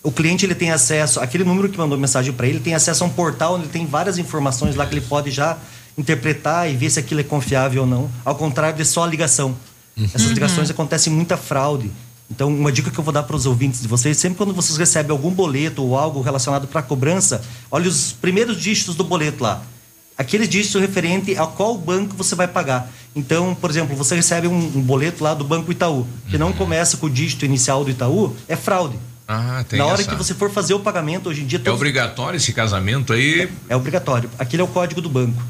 [0.00, 3.08] o cliente ele tem acesso, aquele número que mandou mensagem para ele, tem acesso a
[3.08, 5.58] um portal onde ele tem várias informações lá que ele pode já
[5.98, 8.08] interpretar e ver se aquilo é confiável ou não.
[8.24, 9.56] Ao contrário de só a ligação.
[10.00, 10.34] Essas Uhum.
[10.34, 11.90] ligações acontecem muita fraude.
[12.34, 14.76] Então, uma dica que eu vou dar para os ouvintes de vocês, sempre quando vocês
[14.76, 17.40] recebem algum boleto ou algo relacionado para cobrança,
[17.70, 19.62] olhe os primeiros dígitos do boleto lá.
[20.18, 22.90] Aqueles dígitos referente a qual banco você vai pagar.
[23.14, 26.96] Então, por exemplo, você recebe um, um boleto lá do Banco Itaú, que não começa
[26.96, 28.98] com o dígito inicial do Itaú, é fraude.
[29.28, 30.10] Ah, tem Na hora essa.
[30.10, 31.58] que você for fazer o pagamento, hoje em dia...
[31.58, 33.48] É todos- obrigatório esse casamento aí?
[33.68, 34.28] é obrigatório.
[34.40, 35.40] Aquele é o código do banco.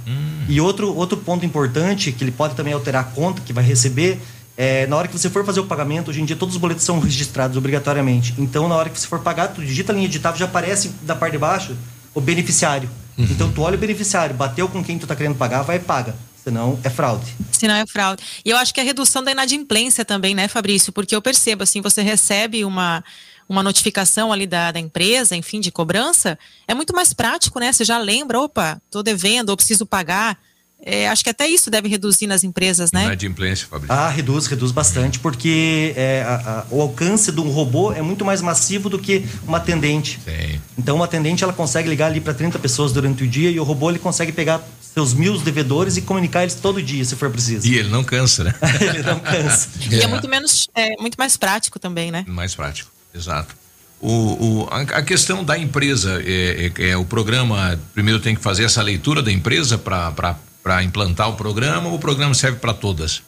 [0.47, 4.21] E outro, outro ponto importante, que ele pode também alterar a conta que vai receber,
[4.57, 6.85] é na hora que você for fazer o pagamento, hoje em dia todos os boletos
[6.85, 8.35] são registrados obrigatoriamente.
[8.39, 11.15] Então, na hora que você for pagar, tu digita a linha editável, já aparece da
[11.15, 11.77] parte de baixo
[12.15, 12.89] o beneficiário.
[13.17, 16.15] Então, tu olha o beneficiário, bateu com quem tu tá querendo pagar, vai e paga.
[16.43, 17.35] Senão, é fraude.
[17.53, 18.23] Se não é fraude.
[18.45, 20.93] E eu acho que a redução da inadimplência também, né, Fabrício?
[20.93, 23.03] Porque eu percebo, assim, você recebe uma,
[23.49, 27.73] uma notificação ali da, da empresa, enfim, de cobrança, é muito mais prático, né?
[27.73, 30.39] Você já lembra, opa, tô devendo, ou preciso pagar.
[30.85, 33.05] É, acho que até isso deve reduzir nas empresas, né?
[33.05, 33.95] Inadimplência, Fabrício.
[33.95, 38.25] Ah, reduz, reduz bastante, porque é, a- a- o alcance de um robô é muito
[38.25, 40.21] mais massivo do que uma atendente.
[40.25, 40.61] Sim.
[40.79, 43.65] Então, uma atendente ela consegue ligar ali para 30 pessoas durante o dia e o
[43.65, 44.61] robô ele consegue pegar
[44.93, 47.67] seus mil devedores e comunicar eles todo dia, se for preciso.
[47.67, 48.55] E ele não cansa, né?
[48.81, 49.69] ele não cansa.
[49.91, 52.25] E é muito menos, é muito mais prático também, né?
[52.29, 53.57] Mais prático, exato.
[54.01, 58.41] O, o- a, a questão da empresa, é, é- é o programa, primeiro tem que
[58.43, 60.37] fazer essa leitura da empresa para
[60.83, 63.23] implantar o programa ou o programa serve para todas?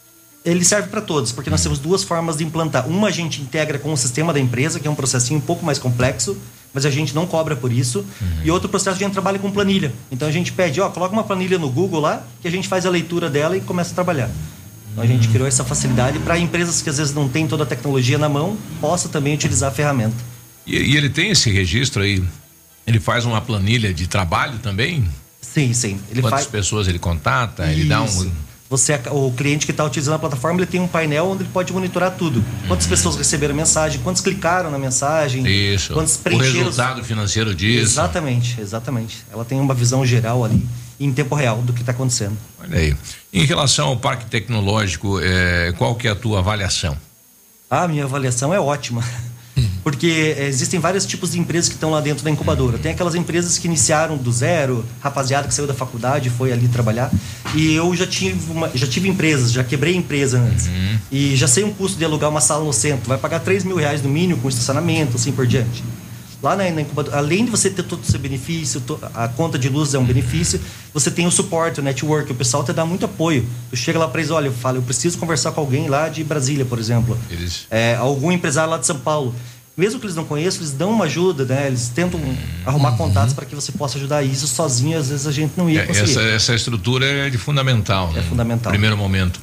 [0.45, 2.89] Ele serve para todos, porque nós temos duas formas de implantar.
[2.89, 5.67] Uma a gente integra com o sistema da empresa, que é um processinho um pouco
[5.67, 6.39] mais complexo,
[6.73, 8.07] mas a gente não cobra por isso.
[8.45, 9.93] E outro processo a gente trabalha com planilha.
[10.11, 12.87] Então a gente pede, ó, coloca uma planilha no Google lá, que a gente faz
[12.87, 14.31] a leitura dela e começa a trabalhar.
[14.93, 17.67] Então a gente criou essa facilidade para empresas que às vezes não têm toda a
[17.67, 20.17] tecnologia na mão, possa também utilizar a ferramenta.
[20.67, 22.23] E, e ele tem esse registro aí?
[22.87, 25.07] Ele faz uma planilha de trabalho também?
[25.57, 25.99] Sim, sim.
[26.11, 27.65] Ele Quantas faz- pessoas ele contata?
[27.73, 28.05] Ele dá um.
[28.05, 28.31] Isso.
[28.69, 31.73] Você, o cliente que está utilizando a plataforma, ele tem um painel onde ele pode
[31.73, 32.45] monitorar tudo.
[32.69, 35.95] Quantas pessoas receberam mensagem, quantos clicaram na mensagem, Isso.
[35.95, 36.65] quantos O preencheram.
[36.65, 37.81] resultado financeiro disso.
[37.85, 39.25] Exatamente, exatamente.
[39.33, 40.67] Ela tem uma visão geral ali,
[41.01, 42.37] em tempo real, do que está acontecendo.
[42.61, 42.95] Olha aí.
[43.33, 46.99] Em relação ao parque tecnológico, é, qual que é a tua avaliação?
[47.71, 49.03] A minha avaliação é ótima.
[49.83, 52.77] Porque eh, existem vários tipos de empresas que estão lá dentro da incubadora.
[52.79, 56.69] Tem aquelas empresas que iniciaram do zero, rapaziada que saiu da faculdade e foi ali
[56.69, 57.11] trabalhar.
[57.55, 60.69] E eu já tive, uma- já tive empresas, já quebrei empresa antes.
[61.11, 63.09] E já sei um custo de alugar uma sala no centro.
[63.09, 65.83] Vai pagar 3 mil reais no mínimo com estacionamento, assim por diante.
[66.43, 69.59] Lá na, na incubadora, além de você ter todo o seu benefício, to- a conta
[69.59, 70.61] de luz é um benefício,
[70.93, 73.47] você tem o suporte, o network, o pessoal te dá muito apoio.
[73.71, 76.23] Tu chega lá para eles, olha, eu falo, eu preciso conversar com alguém lá de
[76.23, 77.19] Brasília, por exemplo.
[77.31, 79.35] Eles É, algum empresário lá de São Paulo.
[79.77, 81.67] Mesmo que eles não conheçam, eles dão uma ajuda, né?
[81.67, 82.19] Eles tentam
[82.65, 84.23] arrumar contatos para que você possa ajudar.
[84.23, 86.11] E isso sozinho, às vezes, a gente não ia É, conseguir.
[86.13, 88.11] essa, essa estrutura é de fundamental.
[88.17, 88.71] É fundamental.
[88.71, 89.39] Primeiro momento.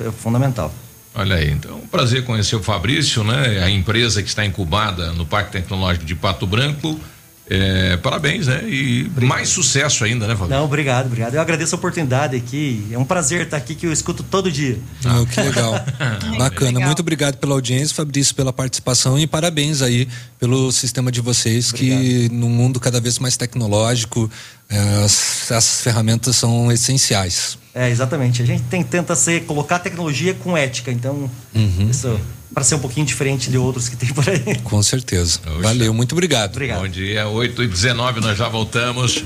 [0.00, 0.70] É fundamental.
[1.18, 3.62] Olha aí, então, um prazer conhecer o Fabrício, né?
[3.64, 7.00] A empresa que está incubada no Parque Tecnológico de Pato Branco.
[7.48, 8.62] É, parabéns, né?
[8.68, 10.56] E mais sucesso ainda, né, Fabrício?
[10.58, 11.34] Não, obrigado, obrigado.
[11.34, 12.84] Eu agradeço a oportunidade aqui.
[12.90, 14.78] É um prazer estar aqui, que eu escuto todo dia.
[15.04, 15.72] Ah, que legal.
[16.38, 16.80] Bacana.
[16.80, 20.08] Muito obrigado pela audiência, Fabrício, pela participação e parabéns aí
[20.40, 24.28] pelo sistema de vocês, que no mundo cada vez mais tecnológico,
[24.68, 27.56] eh, as- essas ferramentas são essenciais.
[27.72, 28.42] É, exatamente.
[28.42, 30.90] A gente tem, tenta ser, colocar a tecnologia com ética.
[30.90, 31.88] Então, Uhum.
[31.90, 32.18] isso
[32.52, 34.56] para ser um pouquinho diferente de outros que tem por aí.
[34.64, 35.40] Com certeza.
[35.60, 36.58] Valeu, muito obrigado.
[36.58, 39.24] Bom dia, 8 e 19 nós já voltamos.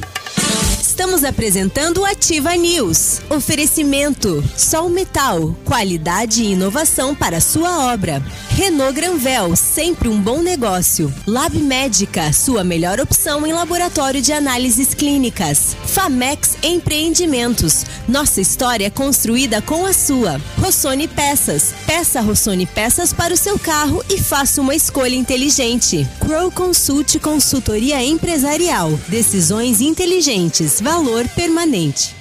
[0.80, 3.20] Estamos apresentando o Ativa News.
[3.30, 8.22] Oferecimento: Sol Metal, qualidade e inovação para sua obra.
[8.61, 11.11] Renault Granvel, sempre um bom negócio.
[11.27, 15.74] Lab Médica, sua melhor opção em laboratório de análises clínicas.
[15.87, 20.39] Famex Empreendimentos, nossa história construída com a sua.
[20.59, 26.07] Rossoni Peças, peça Rossoni Peças para o seu carro e faça uma escolha inteligente.
[26.20, 32.19] Crow Consult Consultoria Empresarial, decisões inteligentes, valor permanente.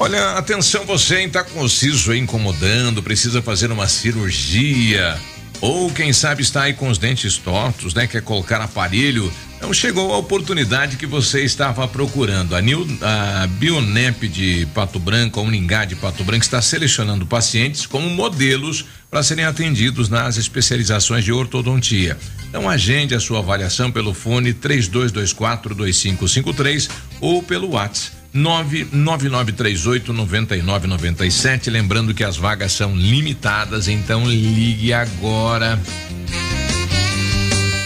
[0.00, 5.18] Olha, atenção você está com o siso incomodando, precisa fazer uma cirurgia.
[5.60, 8.06] Ou quem sabe está aí com os dentes tortos, né?
[8.06, 9.32] Quer colocar aparelho.
[9.56, 12.54] Então chegou a oportunidade que você estava procurando.
[12.54, 17.84] A, Nil, a Bionep de Pato Branco, a Uningá de Pato Branco, está selecionando pacientes
[17.84, 22.16] como modelos para serem atendidos nas especializações de ortodontia.
[22.48, 26.88] Então agende a sua avaliação pelo fone 3224 2553
[27.20, 31.70] ou pelo WhatsApp 99938 9997.
[31.70, 35.78] Lembrando que as vagas são limitadas, então ligue agora.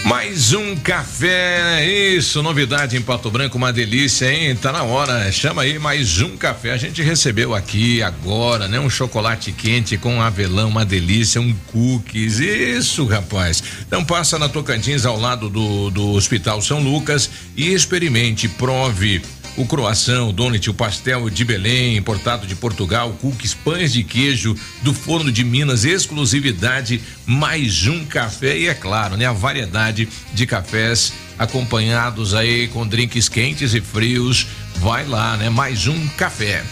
[0.05, 4.53] Mais um café, isso, novidade em Pato Branco, uma delícia, hein?
[4.53, 6.71] Tá na hora, chama aí mais um café.
[6.71, 8.81] A gente recebeu aqui agora, né?
[8.81, 13.63] Um chocolate quente com avelã, uma delícia, um cookies, isso, rapaz.
[13.87, 19.21] Então passa na Tocantins ao lado do, do Hospital São Lucas e experimente, prove
[19.55, 24.55] o croissant, o donut, o pastel de Belém, importado de Portugal, cookies, pães de queijo
[24.81, 30.45] do forno de Minas, exclusividade, mais um café e é claro, né, a variedade de
[30.45, 34.47] cafés acompanhados aí com drinks quentes e frios.
[34.77, 36.63] Vai lá, né, mais um café.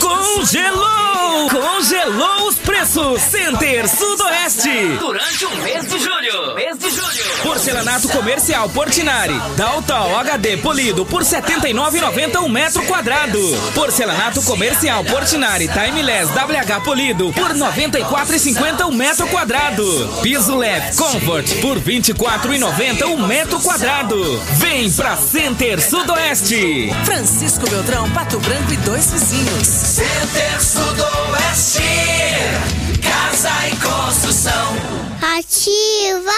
[0.00, 1.11] Congelou!
[1.22, 3.22] Crou congelou os preços.
[3.22, 4.96] Center Sudoeste.
[4.98, 6.54] Durante o mês de julho.
[6.56, 7.24] Mês de julho.
[7.42, 9.40] Porcelanato comercial Portinari.
[9.56, 13.38] Daltal HD polido por R$ 79,90 um metro quadrado.
[13.74, 19.84] Porcelanato comercial Portinari Timeless WH polido por R$ 94,50 um metro quadrado.
[20.22, 24.40] Piso leve Comfort por R$ 24,90 um metro quadrado.
[24.56, 26.90] Vem pra Center Sudoeste.
[27.04, 29.68] Francisco Beltrão, Pato Branco e dois vizinhos.
[29.68, 31.11] Center Sudoeste.
[33.02, 34.76] Casa e construção.
[35.36, 36.32] Ativa.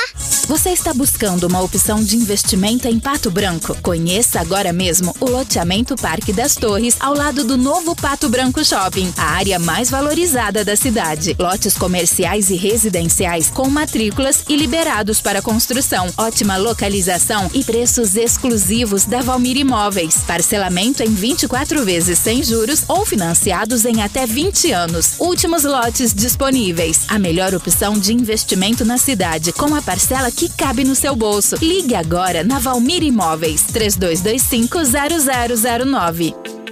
[0.47, 3.75] Você está buscando uma opção de investimento em Pato Branco?
[3.81, 9.11] Conheça agora mesmo o loteamento Parque das Torres, ao lado do novo Pato Branco Shopping,
[9.16, 11.35] a área mais valorizada da cidade.
[11.39, 16.12] Lotes comerciais e residenciais com matrículas e liberados para construção.
[16.19, 20.19] Ótima localização e preços exclusivos da Valmir Imóveis.
[20.27, 25.15] Parcelamento em 24 vezes sem juros ou financiados em até 20 anos.
[25.19, 27.07] Últimos lotes disponíveis.
[27.09, 31.56] A melhor opção de investimento na cidade, com a parcela que cabe no seu bolso.
[31.62, 36.64] Ligue agora na Valmir Imóveis 32250009.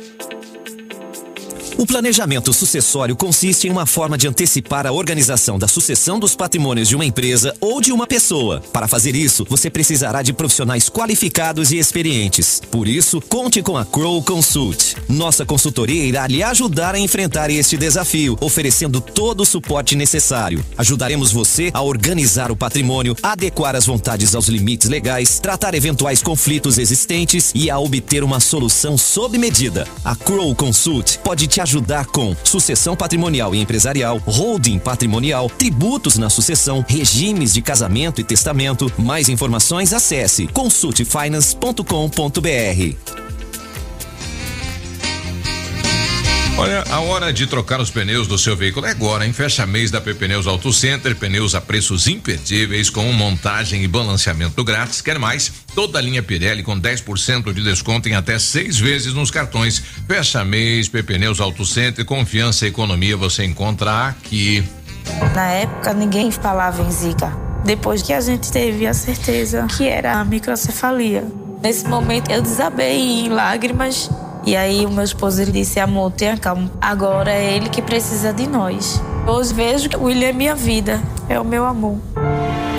[1.82, 6.86] O planejamento sucessório consiste em uma forma de antecipar a organização da sucessão dos patrimônios
[6.86, 8.62] de uma empresa ou de uma pessoa.
[8.72, 12.62] Para fazer isso, você precisará de profissionais qualificados e experientes.
[12.70, 14.94] Por isso, conte com a Crow Consult.
[15.08, 20.64] Nossa consultoria irá lhe ajudar a enfrentar este desafio, oferecendo todo o suporte necessário.
[20.78, 26.78] Ajudaremos você a organizar o patrimônio, adequar as vontades aos limites legais, tratar eventuais conflitos
[26.78, 29.84] existentes e a obter uma solução sob medida.
[30.04, 31.71] A Crow Consult pode te ajudar
[32.12, 38.92] com sucessão patrimonial e empresarial, holding patrimonial, tributos na sucessão, regimes de casamento e testamento.
[38.98, 43.31] Mais informações acesse consultfinance.com.br.
[46.58, 49.32] Olha, a hora de trocar os pneus do seu veículo é agora, hein?
[49.32, 55.00] Fecha mês da Pneus Auto Center, pneus a preços imperdíveis com montagem e balanceamento grátis.
[55.00, 55.50] Quer mais?
[55.74, 59.82] Toda a linha Pirelli com 10% de desconto em até seis vezes nos cartões.
[60.06, 64.62] Fecha mês, Pneus Auto Center, confiança e economia você encontra aqui.
[65.34, 67.32] Na época ninguém falava em zika.
[67.64, 71.24] Depois que a gente teve a certeza que era a microcefalia.
[71.62, 74.10] Nesse momento eu desabei em lágrimas
[74.44, 76.70] e aí o meu esposo ele disse: "Amor, tenha calma.
[76.80, 81.00] Agora é ele que precisa de nós." Hoje vejo que o William é minha vida,
[81.28, 81.98] é o meu amor.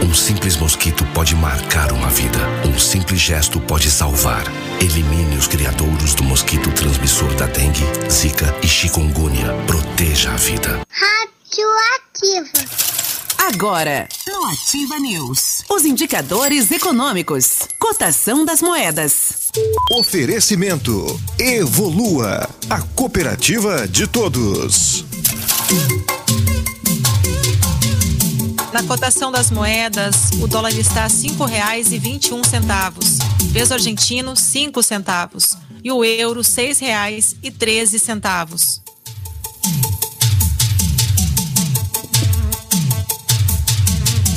[0.04, 2.38] Um simples mosquito pode marcar uma vida.
[2.68, 4.44] Um simples gesto pode salvar.
[4.82, 9.54] Elimine os criadouros do mosquito transmissor da dengue, zika e chikungunya.
[9.66, 10.82] Proteja a vida.
[10.90, 13.03] Radioativa.
[13.46, 19.52] Agora, no Ativa News, os indicadores econômicos, cotação das moedas.
[19.92, 25.04] Oferecimento Evolua, a cooperativa de todos.
[28.72, 33.18] Na cotação das moedas, o dólar está a cinco reais e vinte e um centavos.
[33.52, 35.58] Peso argentino, cinco centavos.
[35.84, 38.82] E o euro, seis reais e treze centavos.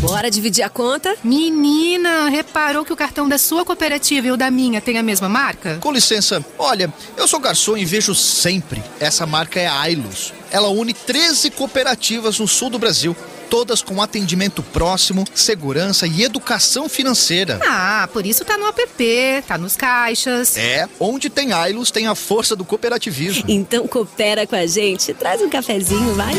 [0.00, 1.16] Bora dividir a conta?
[1.24, 5.28] Menina, reparou que o cartão da sua cooperativa e o da minha tem a mesma
[5.28, 5.78] marca?
[5.80, 8.82] Com licença, olha, eu sou garçom e vejo sempre.
[9.00, 10.32] Essa marca é a Ailos.
[10.50, 13.16] Ela une 13 cooperativas no sul do Brasil.
[13.48, 17.60] Todas com atendimento próximo, segurança e educação financeira.
[17.66, 20.56] Ah, por isso tá no app, tá nos caixas.
[20.56, 23.44] É, onde tem Ailos tem a força do cooperativismo.
[23.48, 26.34] Então coopera com a gente, traz um cafezinho, vai.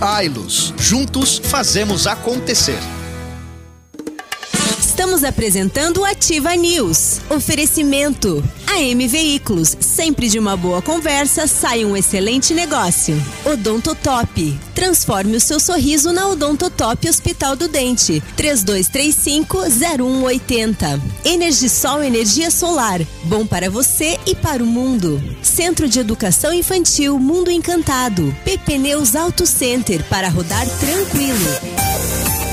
[0.00, 2.78] Ailos, juntos fazemos acontecer.
[4.98, 7.20] Estamos apresentando o Ativa News.
[7.30, 8.42] Oferecimento.
[8.66, 9.76] AM Veículos.
[9.78, 13.14] Sempre de uma boa conversa sai um excelente negócio.
[13.44, 14.58] Odontotop.
[14.74, 18.20] Transforme o seu sorriso na Odontotop Hospital do Dente.
[18.36, 21.00] 3235-0180.
[21.24, 23.00] Energisol Energia Solar.
[23.22, 25.22] Bom para você e para o mundo.
[25.40, 28.34] Centro de Educação Infantil Mundo Encantado.
[28.44, 30.02] PP Neus Auto Center.
[30.08, 32.47] Para rodar tranquilo.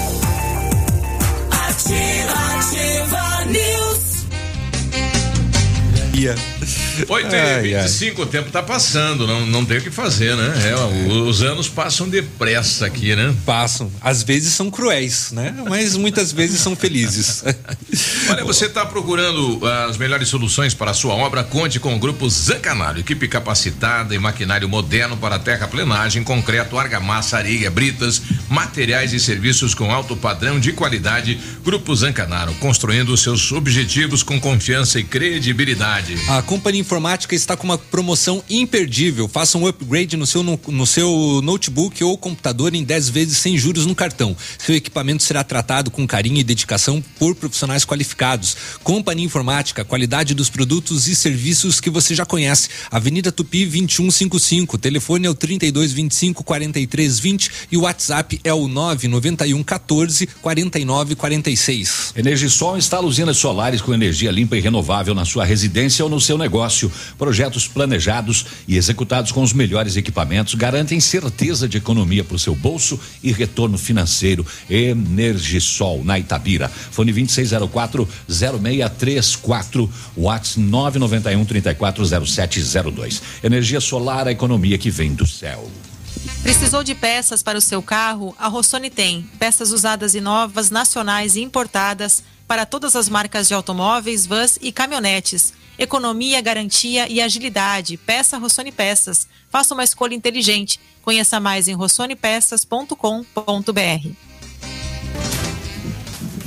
[3.47, 4.25] News.
[6.13, 6.35] Ihr
[7.07, 8.27] 8 e 25 ai.
[8.27, 10.53] o tempo está passando, não, não tem o que fazer, né?
[10.69, 13.35] É, os anos passam depressa aqui, né?
[13.45, 13.91] Passam.
[14.01, 15.55] Às vezes são cruéis, né?
[15.67, 17.43] Mas muitas vezes são felizes.
[18.29, 21.43] Olha, você está procurando ah, as melhores soluções para a sua obra?
[21.43, 27.69] Conte com o Grupo Zancanaro, equipe capacitada e maquinário moderno para terraplenagem, concreto, argamassa, areia,
[27.69, 31.39] britas, materiais e serviços com alto padrão de qualidade.
[31.63, 36.17] Grupo Zancanaro, construindo seus objetivos com confiança e credibilidade.
[36.29, 39.27] A companhia Informática está com uma promoção imperdível.
[39.27, 43.57] Faça um upgrade no seu, no, no seu notebook ou computador em 10 vezes sem
[43.57, 44.37] juros no cartão.
[44.59, 48.55] Seu equipamento será tratado com carinho e dedicação por profissionais qualificados.
[48.83, 52.69] Companhia Informática, qualidade dos produtos e serviços que você já conhece.
[52.91, 54.77] Avenida Tupi 2155.
[54.77, 62.13] Telefone é o 3225 4320 e o WhatsApp é o 991 14 49 46.
[62.15, 66.37] Energisol instala usinas solares com energia limpa e renovável na sua residência ou no seu
[66.37, 66.74] negócio.
[67.17, 72.55] Projetos planejados e executados com os melhores equipamentos garantem certeza de economia para o seu
[72.55, 74.45] bolso e retorno financeiro.
[74.69, 76.69] Energisol na Itabira.
[76.69, 83.21] Fone 2604 0634, WhatsApp 991 340702.
[83.43, 85.69] Energia solar, a economia que vem do céu.
[86.41, 88.35] Precisou de peças para o seu carro?
[88.39, 89.29] A Rossoni tem.
[89.39, 94.71] Peças usadas e novas, nacionais e importadas para todas as marcas de automóveis, vans e
[94.71, 95.53] caminhonetes.
[95.77, 97.97] Economia, garantia e agilidade.
[97.97, 99.27] Peça Rossoni Peças.
[99.49, 100.79] Faça uma escolha inteligente.
[101.01, 104.09] Conheça mais em rossonepeças.com.br.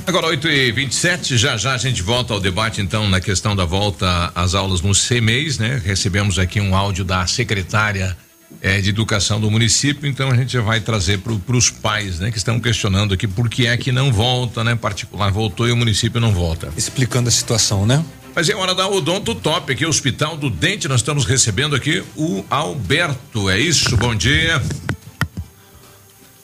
[0.06, 3.66] Agora 8 e 27 já já a gente volta ao debate então na questão da
[3.66, 5.82] volta às aulas no CMEs, né?
[5.84, 8.16] Recebemos aqui um áudio da secretária
[8.62, 12.30] eh, de educação do município, então a gente já vai trazer para os pais, né?
[12.30, 14.74] Que estão questionando aqui por que é que não volta, né?
[14.74, 16.72] Particular voltou e o município não volta.
[16.74, 18.02] Explicando a situação, né?
[18.38, 22.44] Mas é hora da Odonto Top, aqui Hospital do Dente, nós estamos recebendo aqui o
[22.48, 23.96] Alberto, é isso?
[23.96, 24.62] Bom dia.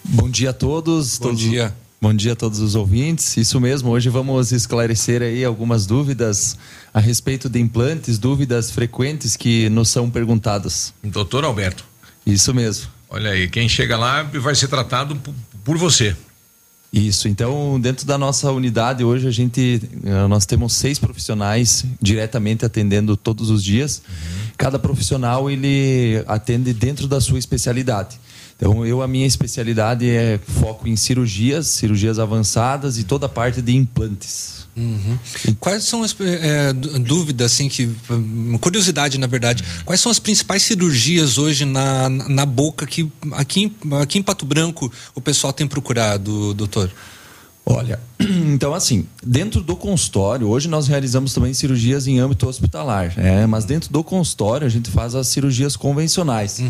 [0.03, 1.19] Bom dia a todos.
[1.19, 1.73] Bom todos- dia.
[2.03, 3.37] Bom dia a todos os ouvintes.
[3.37, 6.59] Isso mesmo, hoje vamos esclarecer aí algumas dúvidas
[6.93, 10.93] a respeito de implantes, dúvidas frequentes que nos são perguntadas.
[11.01, 11.85] Doutor Alberto.
[12.27, 12.89] Isso mesmo.
[13.09, 16.17] Olha aí, quem chega lá vai ser tratado por, por você.
[16.95, 22.65] Isso, então dentro da nossa unidade hoje a gente eh, nós temos seis profissionais diretamente
[22.65, 24.01] atendendo todos os dias.
[24.57, 28.17] Cada profissional ele atende dentro da sua especialidade.
[28.57, 33.61] Então eu a minha especialidade é foco em cirurgias, cirurgias avançadas e toda a parte
[33.61, 34.64] de implantes.
[34.77, 35.17] Uhum.
[35.61, 36.15] Quais são as
[36.75, 37.89] dú- dúvidas, assim, que.
[38.11, 39.63] hum, Curiosidade, na verdade.
[39.85, 44.45] Quais são as principais cirurgias hoje na, na boca que aqui, em- aqui em Pato
[44.45, 46.91] Branco o pessoal tem procurado, doutor?
[47.67, 47.99] Olha,
[48.53, 53.47] então assim, dentro do consultório, hoje nós realizamos também cirurgias em âmbito hospitalar, né?
[53.47, 56.61] mas dentro do consultório a gente faz as cirurgias convencionais.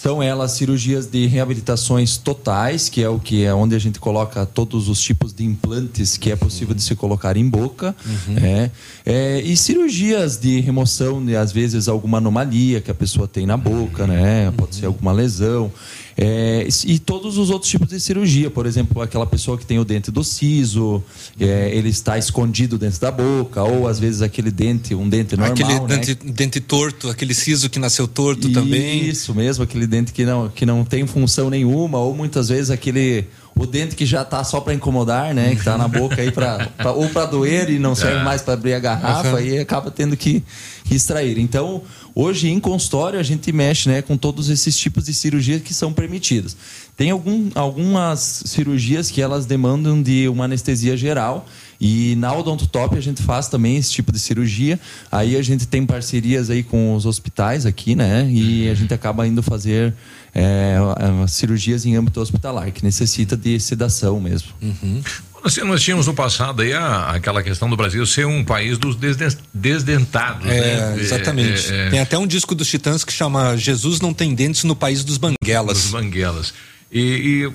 [0.00, 4.46] São elas cirurgias de reabilitações totais, que é o que é onde a gente coloca
[4.46, 7.94] todos os tipos de implantes que é possível de se colocar em boca,
[8.28, 8.70] né?
[9.04, 13.56] É, e cirurgias de remoção de às vezes alguma anomalia que a pessoa tem na
[13.56, 14.52] boca, né?
[14.56, 15.72] Pode ser alguma lesão.
[16.20, 19.84] É, e todos os outros tipos de cirurgia, por exemplo, aquela pessoa que tem o
[19.84, 21.00] dente do siso,
[21.38, 25.52] é, ele está escondido dentro da boca, ou às vezes aquele dente, um dente normal,
[25.52, 25.86] aquele né?
[25.86, 29.08] dente, dente torto, aquele siso que nasceu torto também.
[29.08, 33.24] Isso mesmo, aquele dente que não, que não tem função nenhuma, ou muitas vezes aquele
[33.54, 35.56] o dente que já tá só para incomodar, né?
[35.56, 38.22] Que tá na boca aí para ou para doer e não serve É.
[38.22, 39.40] mais para abrir a garrafa Aham.
[39.40, 40.44] e acaba tendo que,
[40.84, 41.38] que extrair.
[41.38, 41.82] Então,
[42.18, 45.92] hoje em consultório a gente mexe, né, com todos esses tipos de cirurgias que são
[45.92, 46.56] permitidas.
[46.96, 51.46] Tem algum, algumas cirurgias que elas demandam de uma anestesia geral
[51.80, 54.80] e na Odontotop a gente faz também esse tipo de cirurgia.
[55.12, 58.28] Aí a gente tem parcerias aí com os hospitais aqui, né?
[58.28, 59.94] E a gente acaba indo fazer
[60.34, 60.76] é,
[61.28, 64.48] cirurgias em âmbito hospitalar, que necessita de sedação mesmo.
[65.42, 68.96] Nós, nós tínhamos no passado aí a- aquela questão do Brasil ser um país dos
[68.96, 70.96] desden- desdentados, É, né?
[71.00, 71.72] exatamente.
[71.72, 74.74] É, é, Tem até um disco dos Titãs que chama Jesus não tem dentes no
[74.74, 75.82] país dos banguelas.
[75.82, 76.52] Dos banguelas.
[76.90, 77.00] E,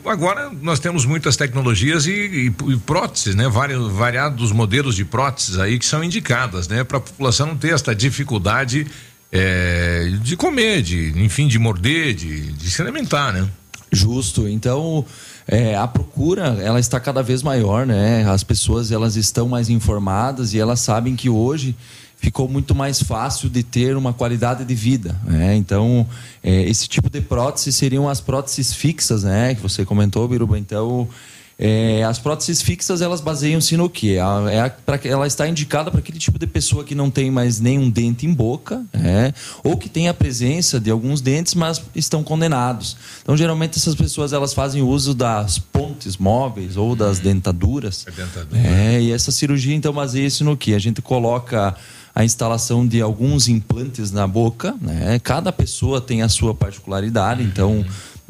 [0.06, 3.50] e agora nós temos muitas tecnologias e, e- e próteses, né?
[3.50, 6.84] Vários, variados modelos de próteses aí que são indicadas, né?
[6.84, 8.86] Para a população não ter essa dificuldade
[9.32, 13.48] é, de comer, de, enfim, de morder, de, de se alimentar, né?
[13.92, 14.48] Justo.
[14.48, 15.04] Então,
[15.48, 18.26] é, a procura ela está cada vez maior, né?
[18.30, 21.76] As pessoas elas estão mais informadas e elas sabem que hoje
[22.18, 25.56] ficou muito mais fácil de ter uma qualidade de vida, né?
[25.56, 26.08] Então,
[26.42, 29.54] é, esse tipo de prótese seriam as próteses fixas, né?
[29.56, 30.58] Que você comentou, Biruba.
[30.58, 31.10] Então,
[31.58, 34.18] é, as próteses fixas elas baseiam-se no quê?
[34.22, 37.10] A- É a- pra que- ela está indicada para aquele tipo de pessoa que não
[37.12, 39.34] tem mais nenhum dente em boca, né?
[39.64, 42.98] ou que tem a presença de alguns dentes, mas estão condenados.
[43.22, 48.06] Então, geralmente essas pessoas elas fazem uso das pontes móveis ou das dentaduras.
[48.58, 50.74] É, e essa cirurgia então baseia-se no que?
[50.74, 51.76] A gente coloca
[52.16, 55.20] a instalação de alguns implantes na boca, né?
[55.24, 57.84] Cada pessoa tem a sua particularidade, então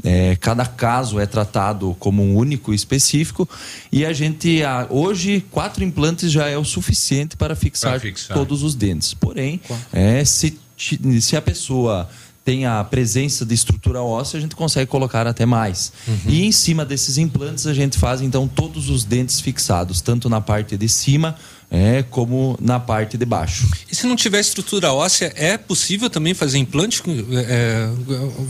[0.04, 3.48] é, cada caso é tratado como um único específico
[3.92, 8.36] e a gente a- hoje quatro implantes já é o suficiente para fixar, Para fixar.
[8.38, 9.14] todos os dentes.
[9.14, 9.62] Porém,
[9.92, 10.58] é, se
[11.22, 12.10] se a pessoa
[12.44, 15.94] tem a presença de estrutura óssea, a gente consegue colocar até mais.
[16.28, 20.42] E em cima desses implantes a gente faz então todos os dentes fixados, tanto na
[20.42, 21.38] parte de cima
[21.72, 23.66] é, como na parte de baixo.
[23.90, 27.02] E se não tiver estrutura óssea, é possível também fazer implante?
[27.48, 28.48] é, com-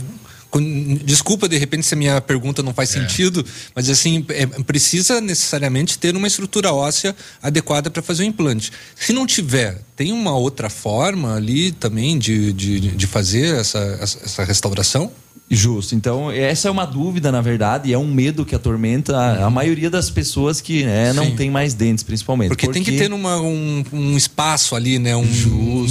[1.04, 3.44] desculpa, de repente, se a minha pergunta não faz sentido,
[3.74, 8.72] mas assim, é, precisa necessariamente ter uma estrutura óssea adequada para fazer o implante.
[8.94, 14.44] Se não tiver, tem uma outra forma ali também de, de, de fazer essa essa
[14.44, 15.10] restauração?
[15.50, 15.94] Justo.
[15.94, 19.50] Então, essa é uma dúvida, na verdade, e é um medo que atormenta a, a
[19.50, 21.36] maioria das pessoas que né, não Sim.
[21.36, 22.48] tem mais dentes, principalmente.
[22.48, 25.14] Porque, tem que ter uma- um, um espaço ali, né?
[25.14, 25.22] Um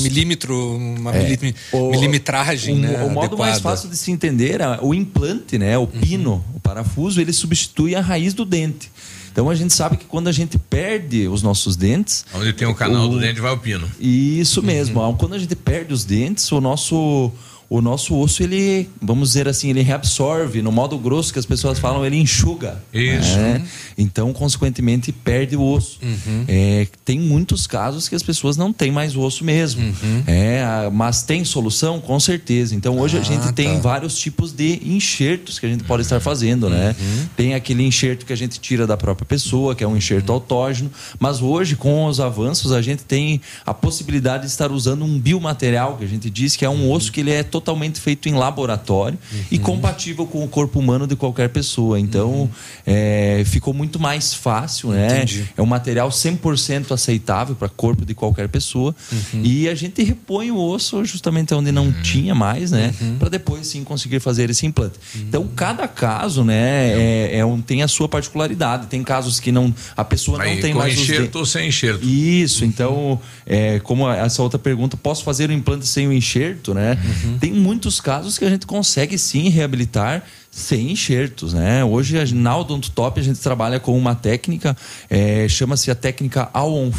[0.02, 1.24] milímetro, uma É.
[1.24, 3.04] milimi- O- milimetragem, o, né?
[3.04, 3.52] o modo adequada.
[3.52, 5.78] mais fácil de se entender é o implante, né?
[5.78, 8.92] O pino, o parafuso, ele substitui a raiz do dente.
[9.32, 12.24] Então a gente sabe que quando a gente perde os nossos dentes.
[12.36, 13.90] Onde tem o canal o- do dente vai o pino.
[14.00, 15.16] Isso mesmo.
[15.18, 17.32] Quando a gente perde os dentes, o nosso
[17.76, 21.80] o nosso osso ele, vamos dizer assim, ele reabsorve, no modo grosso que as pessoas
[21.80, 22.84] falam, ele enxuga.
[22.94, 23.36] Isso.
[23.36, 23.66] né?
[23.98, 25.98] Então, consequentemente, perde o osso.
[26.04, 26.46] Uhum.
[26.48, 29.82] É, tem muitos casos que as pessoas não têm mais o osso mesmo.
[29.82, 30.24] Uhum.
[30.28, 32.00] É, a- mas tem solução?
[32.00, 32.76] Com certeza.
[32.76, 33.80] Então, hoje a Ah, gente tem tá.
[33.80, 36.96] vários tipos de enxertos que a gente pode estar fazendo, né?
[37.00, 37.26] Uhum.
[37.36, 40.36] Tem aquele enxerto que a gente tira da própria pessoa, que é um enxerto Uhum.
[40.36, 45.18] autógeno, mas hoje, com os avanços, a gente tem a possibilidade de estar usando um
[45.20, 46.86] biomaterial, que a gente diz que é Uhum.
[46.86, 47.63] um osso que ele é totalmente
[48.02, 49.18] feito em laboratório
[49.52, 52.00] e compatível com o corpo humano de qualquer pessoa.
[52.00, 52.50] Então,
[52.86, 55.08] é, ficou muito mais fácil, né?
[55.08, 55.16] Uhum.
[55.16, 55.50] Entendi.
[55.58, 58.96] É um material 100% aceitável para corpo de qualquer pessoa.
[59.12, 59.42] Uhum.
[59.44, 62.94] E a gente repõe o osso justamente onde não tinha mais, né?
[63.00, 63.18] Uhum.
[63.18, 64.96] Para depois sim conseguir fazer esse implante.
[65.16, 68.88] Então, cada caso, né, é, é um, tem a sua particularidade.
[68.88, 72.04] Tem casos que não a pessoa Aí, não tem mais enxerto ou sem enxerto?
[72.06, 76.98] Isso, então, é, como essa outra pergunta, posso fazer o implante sem o enxerto, né?
[77.40, 81.84] Tem muitos casos que a gente consegue sim reabilitar sem enxertos, né?
[81.84, 84.78] Hoje na Odontotop a gente trabalha com uma técnica,
[85.10, 86.92] é, chama-se a técnica All on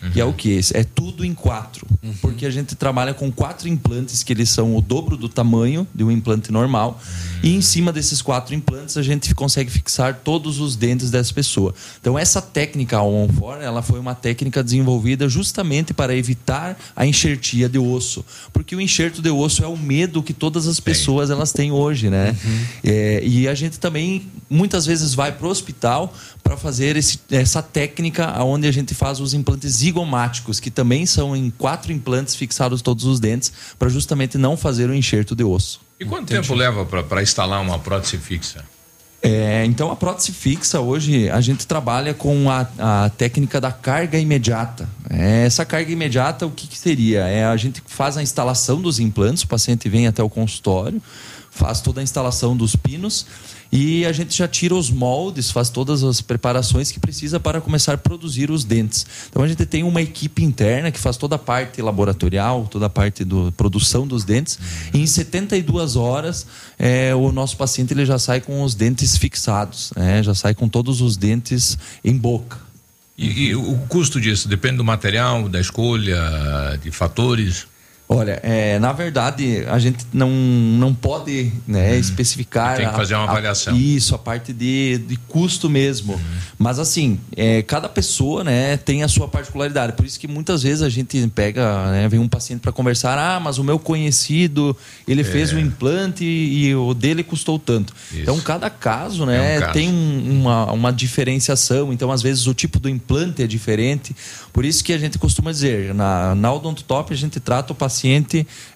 [0.00, 0.60] Four, que é o que?
[0.74, 1.86] É tudo em quatro,
[2.20, 6.04] porque a gente trabalha com quatro implantes que eles são o dobro do tamanho de
[6.04, 7.00] um implante normal.
[7.42, 11.74] E em cima desses quatro implantes a gente consegue fixar todos os dentes dessa pessoa.
[12.00, 17.68] Então essa técnica on Four, ela foi uma técnica desenvolvida justamente para evitar a enxertia
[17.68, 21.52] de osso, porque o enxerto de osso é o medo que todas as pessoas elas
[21.52, 22.36] têm hoje, né?
[22.84, 26.14] É, e a gente também muitas vezes vai para o hospital
[26.48, 31.36] para fazer esse- essa técnica onde a gente faz os implantes zigomáticos, que também são
[31.36, 35.78] em quatro implantes fixados todos os dentes, para justamente não fazer o enxerto de osso.
[36.00, 38.64] E quanto tempo leva para instalar uma prótese fixa?
[39.20, 44.16] É, então a prótese fixa hoje a gente trabalha com a, a técnica da carga
[44.18, 44.88] imediata.
[45.10, 47.26] É, essa carga imediata o que, que seria?
[47.26, 51.02] É a gente faz a instalação dos implantes, o paciente vem até o consultório,
[51.50, 53.26] faz toda a instalação dos pinos
[53.70, 57.94] e a gente já tira os moldes, faz todas as preparações que precisa para começar
[57.94, 59.06] a produzir os dentes.
[59.28, 62.90] Então a gente tem uma equipe interna que faz toda a parte laboratorial, toda a
[62.90, 64.58] parte da produção dos dentes.
[64.92, 66.46] E em 72 horas
[66.78, 70.22] é, o nosso paciente ele já sai com os dentes fixados, né?
[70.22, 72.58] já sai com todos os dentes em boca.
[73.16, 77.66] E, e o custo disso depende do material, da escolha, de fatores?
[78.10, 82.70] Olha, é, na verdade, a gente não, não pode né, especificar.
[82.70, 82.76] Uhum.
[82.78, 83.76] Tem que fazer uma a- a- avaliação.
[83.76, 86.14] isso, a parte de, de custo mesmo.
[86.14, 86.20] Uhum.
[86.58, 89.92] Mas assim, é, cada pessoa né, tem a sua particularidade.
[89.92, 93.38] Por isso que muitas vezes a gente pega, né, vem um paciente para conversar, ah,
[93.38, 94.74] mas o meu conhecido,
[95.06, 95.24] ele É.
[95.24, 97.92] fez o implante e, o dele custou tanto.
[98.14, 99.72] Então, cada caso, né, É um caso.
[99.74, 101.92] tem um- uma, uma diferenciação.
[101.92, 104.16] Então, às vezes, o tipo do implante é diferente.
[104.50, 107.97] Por isso que a gente costuma dizer, na, na Odontotop a gente trata o paciente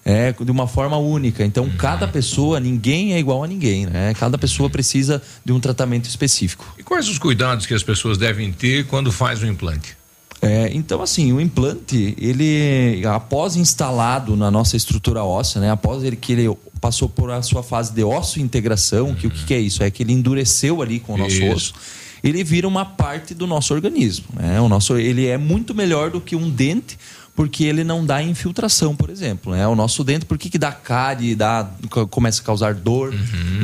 [0.03, 1.45] é, de uma forma única.
[1.45, 3.85] Então, cada pessoa, ninguém é igual a ninguém.
[3.85, 4.13] Né?
[4.15, 6.73] Cada pessoa precisa de um tratamento específico.
[6.77, 9.95] E quais os cuidados que as pessoas devem ter quando faz o implante?
[10.41, 16.17] É, então, assim, o implante, ele, após instalado na nossa estrutura óssea, né, após ele
[16.17, 19.59] que ele passou por a sua fase de osso integração, que o que, que é
[19.61, 19.81] isso?
[19.81, 21.55] É que ele endureceu ali com o nosso Isso.
[21.55, 21.73] osso,
[22.21, 24.25] ele vira uma parte do nosso organismo.
[24.33, 24.59] Né?
[24.59, 26.99] O nosso, ele é muito melhor do que um dente,
[27.35, 29.53] porque ele não dá infiltração, por exemplo.
[29.53, 29.67] Né?
[29.67, 33.13] O nosso dente, por que, que dá cárie, dá, co- começa a causar dor?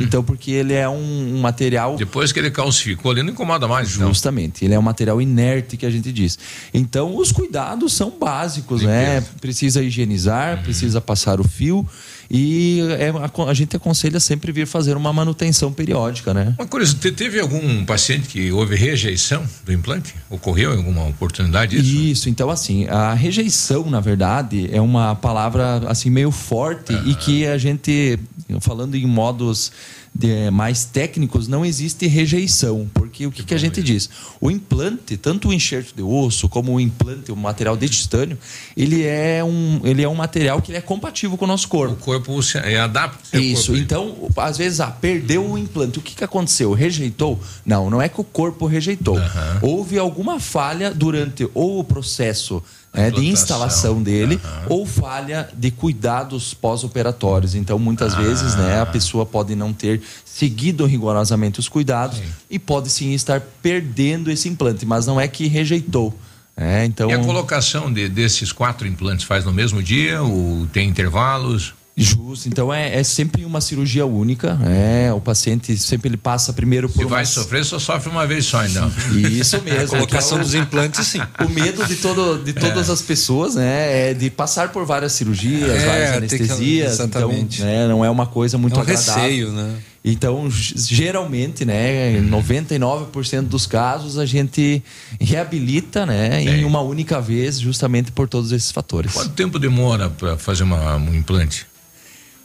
[0.00, 3.94] Então, porque ele é um, um material Depois que ele calcificou ali, não incomoda mais.
[3.94, 4.08] então.
[4.08, 6.36] Justamente, ele é um material inerte que a gente diz.
[6.74, 9.22] Então, os cuidados são básicos, né?
[9.40, 10.62] Precisa higienizar, Uhum.
[10.64, 11.86] precisa passar o fio
[12.30, 16.54] E é, a, a gente aconselha sempre vir fazer uma manutenção periódica, né?
[16.56, 20.14] Uma curiosidade, teve algum paciente que houve rejeição do implante?
[20.30, 21.96] Ocorreu em alguma oportunidade isso?
[21.96, 27.46] Isso, então assim, a rejeição, na verdade, é uma palavra assim meio forte e que
[27.46, 28.16] a gente,
[28.60, 29.72] falando em modos
[30.14, 34.08] de- mais técnicos, não existe rejeição, porque o que, que a gente diz?
[34.40, 38.36] O implante, tanto o enxerto de osso como o implante, o material de titânio,
[38.76, 41.94] ele é um, ele é um material que é compatível com o nosso corpo.
[41.94, 43.38] O corpo se é, adapta.
[43.38, 45.98] Isso, então, às vezes, ah, perdeu o implante.
[45.98, 46.72] O que, que aconteceu?
[46.72, 47.38] Rejeitou?
[47.64, 49.16] Não, não é que o corpo rejeitou.
[49.62, 52.62] Houve alguma falha durante ou o processo
[52.92, 57.54] né, de instalação dele ou falha de cuidados pós-operatórios.
[57.54, 62.90] Então, muitas vezes, né, a pessoa pode não ter seguido rigorosamente os cuidados e pode
[62.90, 66.14] sim estar perdendo esse implante, mas não é que rejeitou.
[66.56, 70.88] É, então, E a colocação de- desses quatro implantes faz no mesmo dia ou tem
[70.88, 71.72] intervalos?
[72.02, 76.88] Justo, então é, é sempre uma cirurgia única, é, o paciente sempre ele passa primeiro
[76.88, 78.90] por Se vai sofrer, só sofre uma vez só, então.
[79.30, 79.80] Isso mesmo.
[79.84, 81.20] A colocação Então, dos implantes, sim.
[81.44, 82.92] O medo de, todo, de todas É.
[82.92, 87.56] as pessoas, né, é de passar por várias cirurgias, É, várias tem que- anestesias, exatamente.
[87.62, 89.22] então, né, não é uma coisa muito É um agradável.
[89.22, 89.74] receio, né?
[90.02, 94.82] Então, geralmente, né, em 99% dos casos a gente
[95.20, 99.12] reabilita, né, em uma única vez, justamente por todos esses fatores.
[99.12, 101.66] Quanto tempo demora para fazer uma- um implante?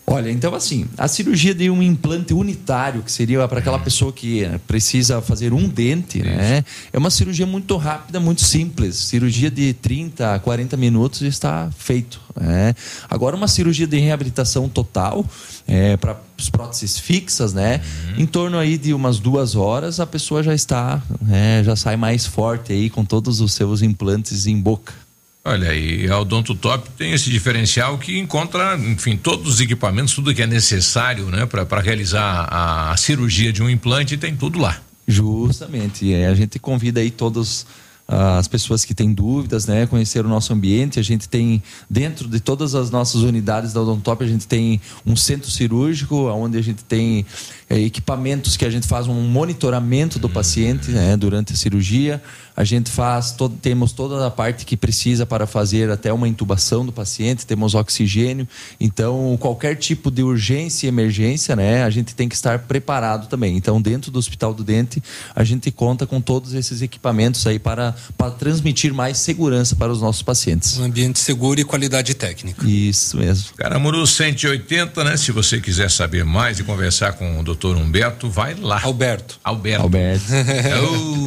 [0.08, 4.44] Olha, então assim, a cirurgia de um implante unitário, que seria para aquela pessoa que
[4.44, 6.64] eh, precisa fazer um dente, né?
[6.94, 8.96] É uma cirurgia muito rápida, muito simples.
[8.96, 12.22] Cirurgia de 30 a 40 minutos está feito.
[12.40, 12.76] né?
[13.10, 15.26] Agora, uma cirurgia de reabilitação total,
[16.00, 17.82] para as próteses fixas, né?
[18.18, 22.26] Em torno aí de umas duas horas, a pessoa já está, né, já sai mais
[22.26, 24.94] forte aí com todos os seus implantes em boca.
[25.48, 30.34] Olha, e a Odonto Top tem esse diferencial que encontra, enfim, todos os equipamentos, tudo
[30.34, 34.82] que é necessário, né, para realizar a, a cirurgia de um implante, tem tudo lá.
[35.08, 36.12] Justamente.
[36.12, 37.68] É, a gente convida aí todos
[38.08, 41.00] as pessoas que têm dúvidas, né, conhecer o nosso ambiente.
[41.00, 45.16] A gente tem dentro de todas as nossas unidades da Odontop, a gente tem um
[45.16, 47.26] centro cirúrgico, onde a gente tem
[47.68, 52.22] eh, equipamentos que a gente faz um monitoramento do paciente, né, durante a cirurgia.
[52.56, 56.86] A gente faz todo, temos toda a parte que precisa para fazer até uma intubação
[56.86, 58.48] do paciente, temos oxigênio.
[58.80, 63.58] Então, qualquer tipo de urgência e emergência, né, a gente tem que estar preparado também.
[63.58, 65.04] Então, dentro do Hospital do Dente,
[65.36, 70.02] a gente conta com todos esses equipamentos aí para, para transmitir mais segurança para os
[70.02, 70.78] nossos pacientes.
[70.78, 72.66] Um ambiente seguro e qualidade técnica.
[72.68, 73.50] Isso mesmo.
[73.58, 75.18] Caramuru 180, né?
[75.18, 78.82] Se você quiser saber mais e conversar com o doutor Humberto, vai lá.
[78.84, 79.40] Alberto.
[79.44, 79.84] Alberto.
[79.84, 80.26] Alberto.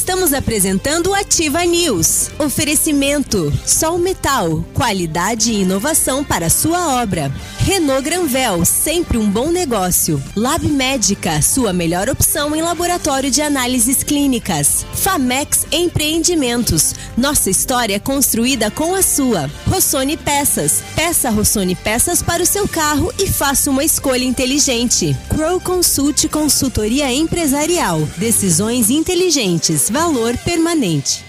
[0.00, 2.30] Estamos apresentando Ativa News.
[2.38, 7.30] Oferecimento: Sol Metal, qualidade e inovação para sua obra.
[7.58, 10.20] Renault Granvel, sempre um bom negócio.
[10.34, 14.86] Lab Médica, sua melhor opção em laboratório de análises clínicas.
[14.94, 19.50] Famex Empreendimentos, nossa história construída com a sua.
[19.68, 25.14] Rossoni Peças, peça Rossoni Peças para o seu carro e faça uma escolha inteligente.
[25.28, 31.24] Crow Consult Consultoria Empresarial, decisões inteligentes, valor permanente.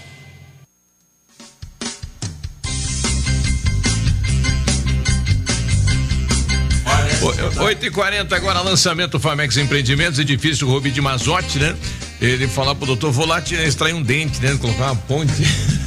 [7.60, 11.76] O- 8 e 40 agora, lançamento Famex Empreendimentos, edifício Rubi de Mazotti, né?
[12.20, 14.56] Ele falar pro doutor, vou lá extrair um dente, né?
[14.60, 15.32] Colocar uma ponte.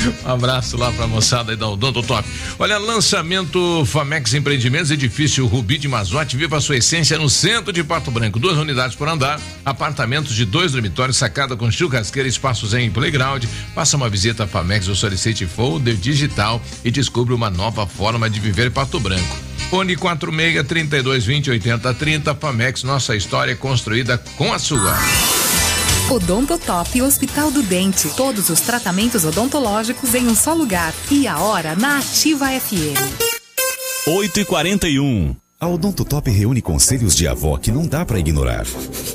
[0.24, 2.28] Um abraço lá pra moçada aí da Odonto Top.
[2.58, 7.82] Olha, lançamento Famex Empreendimentos, edifício Rubi de Mazote, viva a sua essência no centro de
[7.82, 8.38] Pato Branco.
[8.38, 13.44] Duas unidades por andar, apartamentos de dois dormitórios, sacada com churrasqueira, espaços em playground.
[13.74, 18.40] Faça uma visita à Famex ou solicite folder digital e descubra uma nova forma de
[18.40, 19.36] viver Pato Branco.
[19.70, 24.98] Fone 46 32 20 80 30 Famex, nossa história é construída com a sua.
[26.10, 28.08] Odontotop Hospital do Dente.
[28.16, 30.92] Todos os tratamentos odontológicos em um só lugar.
[31.08, 32.98] E a hora na Ativa FM.
[34.08, 38.66] 8 41 A Odontotop reúne conselhos de avó que não dá pra ignorar.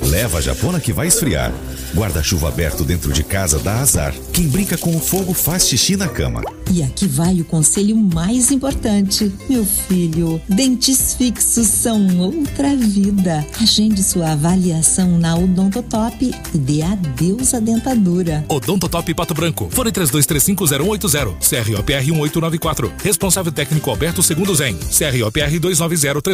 [0.02, 1.52] Leva a japona que vai esfriar.
[1.92, 4.14] Guarda-chuva aberto dentro de casa dá azar.
[4.32, 6.42] Quem brinca com o fogo faz xixi na cama.
[6.70, 9.32] E aqui vai o conselho mais importante.
[9.48, 13.44] Meu filho, dentes fixos são outra vida.
[13.60, 18.44] Agende sua avaliação na Odontotop e dê adeus à dentadura.
[18.48, 19.68] Odontotop Pato Branco.
[19.70, 21.34] Fone 32350180.
[21.40, 22.92] CROPR 1894.
[23.02, 24.76] Responsável técnico Alberto Segundo Zen.
[24.76, 25.58] CROPR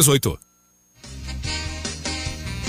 [0.03, 0.52] 29038.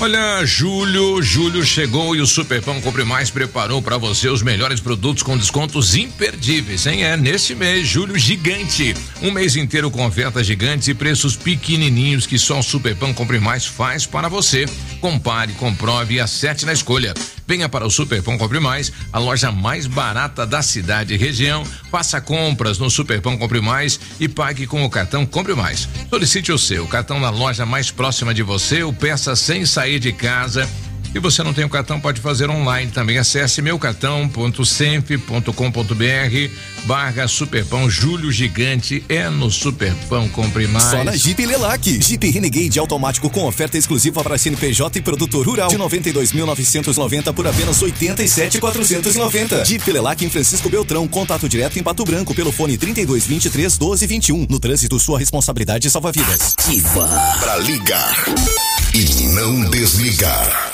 [0.05, 5.23] Olha, julho, julho chegou e o Superpão Compre Mais preparou para você os melhores produtos
[5.23, 7.05] com descontos imperdíveis, hein?
[7.05, 8.95] É neste mês, julho gigante.
[9.23, 13.65] Um mês inteiro com ofertas gigantes e preços pequenininhos que só o Superpão Compre Mais
[13.65, 14.67] faz para você.
[15.01, 17.15] Compare, comprove e acerte na escolha.
[17.47, 21.65] Venha para o Superpão Compre Mais, a loja mais barata da cidade e região.
[21.91, 25.89] Faça compras no Superpão Compre Mais e pague com o cartão Compre Mais.
[26.11, 30.12] Solicite o seu cartão na loja mais próxima de você ou peça sem sair de
[30.12, 30.69] casa.
[31.15, 33.19] Se você não tem o cartão, pode fazer online também.
[33.19, 36.53] Acesse meucartão.senf.com.br
[36.86, 40.86] barra Superpão Júlio Gigante é no Superpão Compre Mais.
[40.86, 42.03] Só na Jeep Lelac.
[42.03, 47.81] Jeep Renegade automático com oferta exclusiva para CNPJ e produtor rural de 92.990 por apenas
[47.81, 49.65] 87.490.
[49.65, 51.07] Jeep Lelac em Francisco Beltrão.
[51.07, 54.49] Contato direto em Pato Branco pelo fone 3223 1221.
[54.51, 56.57] No trânsito, sua responsabilidade salva vidas.
[56.59, 57.07] Ativa.
[57.39, 58.24] Pra ligar
[58.93, 60.74] e não desligar.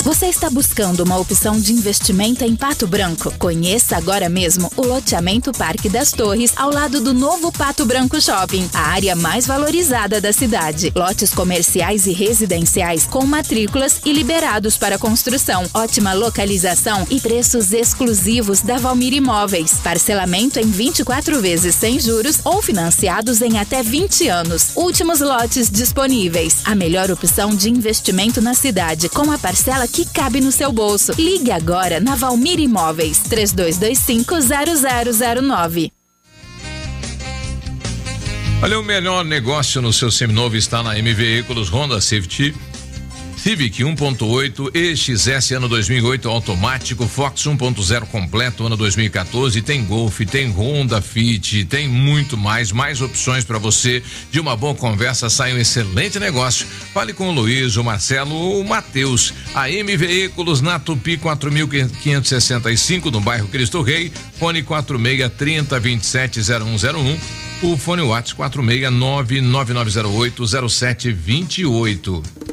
[0.03, 3.31] Você está buscando uma opção de investimento em Pato Branco?
[3.37, 8.67] Conheça agora mesmo o loteamento Parque das Torres, ao lado do novo Pato Branco Shopping,
[8.73, 10.91] a área mais valorizada da cidade.
[10.95, 15.69] Lotes comerciais e residenciais com matrículas e liberados para construção.
[15.71, 19.75] Ótima localização e preços exclusivos da Valmir Imóveis.
[19.83, 24.71] Parcelamento em 24 vezes sem juros ou financiados em até 20 anos.
[24.75, 26.61] Últimos lotes disponíveis.
[26.65, 31.13] A melhor opção de investimento na cidade, com a parcela que cabe no seu bolso.
[31.17, 35.91] Ligue agora na Valmir Imóveis 32250009.
[38.63, 42.55] Olha, o melhor negócio no seu seminovo está na M Veículos Honda Safety.
[43.41, 51.01] Civic 1.8 EXS ano 2008 automático, Fox 1.0 completo ano 2014, tem Golf, tem Honda
[51.01, 54.03] Fit, tem muito mais, mais opções para você.
[54.29, 56.67] De uma boa conversa sai um excelente negócio.
[56.93, 59.33] Fale com o Luiz, o Marcelo ou o Matheus.
[59.55, 67.17] A M Veículos na Tupi 4565 no bairro Cristo Rei, fone 46 30 27 0101.
[67.63, 72.51] O fone Whats 469 9908 0728.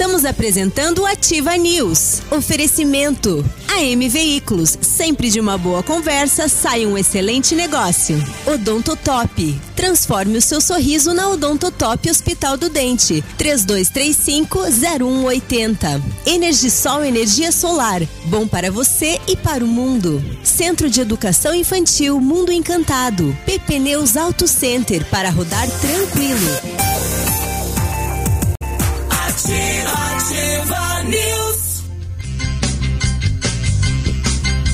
[0.00, 2.22] Estamos apresentando o Ativa News.
[2.30, 3.44] Oferecimento.
[3.68, 4.78] AM Veículos.
[4.80, 8.16] Sempre de uma boa conversa sai um excelente negócio.
[8.46, 9.60] Odontotop.
[9.76, 13.24] Transforme o seu sorriso na Odontotop Hospital do Dente.
[13.38, 16.02] 3235-0180.
[16.24, 18.02] Energisol Energia Solar.
[18.24, 20.24] Bom para você e para o mundo.
[20.42, 23.36] Centro de Educação Infantil Mundo Encantado.
[23.46, 27.49] PP Neus Auto Center para rodar tranquilo.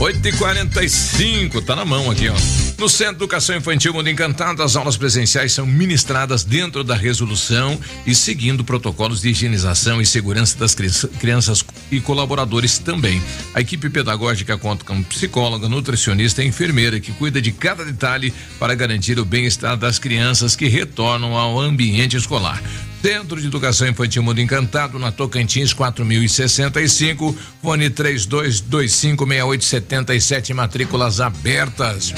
[0.06, 2.34] 8 e 45 tá na mão aqui, ó.
[2.78, 7.76] No Centro de Educação Infantil Mundo Encantado, as aulas presenciais são ministradas dentro da resolução
[8.06, 13.20] e seguindo protocolos de higienização e segurança das crianças e colaboradores também.
[13.52, 18.76] A equipe pedagógica conta com psicóloga, nutricionista e enfermeira que cuida de cada detalhe para
[18.76, 22.62] garantir o bem-estar das crianças que retornam ao ambiente escolar.
[23.06, 32.12] Centro de Educação Infantil Mundo Encantado, na Tocantins 4065, fone 32256877, matrículas abertas.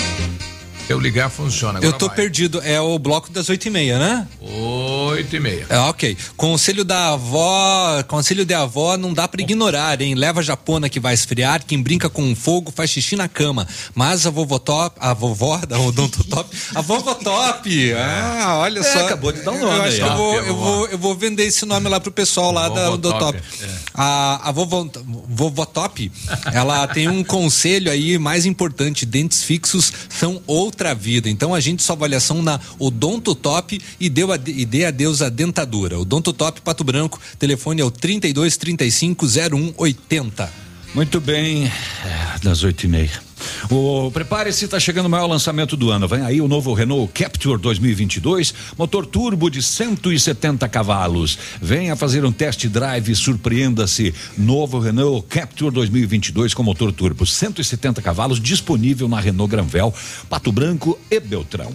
[0.89, 1.79] Eu ligar funciona.
[1.81, 2.17] Eu Agora tô vai.
[2.17, 2.61] perdido.
[2.65, 4.27] É o bloco das oito e meia, né?
[4.41, 5.67] Oito e meia.
[5.69, 6.17] É, ok.
[6.37, 10.15] Conselho da avó, conselho de avó não dá pra ignorar, hein?
[10.15, 13.67] Leva a japona que vai esfriar, quem brinca com fogo faz xixi na cama.
[13.95, 17.69] Mas a vovó top, a vovó da Odonto Top, a vovó top.
[18.41, 19.05] Ah, olha É, só.
[19.07, 20.99] acabou de dar um nome Eu acho aí, que eu vou, é eu vou, eu
[20.99, 23.67] vou vender esse nome lá pro pessoal lá da Odonto Top, é.
[23.95, 24.87] A, a vovó,
[25.29, 26.11] vovó Top,
[26.53, 30.41] ela tem um conselho aí mais importante, dentes fixos são
[30.79, 31.29] outra vida.
[31.29, 35.99] Então a gente sua avaliação na Odonto Top e, deu a, e dê adeus dentadura.
[35.99, 40.53] Odonto Top Pato Branco, telefone é o 32 35 01 80.
[40.95, 43.28] Muito bem, é, das oito e meia.
[43.71, 46.09] O, prepare-se, está chegando o maior lançamento do ano.
[46.09, 51.39] Vem aí o novo Renault Captur 2022, motor turbo de 170 cavalos.
[51.61, 54.15] Venha fazer um test drive surpreenda-se.
[54.37, 59.93] Novo Renault Captur 2022 com motor turbo 170 cavalos, disponível na Renault Granvel,
[60.29, 61.73] Pato Branco e Beltrão.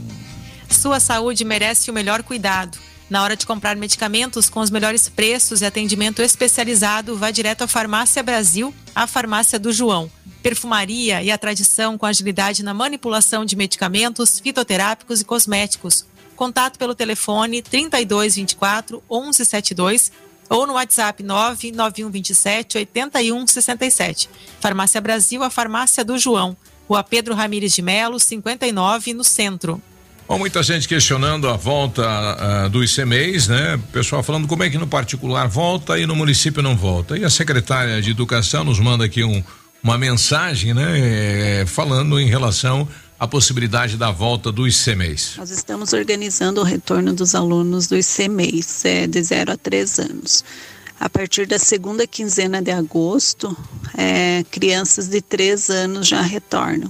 [0.70, 2.78] Sua saúde merece o melhor cuidado.
[3.10, 7.68] Na hora de comprar medicamentos com os melhores preços e atendimento especializado, vá direto à
[7.68, 10.10] Farmácia Brasil, a farmácia do João.
[10.42, 16.06] Perfumaria e a tradição com agilidade na manipulação de medicamentos, fitoterápicos e cosméticos.
[16.36, 20.12] Contato pelo telefone 3224 1172
[20.50, 24.30] ou no WhatsApp 99127 8167.
[24.60, 26.58] Farmácia Brasil, a farmácia do João.
[26.88, 29.82] Rua Pedro Ramires de Melo, 59, no centro.
[30.28, 33.80] Bom, muita gente questionando a volta ah, do ICMEIs, né?
[33.92, 37.18] Pessoal falando como é que no particular volta e no município não volta.
[37.18, 39.44] E a secretária de Educação nos manda aqui um,
[39.84, 41.62] uma mensagem, né?
[41.62, 42.88] eh, falando em relação
[43.20, 45.36] à possibilidade da volta do ICMEIs.
[45.38, 50.44] Nós estamos organizando o retorno dos alunos do ICMEIs, é, de 0 a 3 anos.
[51.00, 53.56] A partir da segunda quinzena de agosto,
[53.98, 56.90] é, crianças de 3 anos já retornam.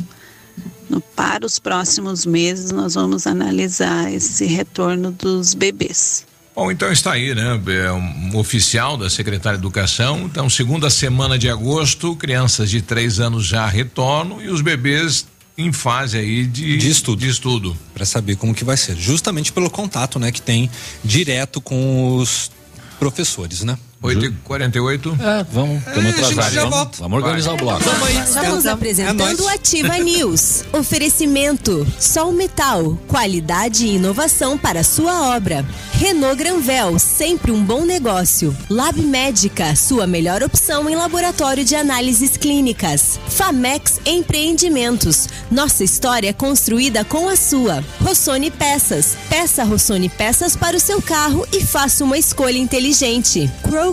[1.01, 6.25] Para os próximos meses, nós vamos analisar esse retorno dos bebês.
[6.55, 7.59] Bom, então está aí, né?
[7.83, 10.21] É um oficial da Secretaria de Educação.
[10.21, 15.25] Então, segunda semana de agosto, crianças de três anos já retornam e os bebês
[15.57, 17.19] em fase aí de, De estudo.
[17.19, 17.77] De estudo.
[17.93, 18.95] Para saber como que vai ser.
[18.95, 20.69] Justamente pelo contato, né, que tem
[21.03, 22.51] direto com os
[22.99, 23.77] professores, né?
[24.03, 26.69] 8 e 48 É, vamos, estamos atrasados.
[26.69, 27.84] Vamos, vamos organizar o bloco.
[28.25, 30.65] Estamos apresentando o Ativa News.
[30.73, 35.65] Oferecimento: Sol Metal, qualidade e inovação para a sua obra.
[35.93, 38.55] Renault Granvel, sempre um bom negócio.
[38.69, 43.17] Lab Médica, sua melhor opção em laboratório de análises clínicas.
[43.30, 47.81] Famex Empreendimentos, nossa história construída com a sua.
[48.01, 53.49] Rossoni Peças, peça Rossoni Peças para o seu carro e faça uma escolha inteligente.
[53.63, 53.92] Crow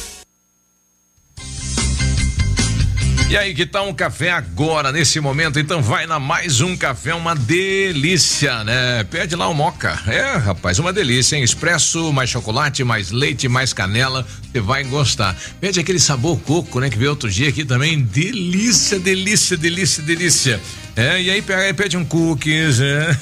[3.31, 5.57] E aí, que tal um café agora, nesse momento?
[5.57, 9.05] Então vai na mais um café, uma delícia, né?
[9.05, 9.97] Pede lá o moca.
[10.05, 11.41] É, rapaz, uma delícia, hein?
[11.41, 15.33] Expresso, mais chocolate, mais leite, mais canela, você vai gostar.
[15.61, 16.89] Pede aquele sabor coco, né?
[16.89, 18.01] Que veio outro dia aqui também.
[18.01, 20.61] Delícia, delícia, delícia, delícia.
[20.97, 21.41] É, e aí
[21.73, 23.17] pede um cookies, é.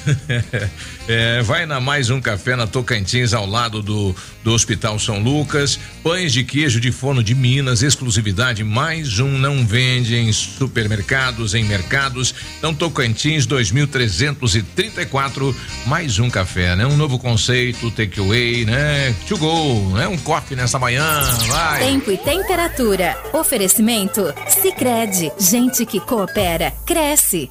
[1.11, 5.79] É, vai na mais um café na Tocantins, ao lado do, do Hospital São Lucas.
[6.03, 11.63] Pães de queijo de forno de Minas, exclusividade mais um não vende em supermercados, em
[11.63, 12.35] mercados.
[12.59, 15.55] Então Tocantins 2334,
[15.87, 16.85] mais um café, né?
[16.85, 19.11] Um novo conceito, takeaway, né?
[19.27, 20.07] To go, né?
[20.07, 21.79] Um coffee nessa manhã, vai.
[21.79, 23.17] Tempo e temperatura.
[23.33, 24.31] Oferecimento?
[24.47, 27.49] Sicredi Gente que coopera, cresce.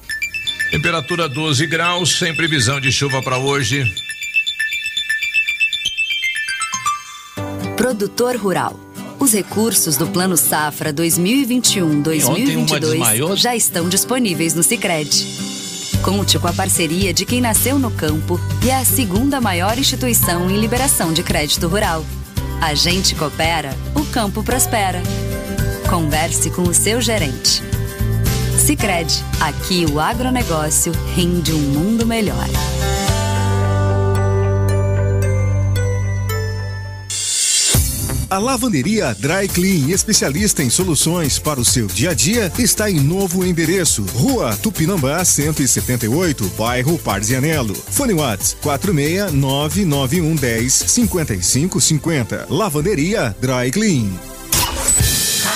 [0.71, 3.83] Temperatura 12 graus, sem previsão de chuva para hoje.
[7.75, 8.79] Produtor Rural.
[9.19, 13.35] Os recursos do Plano Safra 2021-2022 desmaiou.
[13.35, 15.25] já estão disponíveis no Sicredi.
[16.03, 20.49] Conte com a parceria de quem nasceu no campo e é a segunda maior instituição
[20.49, 22.05] em liberação de crédito rural.
[22.61, 25.01] A gente coopera, o campo prospera.
[25.89, 27.68] Converse com o seu gerente.
[28.69, 32.47] Sicredi, aqui o agronegócio rende um mundo melhor.
[38.29, 42.99] A lavanderia Dry Clean, especialista em soluções para o seu dia a dia, está em
[42.99, 44.03] novo endereço.
[44.13, 47.73] Rua Tupinambá 178, bairro Parzianello.
[47.73, 52.45] Fone Whats 4699110 5550.
[52.51, 54.05] Lavanderia Dry Clean.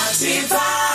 [0.08, 0.93] Ativa.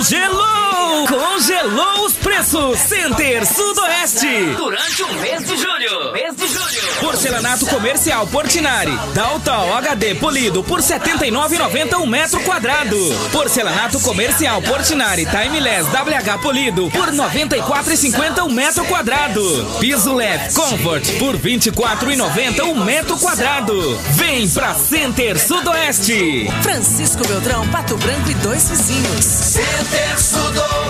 [0.00, 0.61] Zelo!
[0.92, 2.78] Congelou os preços!
[2.78, 4.54] Center Sudoeste!
[4.56, 6.12] Durante o mês de julho.
[6.12, 6.82] Mês de julho.
[7.00, 12.96] Porcelanato comercial Portinari, Daltal HD polido por R$ 79,90 um metro quadrado.
[13.32, 19.42] Porcelanato comercial Portinari Timeless WH polido por R$ 94,50 um metro quadrado.
[19.80, 23.98] Piso leve Comfort por R$ 24,90 um metro quadrado.
[24.12, 26.48] Vem pra Center Sudoeste.
[26.62, 29.24] Francisco Beltrão, Pato Branco e dois vizinhos.
[29.24, 30.81] Center Sudoeste,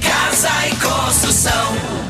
[0.00, 2.03] casa e construção.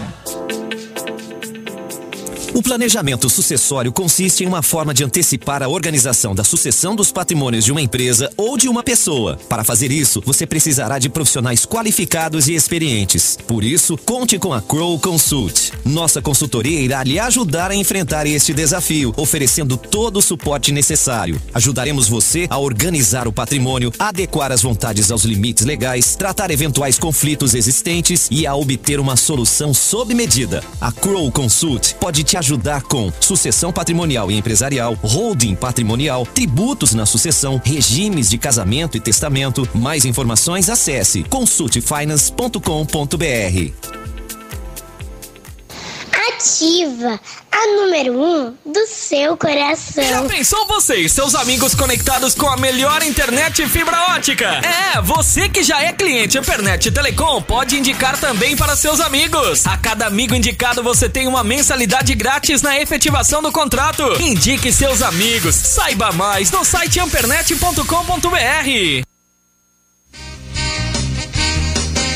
[2.55, 7.64] O planejamento sucessório consiste em uma forma de antecipar a organização da sucessão dos patrimônios
[7.64, 9.36] de uma empresa ou de uma pessoa.
[9.48, 13.36] Para fazer isso, você precisará de profissionais qualificados e experientes.
[13.44, 15.72] Por isso, conte com a Crow Consult.
[15.85, 21.43] Nossa consultoria irá lhe ajudar a enfrentar este desafio, oferecendo todo o suporte necessário.
[21.52, 27.52] Ajudaremos você a organizar o patrimônio, adequar as vontades aos limites legais, tratar eventuais conflitos
[27.52, 30.62] existentes e a obter uma solução sob medida.
[30.81, 32.44] A Crow Consult pode te ajudar
[32.89, 39.69] com sucessão patrimonial e empresarial, holding patrimonial, tributos na sucessão, regimes de casamento e testamento.
[39.75, 44.03] Mais informações acesse consultfinance.com.br.
[46.28, 47.20] Ativa
[47.51, 50.05] a número 1 um do seu coração.
[50.05, 54.61] Já pensou você e seus amigos conectados com a melhor internet fibra ótica?
[54.65, 59.66] É, você que já é cliente Internet Telecom pode indicar também para seus amigos.
[59.66, 64.20] A cada amigo indicado você tem uma mensalidade grátis na efetivação do contrato.
[64.20, 65.55] Indique seus amigos.
[65.55, 69.14] Saiba mais no site ampernet.com.br.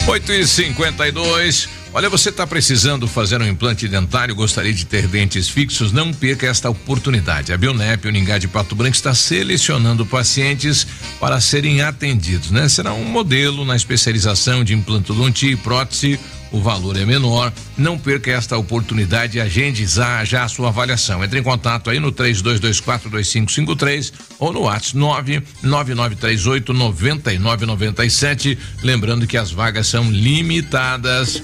[0.08, 5.48] 8 e 52 Olha, você está precisando fazer um implante dentário, gostaria de ter dentes
[5.48, 5.90] fixos?
[5.90, 7.50] Não perca esta oportunidade.
[7.50, 10.86] A Bionep Uningá de Pato Branco está selecionando pacientes
[11.18, 12.68] para serem atendidos, né?
[12.68, 16.20] Será um modelo na especialização de implantodontia e prótese
[16.50, 17.52] o valor é menor.
[17.76, 21.22] Não perca esta oportunidade e agende já, a sua avaliação.
[21.22, 28.58] Entre em contato aí no 32242553 ou no WhatsApp 99938 9997.
[28.82, 31.42] Lembrando que as vagas são limitadas.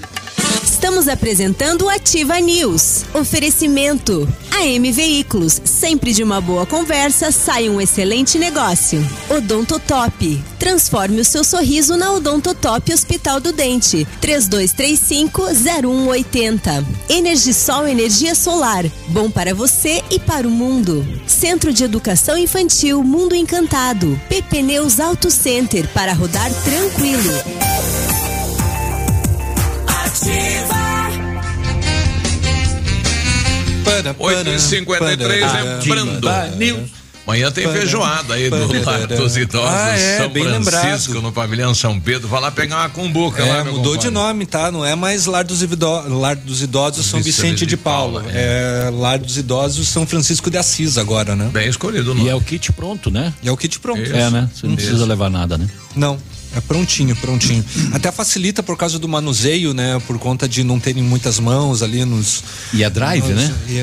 [0.84, 3.06] Estamos apresentando o Ativa News.
[3.14, 4.28] Oferecimento.
[4.50, 5.58] AM Veículos.
[5.64, 9.02] Sempre de uma boa conversa sai um excelente negócio.
[9.30, 10.44] Odontotop.
[10.58, 14.06] Transforme o seu sorriso na Odontotop Hospital do Dente.
[14.20, 16.84] 3235-0180.
[17.08, 18.84] Energisol Energia Solar.
[19.08, 21.02] Bom para você e para o mundo.
[21.26, 24.20] Centro de Educação Infantil Mundo Encantado.
[24.28, 27.32] PP Neus Auto Center para rodar tranquilo.
[30.14, 30.84] Ativa.
[34.18, 36.28] 8 e 53 lembrando.
[37.26, 41.22] Amanhã tem feijoada aí do Lar dos Idosos Ah, é, São bem Francisco, lembrado.
[41.22, 42.28] no pavilhão São Pedro.
[42.28, 44.70] Vai lá pegar uma cumbuca É, lá, mudou de nome, tá?
[44.70, 48.24] Não é mais Lar dos, Ivido- Lar dos Idosos São Vicente de Paula.
[48.28, 51.48] É Lar dos Idosos São Francisco de Assis agora, né?
[51.52, 53.32] Bem escolhido E é o kit pronto, né?
[53.42, 54.00] E é o kit pronto.
[54.02, 54.48] É, né?
[54.54, 55.66] Você não precisa levar nada, né?
[55.96, 56.18] Não.
[56.56, 57.64] É prontinho, prontinho.
[57.92, 60.00] Até facilita por causa do manuseio, né?
[60.06, 62.44] Por conta de não terem muitas mãos ali nos.
[62.72, 63.54] E é drive, nos- né?
[63.68, 63.82] E é,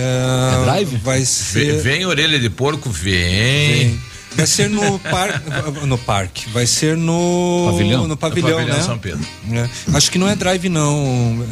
[0.61, 0.97] É drive?
[1.03, 1.81] Vai Vem, ser.
[1.81, 3.99] vem orelha de porco, vem.
[4.33, 5.85] Vai ser no parque.
[5.85, 6.49] No parque.
[6.51, 7.67] Vai ser no.
[7.71, 8.07] Pavilhão?
[8.07, 8.83] No pavilhão, No pavilhão né?
[8.85, 9.19] São Pedro.
[9.51, 9.69] É.
[9.93, 11.45] Acho que não é drive, não.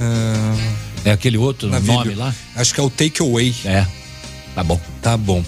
[1.04, 2.34] É aquele outro Na nome lá?
[2.56, 3.54] Acho que é o Take Away.
[3.66, 3.86] É.
[4.56, 4.80] Tá bom.
[5.02, 5.44] Tá bom.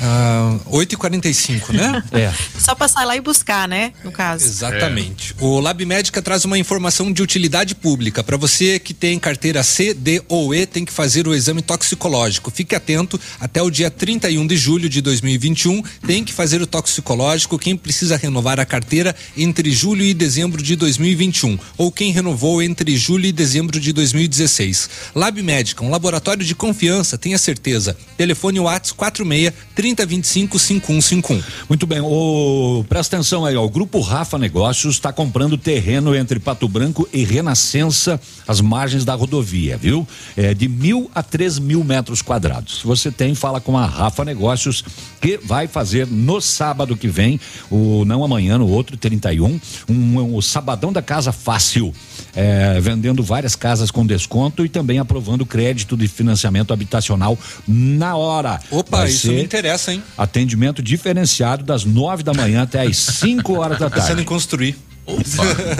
[0.00, 2.02] Ah, 8h45, né?
[2.18, 2.32] É.
[2.58, 3.92] Só passar lá e buscar, né?
[4.02, 4.44] No caso.
[4.44, 5.34] Exatamente.
[5.40, 8.24] O Lab Médica traz uma informação de utilidade pública.
[8.24, 12.50] Para você que tem carteira C, D ou E, tem que fazer o exame toxicológico.
[12.50, 17.58] Fique atento, até o dia 31 de julho de 2021, tem que fazer o toxicológico
[17.58, 22.96] quem precisa renovar a carteira entre julho e dezembro de 2021, ou quem renovou entre
[22.96, 24.88] julho e dezembro de 2016.
[25.14, 27.96] Lab Médica, um laboratório de confiança, tenha certeza.
[28.16, 29.52] Telefone WhatsApp 46
[29.94, 31.42] 3025 5151.
[31.68, 36.38] Muito bem, o, presta atenção aí, ó, o Grupo Rafa Negócios está comprando terreno entre
[36.38, 40.06] Pato Branco e Renascença, as margens da rodovia, viu?
[40.36, 42.82] É de mil a três mil metros quadrados.
[42.82, 44.84] Você tem, fala com a Rafa Negócios,
[45.20, 47.40] que vai fazer no sábado que vem,
[47.70, 51.92] o não amanhã, no outro 31, um, o Sabadão da Casa Fácil,
[52.34, 58.60] é, vendendo várias casas com desconto e também aprovando crédito de financiamento habitacional na hora.
[58.70, 60.02] Opa, Vai isso me interessa, hein?
[60.16, 64.22] Atendimento diferenciado das nove da manhã até as 5 horas da Pensando tarde.
[64.22, 64.76] em construir.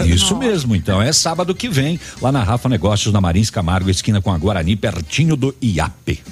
[0.05, 4.21] Isso mesmo, então é sábado que vem, lá na Rafa Negócios, na Marins Camargo, esquina
[4.21, 6.23] com a Guarani, pertinho do IAP.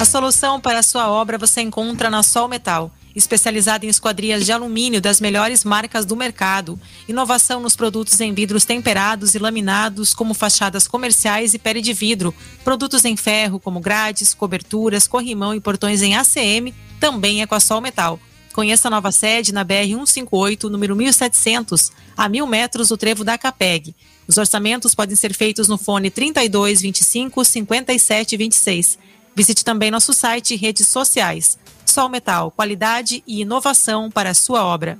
[0.00, 2.90] A solução para a sua obra você encontra na Sol Metal.
[3.16, 6.78] Especializada em esquadrias de alumínio das melhores marcas do mercado.
[7.08, 12.34] Inovação nos produtos em vidros temperados e laminados, como fachadas comerciais e pele de vidro.
[12.62, 17.60] Produtos em ferro, como grades, coberturas, corrimão e portões em ACM, também é com a
[17.60, 18.20] Sol Metal.
[18.52, 23.36] Conheça a nova sede na BR 158, número 1700, a mil metros do trevo da
[23.36, 23.94] Capeg.
[24.26, 28.98] Os orçamentos podem ser feitos no fone 32 25 57 26.
[29.34, 31.58] Visite também nosso site e redes sociais.
[31.86, 34.98] Sol Metal, qualidade e inovação para a sua obra.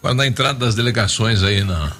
[0.00, 1.92] Quando a entrada das delegações aí na.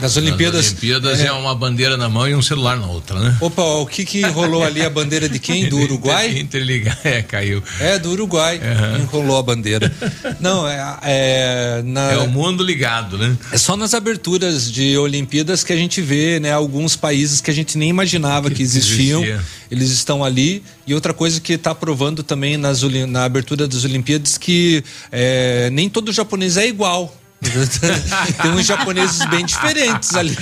[0.00, 0.66] Nas Olimpíadas.
[0.66, 1.26] Olimpíadas é...
[1.26, 1.32] é.
[1.32, 3.36] uma bandeira na mão e um celular na outra, né?
[3.40, 4.82] Opa, o que que rolou ali?
[4.82, 5.68] A bandeira de quem?
[5.68, 6.38] Do Uruguai?
[6.38, 7.62] Interligar, é, caiu.
[7.80, 8.58] É, do Uruguai.
[8.58, 9.02] Uhum.
[9.02, 9.92] Enrolou a bandeira.
[10.40, 10.98] Não, é.
[11.02, 12.12] É, na...
[12.12, 13.36] é o mundo ligado, né?
[13.52, 16.52] É só nas aberturas de Olimpíadas que a gente vê, né?
[16.52, 19.22] Alguns países que a gente nem imaginava que, que existiam.
[19.22, 19.44] Existia.
[19.70, 20.62] Eles estão ali.
[20.86, 25.88] E outra coisa que está provando também nas, na abertura das Olimpíadas que é, nem
[25.88, 27.14] todo japonês é igual.
[28.42, 30.36] Tem uns japoneses bem diferentes ali.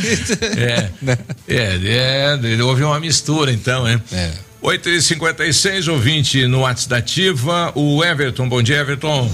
[0.57, 1.19] É, Né?
[1.49, 4.01] é, é, houve uma mistura então, hein?
[4.13, 4.31] É.
[4.63, 8.49] 8 e 56 ouvinte no WhatsApp da Ativa, o Everton.
[8.49, 9.31] Bom dia, Everton.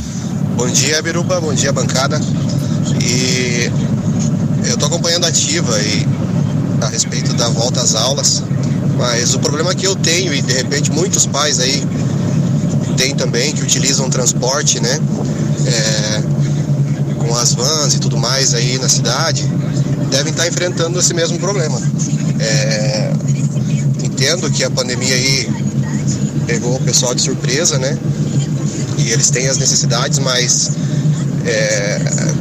[0.57, 1.41] Bom dia, Biruba.
[1.41, 2.21] Bom dia, bancada.
[3.01, 3.71] E
[4.67, 6.07] eu tô acompanhando a Ativa e
[6.83, 8.43] a respeito da volta às aulas,
[8.97, 11.85] mas o problema que eu tenho e de repente muitos pais aí
[12.97, 14.99] têm também que utilizam transporte, né?
[15.67, 16.23] É,
[17.37, 19.43] as vans e tudo mais aí na cidade,
[20.11, 21.81] devem estar enfrentando esse mesmo problema.
[22.39, 23.13] É,
[24.03, 25.49] entendo que a pandemia aí
[26.47, 27.99] pegou o pessoal de surpresa, né?
[28.99, 30.71] E eles têm as necessidades, mas
[31.45, 32.01] é,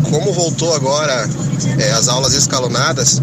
[0.09, 1.29] como voltou agora
[1.77, 3.21] é, as aulas escalonadas,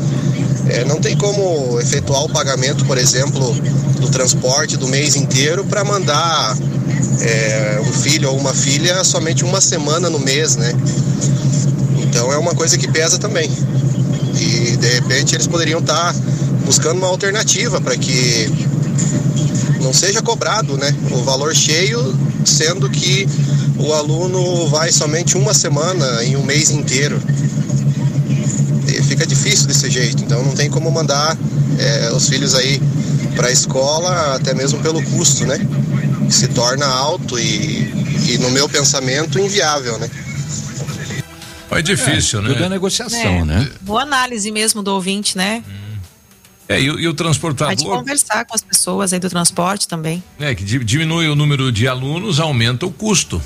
[0.68, 3.54] é, não tem como efetuar o pagamento, por exemplo,
[4.00, 6.56] do transporte do mês inteiro para mandar
[7.20, 10.72] é, um filho ou uma filha somente uma semana no mês, né?
[11.98, 13.50] Então é uma coisa que pesa também.
[14.38, 16.14] E de repente eles poderiam estar
[16.64, 18.50] buscando uma alternativa para que
[19.80, 20.94] não seja cobrado, né?
[21.12, 22.14] O valor cheio,
[22.44, 23.28] sendo que
[23.78, 27.20] o aluno vai somente uma semana em um mês inteiro.
[29.06, 31.36] Fica difícil desse jeito, então não tem como mandar
[31.78, 32.80] é, os filhos aí
[33.34, 35.58] para a escola, até mesmo pelo custo, né?
[36.26, 37.90] Que se torna alto e,
[38.32, 40.08] e, no meu pensamento, inviável, né?
[41.70, 42.48] É difícil, é, né?
[42.52, 43.44] Tudo é negociação, É.
[43.44, 43.70] né?
[43.82, 45.62] Boa análise mesmo do ouvinte, né?
[46.68, 50.22] É, e, o- e o Pode transportador, conversar com as pessoas aí do transporte também.
[50.38, 53.40] né, que di- diminui o número de alunos, aumenta o custo,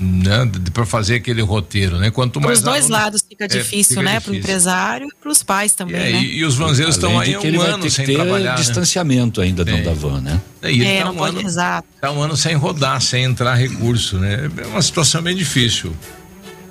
[0.00, 2.10] né, para fazer aquele roteiro, né?
[2.10, 4.20] Quanto Para mais os dois alunos- lados fica É, difícil, fica né?
[4.20, 6.22] Para o empresário e para os pais também, É, né?
[6.22, 8.50] e, e os vanzeiros estão aí um ano sem ter trabalhar.
[8.52, 8.56] né?
[8.56, 10.40] distanciamento ainda dentro da van, né?
[10.62, 11.84] É, e ele É, tá não um pode ano, rezar.
[12.00, 14.50] tá um ano sem rodar, sem entrar recurso, né?
[14.62, 15.92] É uma situação bem difícil.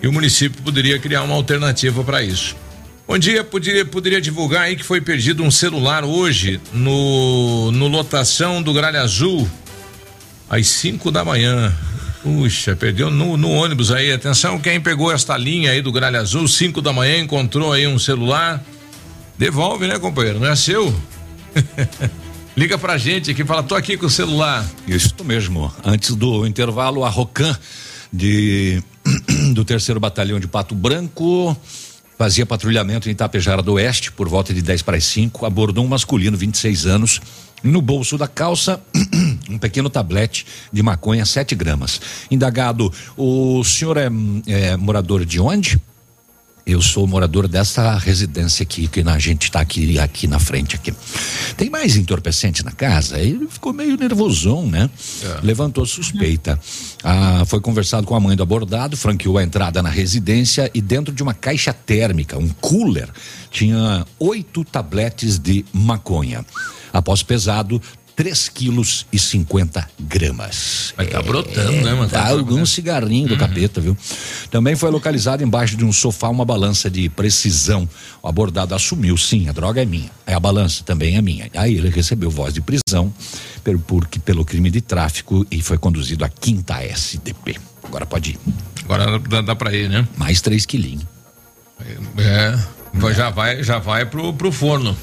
[0.01, 2.55] E o município poderia criar uma alternativa para isso.
[3.07, 8.61] Bom dia, poderia, poderia divulgar aí que foi perdido um celular hoje no, no lotação
[8.61, 9.49] do Gralha Azul,
[10.49, 11.73] às 5 da manhã.
[12.27, 14.11] Puxa, perdeu no, no ônibus aí.
[14.11, 17.97] Atenção, quem pegou esta linha aí do Gralha Azul, 5 da manhã, encontrou aí um
[17.97, 18.61] celular.
[19.37, 20.37] Devolve, né, companheiro?
[20.37, 20.93] Não é seu?
[22.53, 24.69] Liga pra gente aqui, fala, tô aqui com o celular.
[24.85, 25.73] Isso mesmo.
[25.85, 27.57] Antes do intervalo, a Rocan
[28.11, 28.83] de
[29.55, 31.55] do terceiro batalhão de Pato Branco
[32.17, 35.87] fazia patrulhamento em Itapejara do Oeste por volta de 10 para as 5, abordou um
[35.87, 37.21] masculino, 26 anos,
[37.63, 38.81] no bolso da calça
[39.49, 41.99] um pequeno tablete de maconha, 7 gramas.
[42.29, 44.09] Indagado, o senhor é,
[44.47, 45.81] é morador de onde?
[46.67, 50.93] Eu sou morador dessa residência aqui, que a gente está aqui, aqui na frente aqui.
[51.55, 53.17] Tem mais entorpecente na casa?
[53.17, 54.89] Ele ficou meio nervosão, né?
[55.41, 56.59] Levantou suspeita.
[57.01, 61.13] Ah, foi conversado com a mãe do abordado, franqueou a entrada na residência e dentro
[61.13, 63.09] de uma caixa térmica, um cooler,
[63.49, 66.45] tinha oito tabletes de maconha.
[66.91, 67.81] Após pesado,
[68.17, 70.91] 3 quilos e 50 gramas.
[70.97, 72.09] Vai tá brotando, né, mano?
[72.09, 73.95] Tá algum cigarrinho do capeta, viu?
[74.49, 77.87] Também foi localizado embaixo de um sofá uma balança de precisão.
[78.23, 80.09] O abordado assumiu, sim, a droga é minha.
[80.25, 81.47] É a balança também é minha.
[81.55, 83.13] Aí ele recebeu voz de prisão
[83.63, 87.57] pelo, porque, pelo crime de tráfico e foi conduzido à quinta SDP.
[87.83, 88.39] Agora pode ir.
[88.83, 90.07] Agora dá, dá pra ir, né?
[90.17, 91.05] Mais três quilinhos.
[92.17, 92.57] É,
[92.95, 94.97] vai- já vai, já vai pro, pro forno.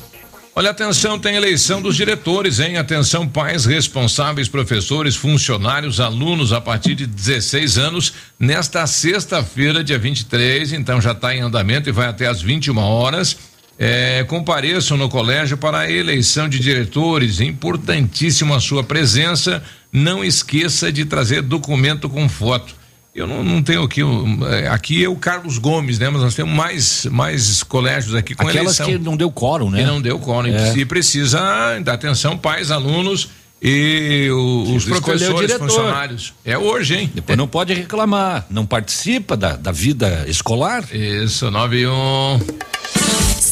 [0.56, 2.76] Olha, atenção, tem eleição dos diretores, hein?
[2.76, 10.72] Atenção, pais, responsáveis, professores, funcionários, alunos a partir de 16 anos, nesta sexta-feira, dia 23,
[10.72, 13.36] então já está em andamento e vai até às 21 horas.
[13.76, 17.40] É, compareçam no colégio para a eleição de diretores.
[17.40, 19.60] Importantíssimo a sua presença.
[19.92, 22.76] Não esqueça de trazer documento com foto.
[23.14, 24.00] Eu não, não tenho aqui.
[24.50, 26.10] é, Aqui é o Carlos Gomes, né?
[26.10, 28.86] Mas nós temos mais, mais colégios aqui com Aquelas eleição.
[28.86, 29.78] que não deu quórum, né?
[29.78, 30.48] Que não deu quórum.
[30.48, 30.76] É.
[30.76, 31.38] E precisa
[31.84, 33.28] dar atenção, pais, alunos
[33.62, 35.58] e o- os o professores, diretor.
[35.68, 36.34] funcionários.
[36.44, 37.10] É hoje, hein?
[37.14, 40.84] Depois não pode reclamar, não participa da, da vida escolar.
[40.92, 42.40] Isso, 9 e 1.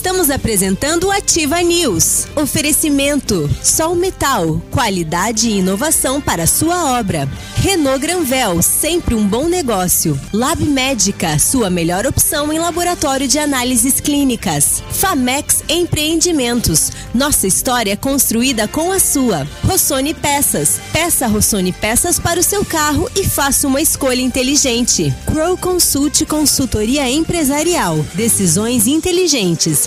[0.03, 2.27] Estamos apresentando o Ativa News.
[2.35, 7.29] Oferecimento: Sol Metal, qualidade e inovação para sua obra.
[7.59, 10.19] Renault Granvel, sempre um bom negócio.
[10.33, 14.83] Lab Médica, sua melhor opção em laboratório de análises clínicas.
[14.91, 19.47] Famex Empreendimentos, nossa história é construída com a sua.
[19.65, 25.15] Rossoni Peças, peça Rossoni Peças para o seu carro e faça uma escolha inteligente.
[25.27, 29.87] Crow Consult Consultoria Empresarial, decisões inteligentes,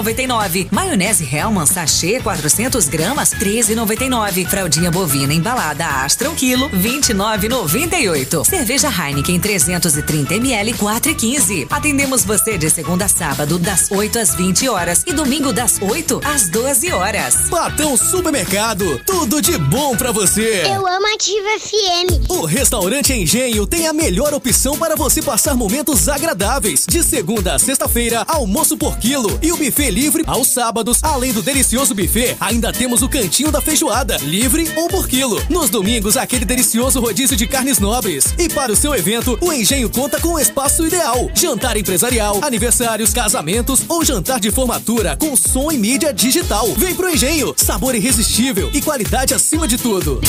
[0.72, 4.46] Maionese Hellman sachê 400 gramas 13,99.
[4.46, 8.46] Fraldinha bovina embalada Astra um quilo 29,98.
[8.46, 11.68] Cerveja Heineken 330 ml 4,15.
[11.70, 16.20] Atendemos você de segunda a sábado das 8 às 20 horas e domingo das 8
[16.26, 17.50] às 12 horas.
[17.50, 20.64] Patão Supermercado, tudo de bom pra você.
[20.66, 22.30] Eu amo Ativa FM.
[22.30, 26.86] O restaurante Engenho tem a melhor opção para você passar momentos agradáveis.
[26.86, 30.99] De segunda a sexta-feira, almoço por quilo e o buffet livre aos sábados.
[31.03, 35.41] Além do delicioso buffet, ainda temos o cantinho da feijoada, livre ou por quilo.
[35.49, 38.34] Nos domingos, aquele delicioso rodízio de carnes nobres.
[38.38, 41.30] E para o seu evento, o Engenho conta com o espaço ideal.
[41.34, 46.68] Jantar empresarial, aniversários, casamentos ou jantar de formatura com som e mídia digital.
[46.78, 50.22] Vem pro Engenho, sabor irresistível e qualidade acima de tudo.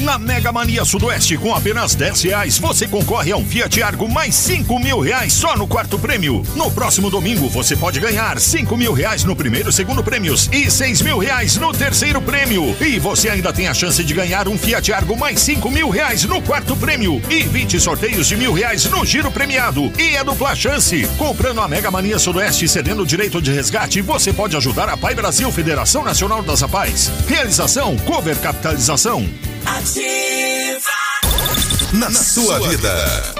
[0.00, 4.34] Na Mega Mania Sudoeste, com apenas 10 reais, você concorre a um Fiat Argo mais
[4.34, 6.42] 5 mil reais só no quarto prêmio.
[6.56, 10.70] No próximo domingo, você pode ganhar 5 mil reais no primeiro e segundo prêmios e
[10.70, 12.74] 6 mil reais no terceiro prêmio.
[12.80, 16.24] E você ainda tem a chance de ganhar um Fiat Argo mais 5 mil reais
[16.24, 19.92] no quarto prêmio e 20 sorteios de mil reais no giro premiado.
[19.98, 21.06] E é dupla chance.
[21.18, 24.96] Comprando a Mega Mania Sudoeste e cedendo o direito de resgate, você pode ajudar a
[24.96, 27.12] Pai Brasil Federação Nacional das Apais.
[27.28, 29.28] Realização Cover Capitalização.
[31.92, 33.39] Na, sua vida.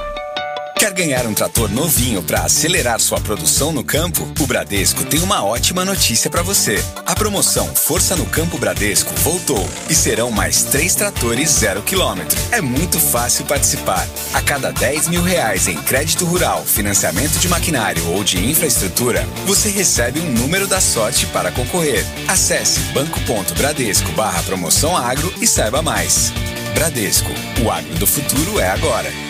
[0.80, 4.26] Quer ganhar um trator novinho para acelerar sua produção no campo?
[4.40, 6.82] O Bradesco tem uma ótima notícia para você.
[7.04, 12.34] A promoção Força no Campo Bradesco voltou e serão mais três tratores zero quilômetro.
[12.50, 14.08] É muito fácil participar.
[14.32, 19.68] A cada 10 mil reais em crédito rural, financiamento de maquinário ou de infraestrutura, você
[19.68, 22.06] recebe um número da sorte para concorrer.
[22.26, 26.32] Acesse banco.bradesco barra promoção agro e saiba mais.
[26.72, 27.30] Bradesco,
[27.62, 29.29] o agro do futuro é agora.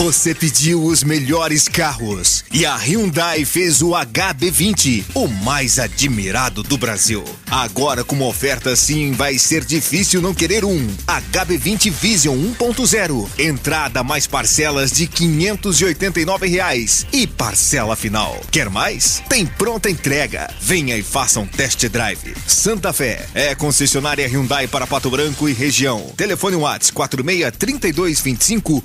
[0.00, 6.78] Você pediu os melhores carros e a Hyundai fez o HB20, o mais admirado do
[6.78, 7.22] Brasil.
[7.50, 10.88] Agora com uma oferta assim vai ser difícil não querer um.
[11.06, 18.40] HB20 Vision 1.0, entrada mais parcelas de 589 reais e parcela final.
[18.50, 19.22] Quer mais?
[19.28, 20.48] Tem pronta entrega.
[20.62, 22.34] Venha e faça um test drive.
[22.46, 26.10] Santa Fé é concessionária Hyundai para Pato Branco e região.
[26.16, 28.82] Telefone Whats 46 32 25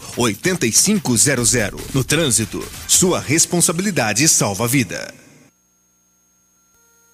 [1.06, 1.94] 8500.
[1.94, 5.14] No trânsito, sua responsabilidade salva a vida.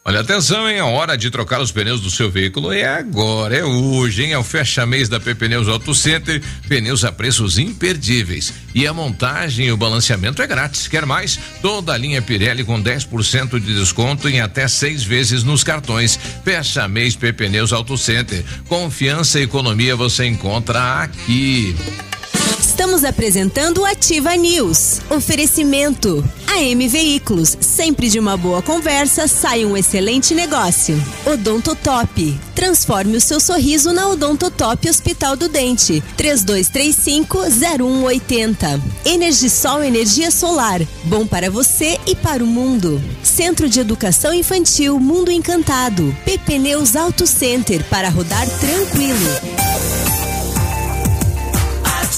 [0.04, 0.80] Olha, atenção, hein?
[0.80, 4.34] A hora de trocar os pneus do seu veículo é agora, é hoje, hein?
[4.34, 8.52] É o fecha-mês da P Pneus Auto Center, pneus a preços imperdíveis.
[8.74, 10.88] E a montagem e o balanceamento é grátis.
[10.88, 11.40] Quer mais?
[11.62, 16.20] Toda a linha Pirelli com 10% de desconto em até seis vezes nos cartões.
[16.44, 18.44] Fecha-mês P Pneus Auto Center.
[18.68, 21.76] Confiança e economia você encontra aqui.
[22.72, 25.02] Estamos apresentando o Ativa News.
[25.10, 26.24] Oferecimento.
[26.48, 27.58] AM Veículos.
[27.60, 30.96] Sempre de uma boa conversa sai um excelente negócio.
[31.26, 32.40] Odontotop.
[32.56, 36.02] Transforme o seu sorriso na Odontotop Hospital do Dente.
[36.18, 38.82] 3235-0180.
[39.04, 40.80] Energisol Energia Solar.
[41.04, 43.04] Bom para você e para o mundo.
[43.22, 46.16] Centro de Educação Infantil Mundo Encantado.
[46.24, 50.21] PP Neus Auto Center para rodar tranquilo.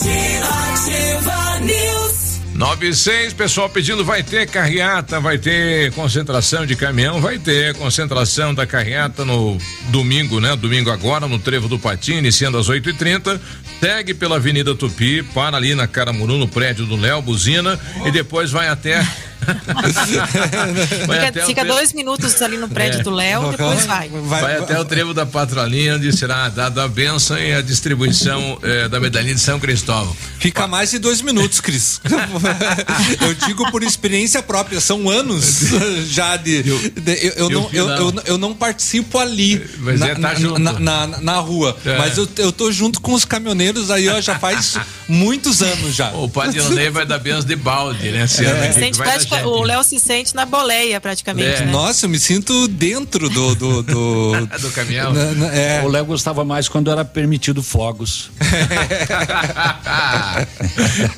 [0.09, 2.41] Ativa News.
[2.53, 8.65] 96, pessoal pedindo, vai ter carreata, vai ter concentração de caminhão, vai ter concentração da
[8.65, 9.57] carreata no
[9.89, 10.55] domingo, né?
[10.55, 13.41] Domingo agora, no Trevo do Patim, iniciando às 8 e 30
[13.83, 18.49] Segue pela Avenida Tupi, para ali na Caramuru, no prédio do Léo, buzina, e depois
[18.49, 19.05] vai até.
[21.07, 23.03] Vai fica, fica dois minutos ali no prédio É.
[23.03, 24.09] do Léo, depois vai.
[24.09, 28.87] Vai, até o trevo da Patrolinha, onde será dada a benção e a distribuição eh,
[28.87, 30.15] da medalhinha de São Cristóvão.
[30.39, 32.01] Fica mais de dois minutos, Cris.
[33.21, 35.61] eu digo por experiência própria, são anos
[36.09, 36.63] já de.
[36.63, 40.35] de- eu, eu não, eu, eu, eu não participo ali Mas na, é, tá na-
[40.35, 40.59] junto.
[40.59, 41.75] na, na, na rua.
[41.85, 41.97] É.
[41.97, 46.11] Mas eu, eu tô junto com os caminhoneiros aí, ó, já faz muitos anos já.
[46.11, 48.23] O Padre Ney vai dar benção de balde, né?
[48.25, 48.49] Esse É.
[48.49, 49.07] ano aqui, vai.
[49.45, 51.65] O Léo se sente na boleia praticamente, É.
[51.65, 51.71] né?
[51.71, 53.55] Nossa, eu me sinto dentro do.
[53.55, 55.13] do, do, do caminhão.
[55.13, 55.81] Na- na- é.
[55.83, 58.29] O Léo gostava mais quando era permitido fogos.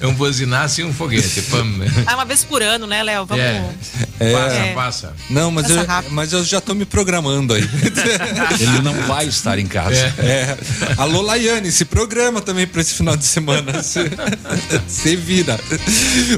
[0.01, 1.41] é um buzinaço e um foguete.
[1.43, 1.65] Pam.
[2.05, 3.25] Ah, uma vez por ano, né, Léo?
[3.25, 3.43] Vamos.
[3.43, 3.63] É.
[4.19, 4.31] É.
[4.33, 4.73] Passa, É.
[4.73, 5.13] passa.
[5.29, 6.11] Não, mas Passa eu, rápido.
[6.13, 7.61] mas eu já tô me programando aí.
[8.59, 9.95] Ele não vai estar em casa.
[10.19, 10.57] É.
[10.97, 13.83] Alô, Laiane, se programa também para esse final de semana.
[13.83, 13.99] Se,
[14.87, 15.59] se vira.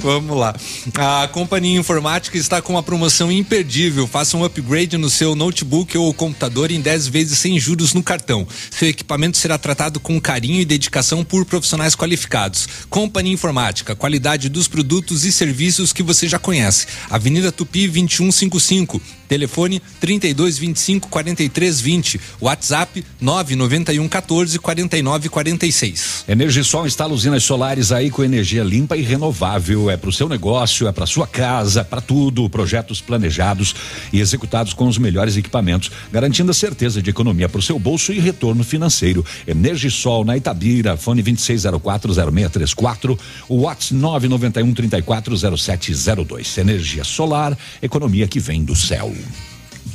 [0.01, 0.55] Vamos lá.
[0.95, 4.07] A Companhia Informática está com uma promoção imperdível.
[4.07, 8.47] Faça um upgrade no seu notebook ou computador em 10 vezes sem juros no cartão.
[8.71, 12.67] Seu equipamento será tratado com carinho e dedicação por profissionais qualificados.
[12.89, 16.87] Companhia Informática, qualidade dos produtos e serviços que você já conhece.
[17.09, 19.01] Avenida Tupi 2155.
[19.27, 22.19] Telefone 3225 4320.
[22.39, 26.25] WhatsApp 991 14 49 46.
[26.27, 29.89] Energisol instala usinas solares aí com energia limpa e renovável.
[29.89, 32.49] É para o seu negócio, é para sua casa, para tudo.
[32.49, 33.73] Projetos planejados
[34.11, 38.13] e executados com os melhores equipamentos, garantindo a certeza de economia para o seu bolso
[38.13, 39.25] e retorno financeiro.
[39.47, 43.17] Energisol na Itabira, fone 26040634,
[43.47, 46.57] o WhatsApp 991340702.
[46.57, 49.16] Energia solar, economia que vem do céu.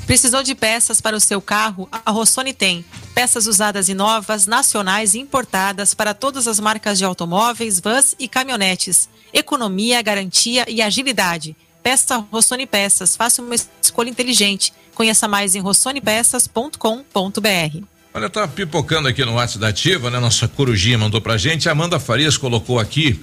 [0.06, 1.88] Precisou de peças para o seu carro?
[1.90, 2.84] A Rossoni tem.
[3.14, 8.28] Peças usadas e novas, nacionais e importadas para todas as marcas de automóveis, vans e
[8.28, 9.08] caminhonetes.
[9.32, 11.56] Economia, garantia e agilidade.
[11.82, 13.16] Peça Rossoni Peças.
[13.16, 14.72] Faça uma escolha inteligente.
[14.94, 17.92] Conheça mais em rossonepeças.com.br.
[18.14, 20.20] Olha, tá pipocando aqui no WhatsApp da Ativa, né?
[20.20, 21.68] Nossa corujinha mandou pra gente.
[21.68, 23.18] Amanda Farias colocou aqui.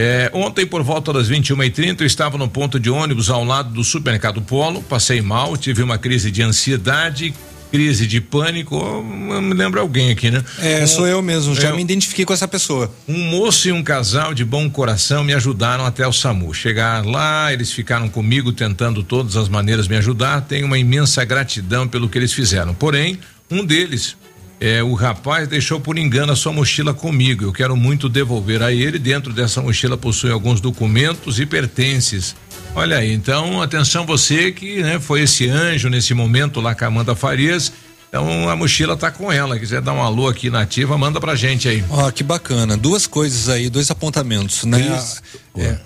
[0.00, 3.84] É, ontem, por volta das 21h30, eu estava no ponto de ônibus ao lado do
[3.84, 4.82] supermercado Polo.
[4.82, 7.34] Passei mal, tive uma crise de ansiedade,
[7.70, 8.76] crise de pânico.
[8.76, 10.42] Eu me lembro alguém aqui, né?
[10.58, 12.90] É, sou eu mesmo, já É, me identifiquei com essa pessoa.
[13.06, 16.54] Um moço e um casal de bom coração me ajudaram até o SAMU.
[16.54, 20.40] Chegar lá, eles ficaram comigo tentando todas as maneiras me ajudar.
[20.40, 22.72] Tenho uma imensa gratidão pelo que eles fizeram.
[22.72, 23.18] Porém,
[23.50, 24.16] um deles,
[24.60, 27.44] é, o rapaz deixou por engano a sua mochila comigo.
[27.44, 28.98] Eu quero muito devolver a ele.
[28.98, 32.36] Dentro dessa mochila possui alguns documentos e pertences.
[32.74, 36.88] Olha aí, então atenção você que né, foi esse anjo nesse momento lá com a
[36.88, 37.72] Amanda Farias.
[38.10, 39.58] Então a mochila tá com ela.
[39.58, 41.82] Quiser dar um alô aqui na ativa, manda pra gente aí.
[41.88, 42.76] Ó, que bacana.
[42.76, 44.78] Duas coisas aí, dois apontamentos, né?
[44.82, 45.22] Cris,
[45.56, 45.78] É.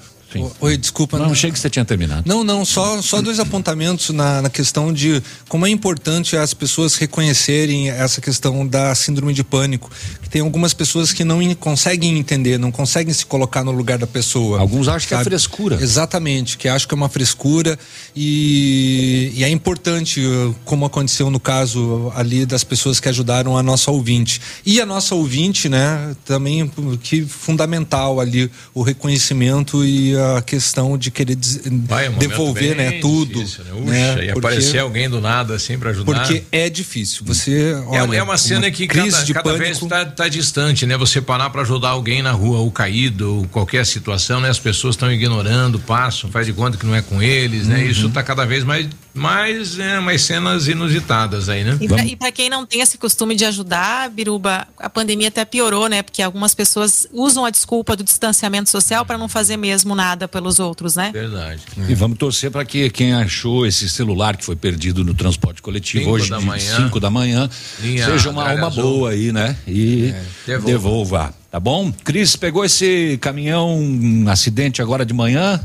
[0.60, 1.18] Oi, desculpa.
[1.18, 2.22] Não, achei que você tinha terminado.
[2.26, 6.94] Não, não, só, só dois apontamentos na, na questão de como é importante as pessoas
[6.96, 9.90] reconhecerem essa questão da síndrome de pânico.
[10.22, 13.98] Que tem algumas pessoas que não in- conseguem entender, não conseguem se colocar no lugar
[13.98, 14.58] da pessoa.
[14.60, 15.28] Alguns acham que é sabe?
[15.30, 15.78] frescura.
[15.80, 17.78] Exatamente, que acham que é uma frescura
[18.16, 23.62] e, e é importante, uh, como aconteceu no caso ali das pessoas que ajudaram a
[23.62, 24.40] nossa ouvinte.
[24.64, 26.70] E a nossa ouvinte, né, também
[27.02, 32.76] que fundamental ali o reconhecimento e a questão de querer des- Vai, um momento devolver,
[32.76, 33.40] né, tudo.
[33.42, 33.72] difícil, né?
[33.72, 34.12] Uxa, né?
[34.12, 36.20] e Porque- aparecer alguém do nada assim pra ajudar.
[36.26, 37.22] Porque é difícil.
[37.26, 39.64] Você, É, olha, é uma cena que crise cada, de cada pânico.
[39.64, 40.96] vez está tá distante, né?
[40.96, 44.48] Você parar para ajudar alguém na rua, ou caído, ou qualquer situação, né?
[44.50, 47.78] As pessoas estão ignorando, passam, faz de conta que não é com eles, né?
[47.78, 47.90] Uhum.
[47.90, 51.76] Isso está cada vez mais, mais, é, mais cenas inusitadas aí, né?
[51.80, 55.88] E pra, pra quem não tem esse costume de ajudar, Biruba, a pandemia até piorou,
[55.88, 56.02] né?
[56.02, 60.58] Porque algumas pessoas usam a desculpa do distanciamento social para não fazer mesmo nada pelos
[60.58, 61.10] outros, né?
[61.12, 61.60] Verdade.
[61.88, 66.04] E vamos torcer para que quem achou esse celular que foi perdido no transporte coletivo
[66.04, 66.76] Cinco hoje da de manhã.
[66.76, 67.50] 5 da manhã
[67.80, 68.82] Linha seja uma alma Azul.
[68.82, 69.56] boa aí, né?
[69.66, 70.14] E
[70.46, 70.66] devolva.
[70.66, 71.34] devolva.
[71.50, 71.92] tá bom?
[72.04, 75.60] Cris, pegou esse caminhão, um acidente agora de manhã?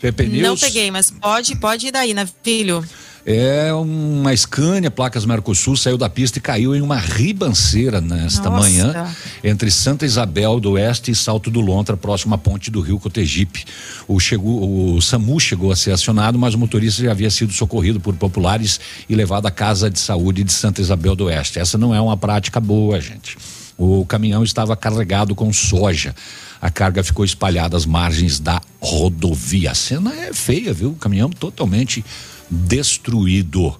[0.00, 0.60] Pepe Não News?
[0.60, 2.84] peguei, mas pode, pode ir daí, Navilho.
[3.28, 8.60] É uma Scania, placas Mercosul, saiu da pista e caiu em uma ribanceira nesta Nossa.
[8.60, 9.12] manhã,
[9.42, 13.64] entre Santa Isabel do Oeste e Salto do Lontra, próximo à ponte do Rio Cotegipe.
[14.06, 17.98] O, chegou, o SAMU chegou a ser acionado, mas o motorista já havia sido socorrido
[17.98, 18.78] por populares
[19.08, 21.58] e levado à Casa de Saúde de Santa Isabel do Oeste.
[21.58, 23.36] Essa não é uma prática boa, gente.
[23.76, 26.14] O caminhão estava carregado com soja.
[26.62, 29.72] A carga ficou espalhada às margens da rodovia.
[29.72, 30.90] A cena é feia, viu?
[30.90, 32.04] O caminhão totalmente
[32.50, 33.74] destruído.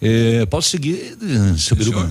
[0.00, 1.16] Eh, posso seguir,
[1.58, 2.10] seu Biruba?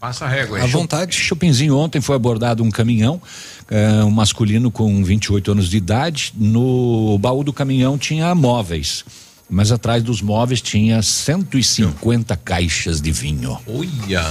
[0.00, 0.62] Passa a régua.
[0.62, 1.16] À vontade.
[1.16, 3.20] Chopinzinho ontem foi abordado um caminhão,
[3.68, 6.32] eh, um masculino com 28 anos de idade.
[6.36, 9.04] No baú do caminhão tinha móveis,
[9.48, 13.58] mas atrás dos móveis tinha 150 caixas de vinho.
[13.66, 14.24] Olha!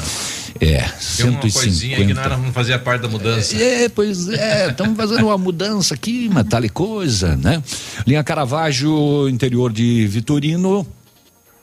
[0.59, 2.21] É, Tem uma coisinha que 150.
[2.21, 3.55] era, não fazia parte da mudança.
[3.55, 7.61] É, pois é, estamos fazendo uma mudança aqui, mas tal e coisa, né?
[8.05, 10.85] Linha Caravaggio, interior de Vitorino,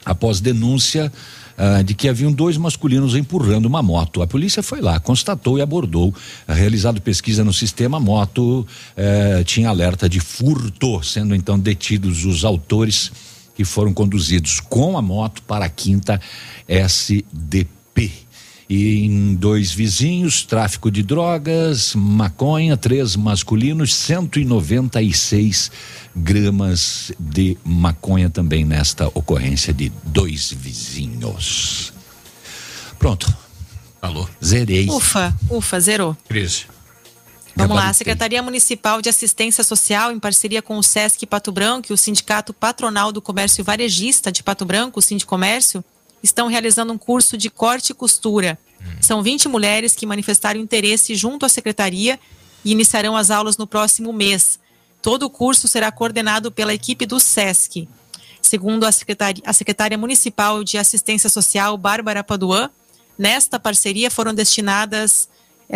[0.05, 1.10] após denúncia
[1.56, 4.22] ah, de que haviam dois masculinos empurrando uma moto.
[4.22, 6.12] A polícia foi lá, constatou e abordou.
[6.48, 8.66] Realizado pesquisa no sistema, a moto
[8.97, 13.12] eh, tinha alerta de furto, sendo então detidos os autores
[13.55, 16.20] que foram conduzidos com a moto para a quinta
[16.68, 18.10] SDP.
[18.68, 25.70] E em dois vizinhos, tráfico de drogas, maconha, três masculinos, 196
[26.16, 31.93] gramas de maconha também nesta ocorrência de dois vizinhos.
[32.98, 33.32] Pronto.
[34.01, 34.28] Falou.
[34.43, 34.89] Zerei.
[34.89, 36.16] Ufa, ufa, zerou.
[36.28, 36.66] Cris.
[37.56, 37.93] Vamos lá, a.
[37.93, 42.52] Secretaria Municipal de Assistência Social, em parceria com o SESC Pato Branco e o Sindicato
[42.52, 45.85] Patronal do Comércio Varejista de Pato Branco, o Sindicomércio,
[46.22, 48.59] estão realizando um curso de corte e costura.
[49.01, 52.18] São 20 mulheres que manifestaram interesse junto à secretaria
[52.64, 54.59] e iniciarão as aulas no próximo mês.
[55.01, 57.89] Todo o curso será coordenado pela equipe do SESC.
[58.43, 62.68] Segundo a secretária, a secretária municipal de Assistência Social, Bárbara Paduan,
[63.16, 65.28] nesta parceria foram destinadas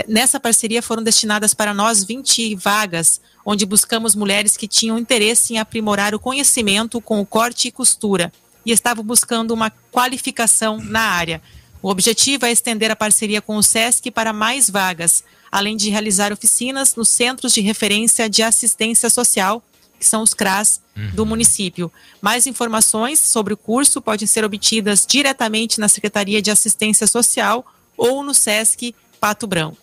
[0.06, 5.58] Nessa parceria foram destinadas para nós 20 vagas, onde buscamos mulheres que tinham interesse em
[5.58, 8.32] aprimorar o conhecimento com o corte e costura
[8.64, 11.40] e estavam buscando uma qualificação na área.
[11.80, 16.32] O objetivo é estender a parceria com o SESC para mais vagas, além de realizar
[16.32, 19.62] oficinas nos Centros de Referência de Assistência Social,
[19.98, 20.80] que são os CRAS
[21.14, 21.90] do município.
[22.20, 27.64] Mais informações sobre o curso podem ser obtidas diretamente na Secretaria de Assistência Social
[27.96, 29.76] ou no SESC Pato Branco.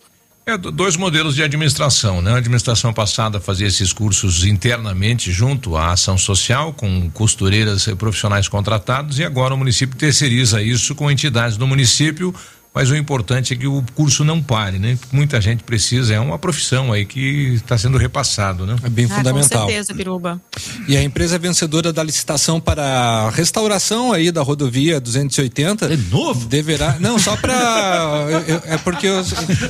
[0.47, 2.33] É, do- dois modelos de administração, né?
[2.33, 8.47] A administração passada fazia esses cursos internamente junto à ação social, com costureiras eh, profissionais
[8.47, 12.33] contratados, e agora o município terceiriza isso com entidades do município,
[12.75, 14.97] mas o importante é que o curso não pare, né?
[15.09, 18.75] Muita gente precisa, é uma profissão aí que está sendo repassado, né?
[18.83, 20.41] É bem Ah, com certeza, Biruba.
[20.85, 26.45] E a empresa vencedora da licitação para a restauração aí da rodovia 280 é novo
[26.47, 27.55] deverá não só para
[28.65, 29.23] é porque eu,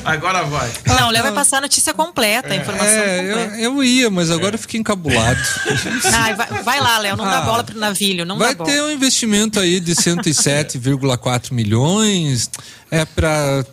[0.04, 0.68] Agora vai.
[0.86, 3.60] Não, o Léo vai passar a notícia completa, a informação é, eu, completa.
[3.62, 5.38] eu ia mas agora eu fiquei encabulado
[6.12, 7.42] Ai, vai, vai lá, Léo, não dá Ah.
[7.42, 8.70] bola pro navilho, não vai dá bola.
[8.70, 12.50] ter um investimento aí de 107,4 milhões
[12.90, 13.64] é para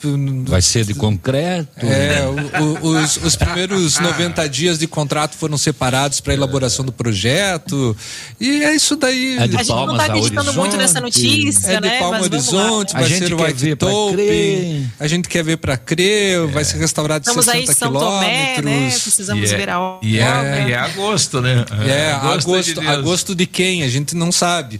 [0.47, 1.69] Vai ser de concreto.
[1.85, 2.23] É,
[2.59, 7.95] o- o- os, os primeiros 90 dias de contrato foram separados para elaboração do projeto.
[8.39, 9.37] E é isso daí.
[9.37, 11.99] É de A gente não tá acreditando muito nessa notícia, É de né?
[11.99, 12.61] Palma Mas vamos lá.
[12.63, 14.89] Horizonte, A vai gente ser o quer White ver crer.
[14.99, 18.55] A gente quer ver para crer, vai ser restaurado Estamos aí em 60 São Tomé,
[18.55, 18.65] quilômetros.
[18.65, 18.99] né?
[19.01, 20.07] Precisamos E é- ver a obra.
[20.07, 21.65] E é, e é agosto, né?
[21.87, 23.83] É, Agosto agosto, de agosto de quem?
[23.83, 24.79] A gente não sabe.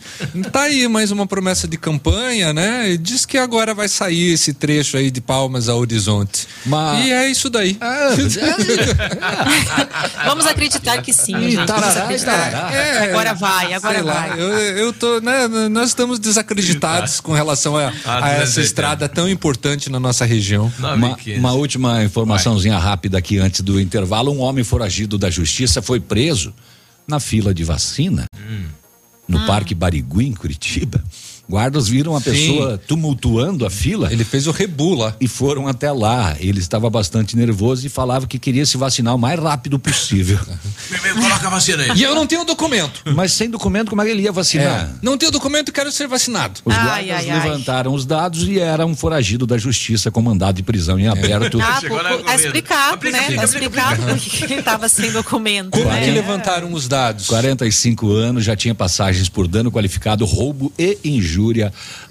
[0.51, 2.97] Tá aí mais uma promessa de campanha, né?
[2.99, 6.47] Diz que agora vai sair esse trecho aí de Palmas a Horizonte.
[6.65, 7.05] Mas...
[7.05, 7.77] E é isso daí.
[10.25, 11.35] Vamos acreditar que sim.
[11.37, 11.65] Ih, gente.
[11.67, 12.51] tarará, Vamos acreditar.
[12.51, 12.73] tarará.
[12.75, 14.39] É, agora vai, agora Sei lá, vai.
[14.41, 14.47] eu,
[14.77, 18.61] eu tô, né, nós estamos desacreditados com relação a, Ah, a essa 280.
[18.61, 20.71] estrada tão importante na nossa região.
[20.79, 24.31] Uma, uma última informaçãozinha rápida aqui antes do intervalo.
[24.31, 26.53] Um homem foragido da justiça foi preso
[27.07, 28.25] na fila de vacina
[29.27, 29.45] no Ah.
[29.45, 31.03] Parque Barigui, em Curitiba.
[31.49, 32.31] Guardas viram a Sim.
[32.31, 34.11] pessoa tumultuando a fila.
[34.11, 35.15] Ele fez o rebu lá.
[35.19, 36.35] E foram até lá.
[36.39, 40.39] Ele estava bastante nervoso e falava que queria se vacinar o mais rápido possível.
[41.13, 41.91] Coloca a vacina aí.
[41.95, 43.01] E eu não tenho documento.
[43.13, 44.85] Mas sem documento, como é que ele ia vacinar?
[44.85, 46.61] É, não tenho documento e quero ser vacinado.
[46.63, 50.97] Os guardas levantaram os dados e era um foragido da justiça com mandado de prisão
[50.99, 51.59] em aberto.
[51.73, 53.31] Ah, pô, pô, tá explicado, né?
[53.35, 55.71] Tá explicado porque ele estava sem documento.
[55.71, 56.03] Como né?
[56.03, 57.25] que levantaram os dados?
[57.27, 61.32] 45 anos, já tinha passagens por dano qualificado, roubo e injúria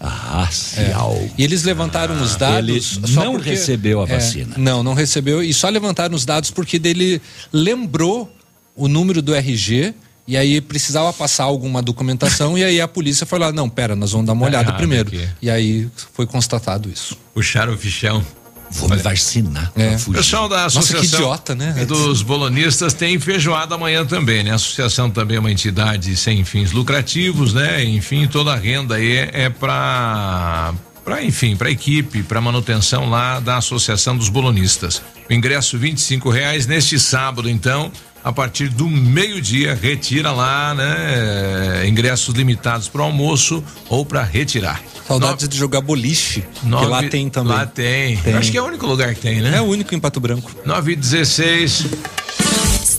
[0.01, 1.18] racial.
[1.36, 2.68] E eles levantaram os dados.
[2.68, 4.55] Ele só não porque- recebeu a É, vacina.
[4.57, 5.42] não, não recebeu.
[5.42, 7.20] E só levantaram os dados porque dele
[7.52, 8.31] lembrou
[8.75, 9.94] o número do RG.
[10.26, 12.57] E aí precisava passar alguma documentação.
[12.57, 15.09] e aí a polícia foi lá: não, pera, nós vamos dar uma Tá olhada primeiro.
[15.09, 15.28] aqui.
[15.42, 17.17] E aí foi constatado isso.
[17.34, 18.25] Puxaram o fichão.
[18.73, 19.70] Vou me vacinar.
[19.76, 19.97] É.
[20.07, 21.84] O pessoal da Nossa, Associação que idiota, né?
[21.86, 24.52] dos Bolonistas tem feijoada amanhã também, né?
[24.52, 27.84] A associação também é uma entidade sem fins lucrativos, né?
[27.84, 33.41] Enfim, toda a renda aí é, é para para enfim, para equipe, para manutenção lá
[33.41, 35.02] da Associação dos Bolonistas.
[35.28, 37.91] O ingresso 25 reais neste sábado, então,
[38.25, 41.86] a partir do meio-dia, retira lá, né?
[41.89, 44.81] Ingressos limitados para o almoço ou para retirar.
[45.07, 46.44] Saudades de jogar boliche.
[46.62, 47.52] Nove- que lá tem também.
[47.52, 48.17] Lá tem.
[48.18, 48.34] Tem.
[48.34, 49.57] Acho que é o único lugar que tem, né?
[49.57, 50.51] É o único em Pato Branco.
[50.65, 51.86] 9 e 16.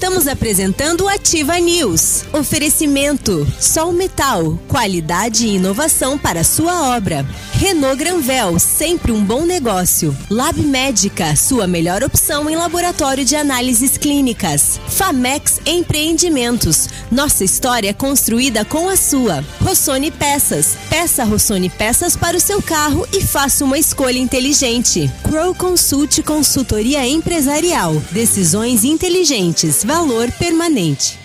[0.04, 2.26] Estamos apresentando o Ativa News.
[2.34, 7.26] Oferecimento: Sol Metal, qualidade e inovação para sua obra.
[7.54, 10.14] Renault Granvel, sempre um bom negócio.
[10.30, 14.78] Lab Médica, sua melhor opção em laboratório de análises clínicas.
[14.90, 19.42] Famex Empreendimentos, nossa história construída com a sua.
[19.62, 25.10] Rossoni Peças, peça Rossoni Peças para o seu carro e faça uma escolha inteligente.
[25.24, 31.23] Crow Consult Consultoria Empresarial, decisões inteligentes, valor permanente.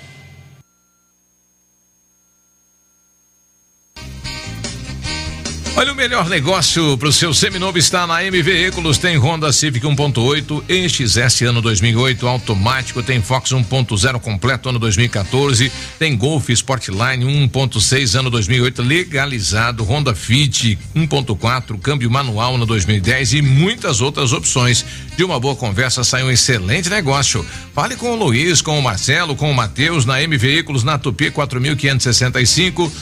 [5.79, 8.99] Olha, o melhor negócio para o seu seminovo está na M Veículos.
[8.99, 13.01] Tem Honda Civic 1.8, EXS ano 2008, automático.
[13.01, 15.71] Tem Fox 1.0 completo ano 2014.
[15.97, 19.85] Tem Golf Sportline 1.6 ano 2008 legalizado.
[19.85, 24.85] Honda Fit 1.4, câmbio manual ano 2010 e muitas outras opções.
[25.17, 27.47] De uma boa conversa sai um excelente negócio.
[27.73, 31.31] Fale com o Luiz, com o Marcelo, com o Matheus na M Veículos na Tupi
[31.31, 32.93] 4565.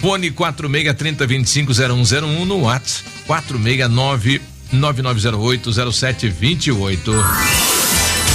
[0.00, 4.40] Fone 4630250101 no WhatsApp 469
[4.72, 7.12] 99080728.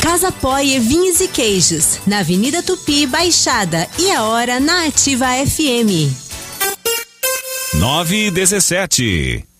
[0.02, 6.14] Casa Poie Vinhos e Queijos, na Avenida Tupi, Baixada e a hora na Ativa FM.
[7.74, 9.55] 9 e 17.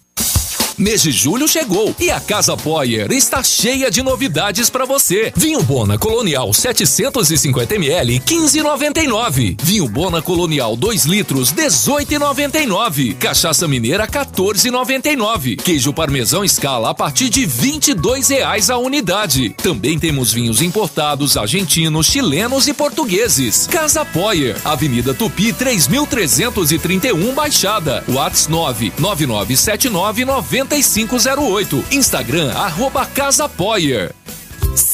[0.78, 5.32] Mês de julho chegou e a Casa Poyer está cheia de novidades para você.
[5.34, 9.56] Vinho Bona Colonial 750 ml 15,99.
[9.64, 13.16] Vinho Bona Colonial 2 litros 18,99.
[13.16, 15.62] Cachaça Mineira 14,99.
[15.62, 19.52] Queijo parmesão escala a partir de 22 reais a unidade.
[19.52, 23.66] Também temos vinhos importados argentinos, chilenos e portugueses.
[23.68, 28.04] Casa Poyer, Avenida Tupi 3331 Baixada.
[28.10, 31.86] Whats 99979 9508.
[31.92, 34.14] Instagram arroba Casa Poyer.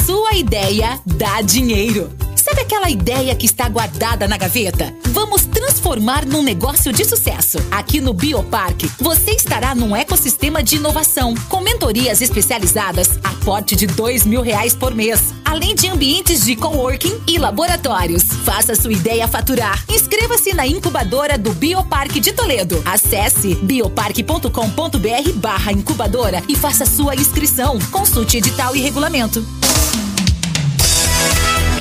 [0.05, 2.11] Sua ideia dá dinheiro.
[2.51, 4.93] Sabe aquela ideia que está guardada na gaveta?
[5.11, 7.57] Vamos transformar num negócio de sucesso.
[7.71, 13.87] Aqui no Bioparque, você estará num ecossistema de inovação, com mentorias especializadas a porte de
[13.87, 18.23] dois mil reais por mês, além de ambientes de coworking e laboratórios.
[18.43, 19.81] Faça sua ideia faturar.
[19.87, 22.83] Inscreva-se na incubadora do Bioparque de Toledo.
[22.83, 27.79] Acesse bioparque.com.br barra incubadora e faça sua inscrição.
[27.91, 29.41] Consulte edital e regulamento.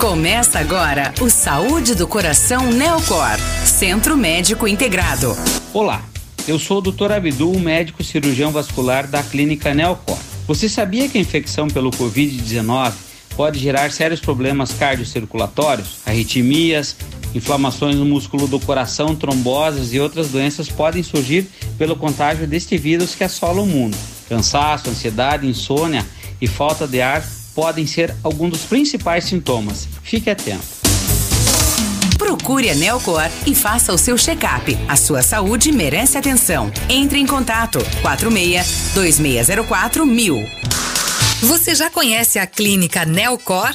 [0.00, 5.36] Começa agora o Saúde do Coração Neocor, Centro Médico Integrado.
[5.74, 6.02] Olá,
[6.48, 7.12] eu sou o Dr.
[7.12, 10.16] Abdul, médico cirurgião vascular da Clínica Neocor.
[10.46, 12.94] Você sabia que a infecção pelo Covid-19
[13.36, 15.98] pode gerar sérios problemas cardiocirculatórios?
[16.06, 16.96] Arritmias,
[17.34, 21.46] inflamações no músculo do coração, tromboses e outras doenças podem surgir
[21.76, 23.98] pelo contágio deste vírus que assola o mundo.
[24.30, 26.06] Cansaço, ansiedade, insônia
[26.40, 27.22] e falta de ar
[27.60, 29.86] podem ser alguns dos principais sintomas.
[30.02, 30.64] Fique atento.
[32.16, 34.78] Procure a Neocor e faça o seu check-up.
[34.88, 36.72] A sua saúde merece atenção.
[36.88, 40.36] Entre em contato 46 2604 mil.
[41.42, 43.74] Você já conhece a clínica Neocor?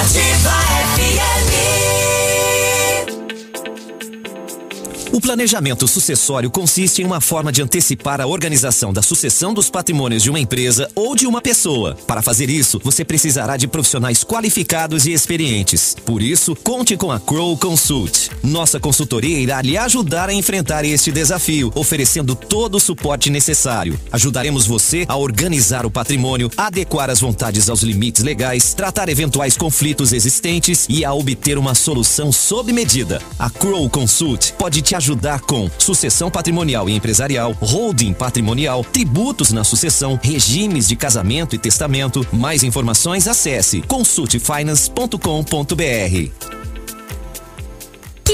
[0.00, 0.56] Ativa
[0.96, 1.54] FM.
[5.14, 10.24] O planejamento sucessório consiste em uma forma de antecipar a organização da sucessão dos patrimônios
[10.24, 11.96] de uma empresa ou de uma pessoa.
[12.04, 15.94] Para fazer isso, você precisará de profissionais qualificados e experientes.
[16.04, 18.28] Por isso, conte com a Crow Consult.
[18.42, 23.96] Nossa consultoria irá lhe ajudar a enfrentar este desafio, oferecendo todo o suporte necessário.
[24.10, 30.12] Ajudaremos você a organizar o patrimônio, adequar as vontades aos limites legais, tratar eventuais conflitos
[30.12, 33.22] existentes e a obter uma solução sob medida.
[33.38, 35.03] A Crow Consult pode te ajudar
[35.46, 42.26] com sucessão patrimonial e empresarial, holding patrimonial, tributos na sucessão, regimes de casamento e testamento.
[42.32, 46.63] Mais informações acesse consultfinance.com.br.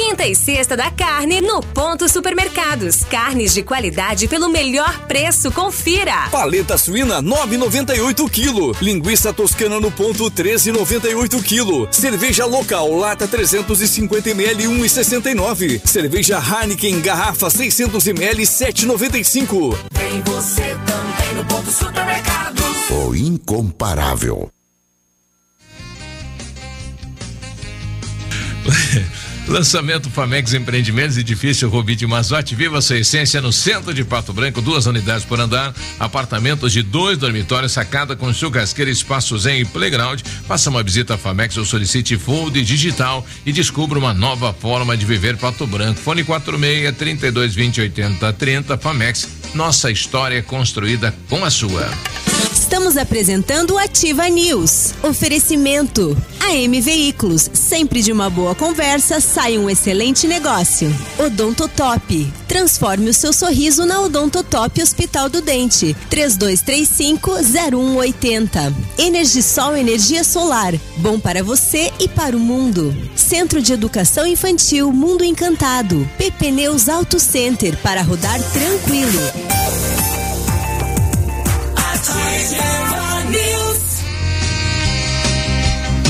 [0.01, 3.05] Quinta e sexta da carne no Ponto Supermercados.
[3.05, 5.53] Carnes de qualidade pelo melhor preço.
[5.53, 6.27] Confira.
[6.31, 8.79] Paleta suína 9,98 kg.
[8.81, 11.87] Linguiça toscana no ponto 13,98 kg.
[11.93, 15.87] Cerveja local lata 350 ml 1,69.
[15.87, 19.77] Cerveja Heineken garrafa 600 ml 7,95.
[19.93, 22.63] Tem você também no ponto supermercado.
[22.91, 24.51] O incomparável.
[29.51, 34.63] Lançamento Famex Empreendimentos, edifício Rubi de Mazote, viva sua essência no centro de Pato Branco,
[34.63, 40.21] duas unidades por andar, apartamentos de dois dormitórios, sacada com churrasqueira, espaço zen e playground.
[40.47, 45.05] Faça uma visita à Famex ou solicite Fold Digital e descubra uma nova forma de
[45.05, 45.99] viver Pato Branco.
[45.99, 49.29] Fone 46 32 20 80 30 Famex.
[49.53, 51.91] Nossa história é construída com a sua.
[52.71, 54.95] Estamos apresentando Ativa News.
[55.03, 56.17] Oferecimento.
[56.41, 57.51] AM Veículos.
[57.53, 60.95] Sempre de uma boa conversa sai um excelente negócio.
[61.19, 62.31] Odontotop.
[62.47, 65.97] Transforme o seu sorriso na Odontotop Hospital do Dente.
[66.11, 68.71] 3235-0180.
[68.99, 70.75] Energisol Energia Solar.
[70.99, 72.95] Bom para você e para o mundo.
[73.17, 76.07] Centro de Educação Infantil Mundo Encantado.
[76.19, 77.79] PP Neus Auto Center.
[77.79, 79.23] Para rodar tranquilo.
[83.31, 83.81] News.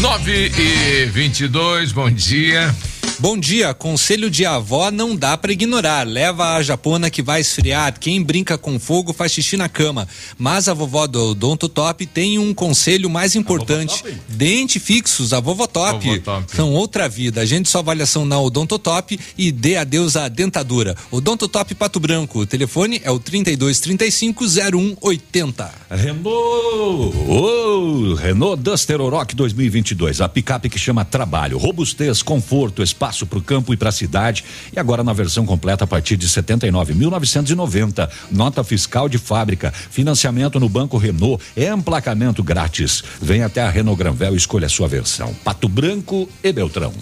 [0.00, 2.74] 9 e 22 bom dia.
[3.20, 6.06] Bom dia, conselho de avó não dá para ignorar.
[6.06, 8.00] Leva a japona que vai esfriar.
[8.00, 10.08] Quem brinca com fogo faz xixi na cama.
[10.38, 14.02] Mas a vovó do Odonto Top tem um conselho mais importante.
[14.26, 16.06] Dente fixos, a vovó top.
[16.06, 16.56] Vovó Top.
[16.56, 17.42] São outra vida.
[17.42, 20.96] Agende sua avaliação na Odonto Top e dê adeus à dentadura.
[21.10, 22.38] Odonto Top Pato Branco.
[22.38, 25.70] O telefone é o 3235 0180.
[25.90, 33.38] Renault, oh, Renault Duster Oroch 2022, a picape que chama trabalho, robustez, conforto, espaço para
[33.38, 38.08] o campo e para a cidade e agora na versão completa a partir de 79.990,
[38.30, 43.02] nota fiscal de fábrica, financiamento no Banco Renault, emplacamento grátis.
[43.20, 45.34] Vem até a Renault Granvel e escolha a sua versão.
[45.44, 46.92] Pato Branco e Beltrão.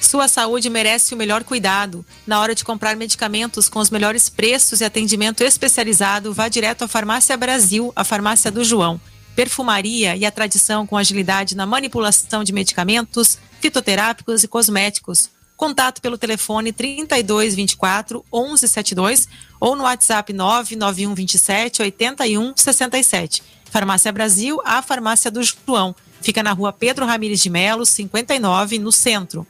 [0.00, 2.04] Sua saúde merece o melhor cuidado.
[2.26, 6.88] Na hora de comprar medicamentos com os melhores preços e atendimento especializado, vá direto à
[6.88, 9.00] Farmácia Brasil, a farmácia do João.
[9.34, 15.30] Perfumaria e a tradição com agilidade na manipulação de medicamentos, fitoterápicos e cosméticos.
[15.56, 19.28] Contato pelo telefone 3224 1172
[19.60, 23.42] ou no WhatsApp 991 27 81 67.
[23.70, 25.94] Farmácia Brasil, a farmácia do João.
[26.20, 29.46] Fica na rua Pedro Ramires de Melo, 59, no centro.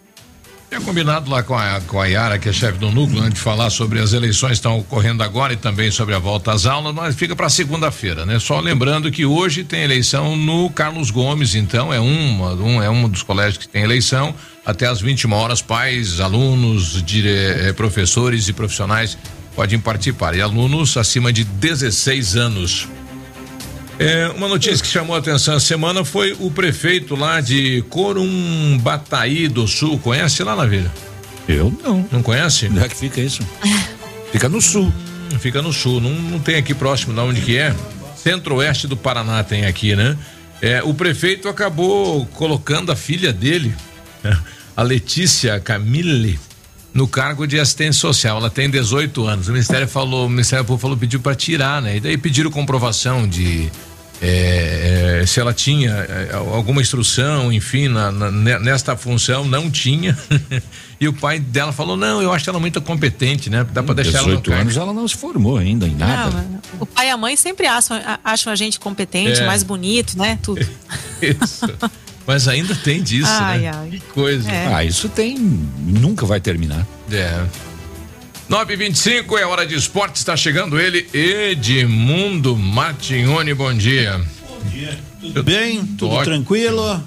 [0.75, 3.41] Tinha combinado lá com a, com a Yara, que é chefe do núcleo, antes de
[3.41, 6.93] falar sobre as eleições que estão ocorrendo agora e também sobre a volta às aulas,
[6.93, 8.41] mas fica para segunda-feira, né?
[8.41, 13.09] Só lembrando que hoje tem eleição no Carlos Gomes, então é uma, um, é um
[13.09, 14.35] dos colégios que tem eleição.
[14.67, 19.17] Até às 21 horas, pais, alunos, dire, eh, professores e profissionais
[19.55, 20.35] podem participar.
[20.35, 22.89] E alunos acima de 16 anos.
[23.99, 29.47] É, uma notícia que chamou a atenção essa semana foi o prefeito lá de Corumbataí
[29.47, 29.99] do Sul.
[29.99, 30.93] Conhece lá na vila?
[31.49, 32.09] Eu não.
[32.11, 32.67] Não conhece?
[32.67, 33.43] Onde é que fica isso?
[34.33, 34.93] Fica no sul.
[35.39, 37.73] Fica no sul, não, não tem aqui próximo de onde que é.
[38.17, 40.19] Centro-oeste do Paraná tem aqui, né?
[40.61, 43.73] É, o prefeito acabou colocando a filha dele,
[44.77, 46.37] a Letícia Camille
[46.95, 48.39] no cargo de assistente social.
[48.39, 49.49] Ela tem 18 anos.
[49.49, 51.97] O Ministério falou, o Ministério Público falou, pediu para tirar, né?
[51.97, 53.71] E daí pediram comprovação de
[54.23, 60.17] é, é, se ela tinha é, alguma instrução, enfim, na, na, nesta função, não tinha.
[61.01, 63.67] e o pai dela falou: não, eu acho ela muito competente, né?
[63.73, 64.63] Dá para deixar ela no cargo.
[64.63, 66.31] anos ela não se formou ainda em nada.
[66.31, 69.47] Não, o pai e a mãe sempre acham, acham a gente competente, É.
[69.47, 70.39] mais bonito, né?
[70.43, 70.67] Tudo.
[71.21, 71.67] Isso.
[72.27, 73.71] Mas ainda tem disso, Ai, né?
[73.75, 73.91] ai.
[73.91, 74.51] Que coisa.
[74.51, 74.75] É.
[74.75, 75.37] Ah, isso tem.
[75.39, 76.87] Nunca vai terminar.
[77.11, 77.45] É.
[78.49, 84.21] 925 é hora de esporte, está chegando ele, Edmundo Martignoni, bom dia.
[84.49, 84.99] Bom dia.
[85.21, 85.85] Tudo bem?
[85.85, 86.25] Tudo ótimo.
[86.37, 86.95] tranquilo?
[86.97, 87.03] Um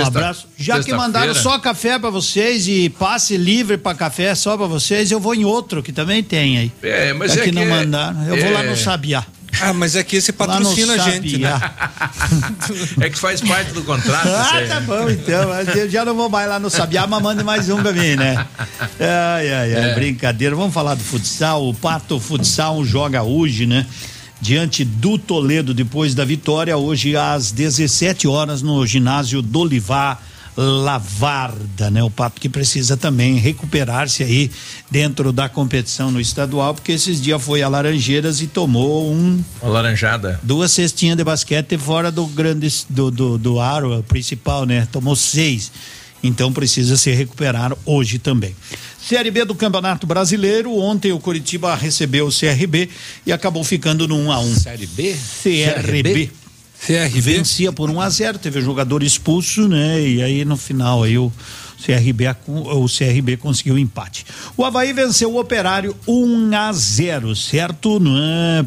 [0.00, 0.46] Sexta- abraço.
[0.56, 5.10] Já que mandaram só café pra vocês e passe livre pra café só pra vocês,
[5.10, 6.72] eu vou em outro que também tem aí.
[6.82, 8.70] É, mas Já é que que não é- mandaram, eu vou lá é.
[8.70, 9.26] no Sabiá.
[9.60, 11.52] Ah, mas é que esse patrocina a gente, né?
[13.00, 14.26] É que faz parte do contrato.
[14.28, 15.50] Ah, tá bom então.
[15.76, 18.44] Eu já não vou mais lá no Sabiá, mas mande mais um pra mim, né?
[18.98, 19.94] Ai, ai, ai, É.
[19.94, 20.56] brincadeira.
[20.56, 21.68] Vamos falar do futsal.
[21.68, 23.86] O Pato Futsal joga hoje, né?
[24.40, 30.20] Diante do Toledo, depois da vitória, hoje às 17 horas no ginásio do Olivar.
[30.56, 32.02] Lavarda, né?
[32.02, 34.50] O Pato que precisa também recuperar-se aí
[34.90, 39.72] dentro da competição no estadual, porque esses dias foi a Laranjeiras e tomou um Uma
[39.72, 40.38] laranjada.
[40.42, 44.86] duas cestinhas de basquete fora do grande do, do, do aro principal, né?
[44.92, 45.72] Tomou seis.
[46.22, 48.54] Então precisa se recuperar hoje também.
[49.04, 50.72] Série B do Campeonato Brasileiro.
[50.78, 52.88] Ontem o Curitiba recebeu o CRB
[53.26, 55.16] e acabou ficando no 1 a 1 Série B?
[55.42, 56.02] CRB.
[56.02, 56.30] CRB?
[57.20, 60.00] Vencia por 1 a 0 teve jogador expulso, né?
[60.00, 61.32] E aí no final aí o
[61.82, 64.24] CRB, o CRB conseguiu empate.
[64.56, 68.00] O Havaí venceu o Operário 1 a 0, certo?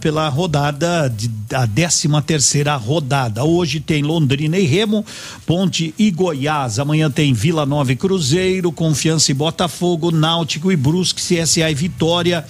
[0.01, 3.43] Pela rodada de, a 13 terceira rodada.
[3.45, 5.05] Hoje tem Londrina e Remo,
[5.45, 6.77] Ponte e Goiás.
[6.77, 12.45] Amanhã tem Vila Nova e Cruzeiro, Confiança e Botafogo, Náutico e Brusque, CSA e Vitória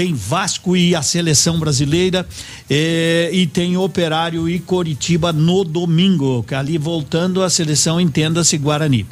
[0.00, 2.26] tem Vasco e a seleção brasileira
[2.70, 6.42] eh, e tem Operário e Coritiba no domingo.
[6.42, 9.04] que Ali voltando a seleção, entenda-se Guarani.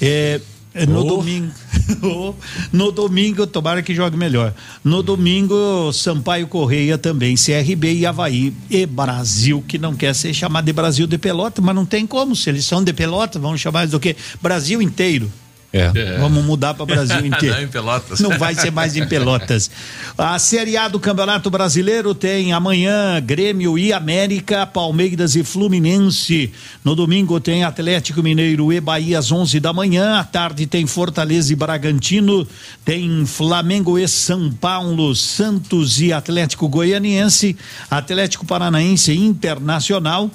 [0.00, 0.40] Eh,
[0.86, 1.16] no Oh.
[1.16, 1.50] domingo,
[2.72, 4.54] no domingo, tomara que jogue melhor.
[4.84, 10.66] No domingo, Sampaio Correia também, CRB e Havaí e Brasil, que não quer ser chamado
[10.66, 13.88] de Brasil de Pelota, mas não tem como, se eles são de Pelota, vamos chamar
[13.88, 14.14] do que?
[14.40, 15.28] Brasil inteiro.
[15.70, 16.16] É.
[16.18, 17.54] Vamos mudar para Brasil inteiro.
[17.56, 18.20] Não, em Pelotas.
[18.20, 19.70] Não vai ser mais em Pelotas.
[20.16, 26.50] A Série A do Campeonato Brasileiro tem amanhã Grêmio e América, Palmeiras e Fluminense.
[26.82, 30.18] No domingo tem Atlético Mineiro e Bahia às 11 da manhã.
[30.18, 32.48] À tarde tem Fortaleza e Bragantino.
[32.82, 37.54] Tem Flamengo e São Paulo, Santos e Atlético Goianiense,
[37.90, 40.30] Atlético Paranaense e Internacional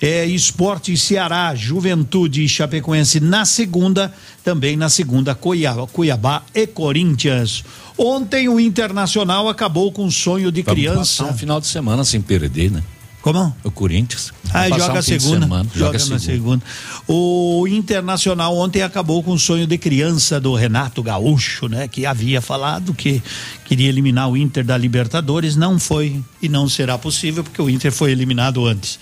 [0.00, 4.12] é, Esporte Ceará, Juventude e Chapecoense na segunda,
[4.44, 7.64] também na segunda Cuiabá, Cuiabá e Corinthians.
[7.96, 10.98] Ontem o Internacional acabou com um sonho de Vamos criança.
[11.22, 12.82] passar um final de semana sem perder, né?
[13.26, 13.52] Como?
[13.64, 14.32] O Corinthians.
[14.54, 15.40] Ah, joga um a segunda.
[15.40, 16.64] semana, joga, na segunda.
[17.08, 21.88] O Internacional ontem acabou com o sonho de criança do Renato Gaúcho, né?
[21.88, 23.20] Que havia falado que
[23.64, 25.56] queria eliminar o Inter da Libertadores.
[25.56, 28.96] Não foi e não será possível porque o Inter foi eliminado antes.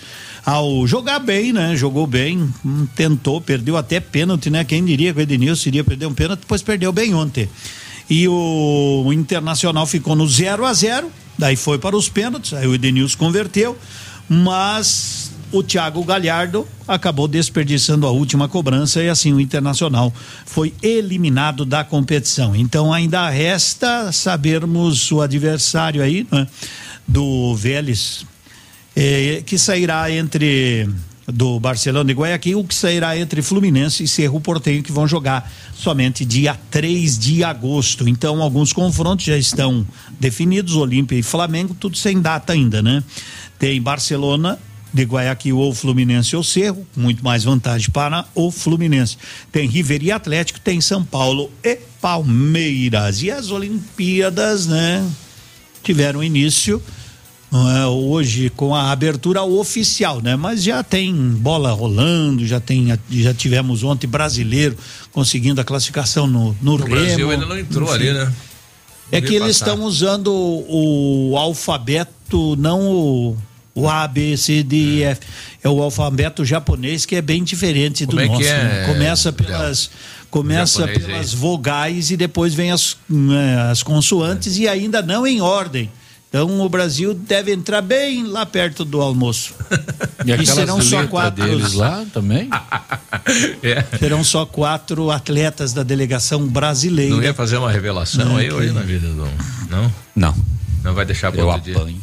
[0.45, 1.75] Ao jogar bem, né?
[1.75, 4.63] Jogou bem, hum, tentou, perdeu até pênalti, né?
[4.63, 7.49] Quem diria que o Edenilson iria perder um pênalti, depois perdeu bem ontem.
[8.07, 12.75] E o, Internacional ficou no 0 a 0 daí foi para os pênaltis, aí o
[12.75, 13.77] Edenilson converteu,
[14.29, 20.13] mas o Thiago Galhardo acabou desperdiçando a última cobrança e assim o Internacional
[20.45, 22.55] foi eliminado da competição.
[22.55, 26.47] Então ainda resta sabermos o adversário aí, né,
[27.07, 28.25] do Vélez,
[28.95, 30.87] eh, que sairá entre
[31.27, 36.23] do Barcelona e Guayaquil, que sairá entre Fluminense e Cerro Porteño, que vão jogar somente
[36.23, 38.07] dia 3 de agosto.
[38.07, 39.85] Então, alguns confrontos já estão
[40.19, 43.03] definidos, Olímpia e Flamengo, tudo sem data ainda, né?
[43.57, 44.59] Tem Barcelona
[44.93, 49.17] de Guayaquil ou Fluminense ou Cerro, muito mais vantagem para o Fluminense.
[49.51, 53.21] Tem River e Atlético, tem São Paulo e Palmeiras.
[53.21, 55.05] E as Olimpíadas, né?
[55.83, 56.81] Tiveram início
[57.53, 60.35] é, hoje com a abertura oficial, né?
[60.35, 64.77] Mas já tem bola rolando, já tem, já tivemos ontem brasileiro
[65.11, 66.89] conseguindo a classificação no, no O Remo.
[66.89, 68.09] Brasil ainda não entrou enfim.
[68.09, 68.33] ali, né?
[69.11, 73.37] É que eles estão usando o, o alfabeto, não o,
[73.75, 75.21] o A, B, C, D, E, F.
[75.63, 78.45] É o alfabeto japonês que é bem diferente do Como é que nosso.
[78.45, 78.85] é, né?
[78.87, 79.91] Começa pelas,
[80.29, 80.99] começa aí.
[80.99, 85.89] pelas vogais e depois vem as, né, as consoantes e ainda não em ordem.
[86.29, 89.53] Então o Brasil deve entrar bem lá perto do almoço.
[90.25, 91.45] E aquelas serão só quatro.
[91.45, 92.49] deles lá também?
[93.99, 97.13] Serão só quatro atletas da delegação brasileira.
[97.15, 99.27] Não ia fazer uma revelação Não, aí que- hoje na vida do.
[99.69, 99.93] Não?
[100.15, 100.35] Não.
[100.83, 102.01] Não vai deixar para Eu outro apanho.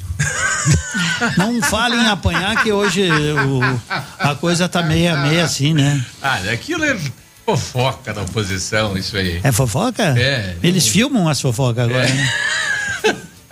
[1.37, 3.81] Não falem em apanhar que hoje o-
[4.21, 6.05] a coisa tá meia meia assim, né?
[6.23, 6.97] Ah, aquilo é
[7.45, 9.41] fofoca da oposição, isso aí.
[9.43, 10.17] É fofoca?
[10.17, 10.55] É.
[10.63, 12.33] Eles filmam as fofocas agora, né?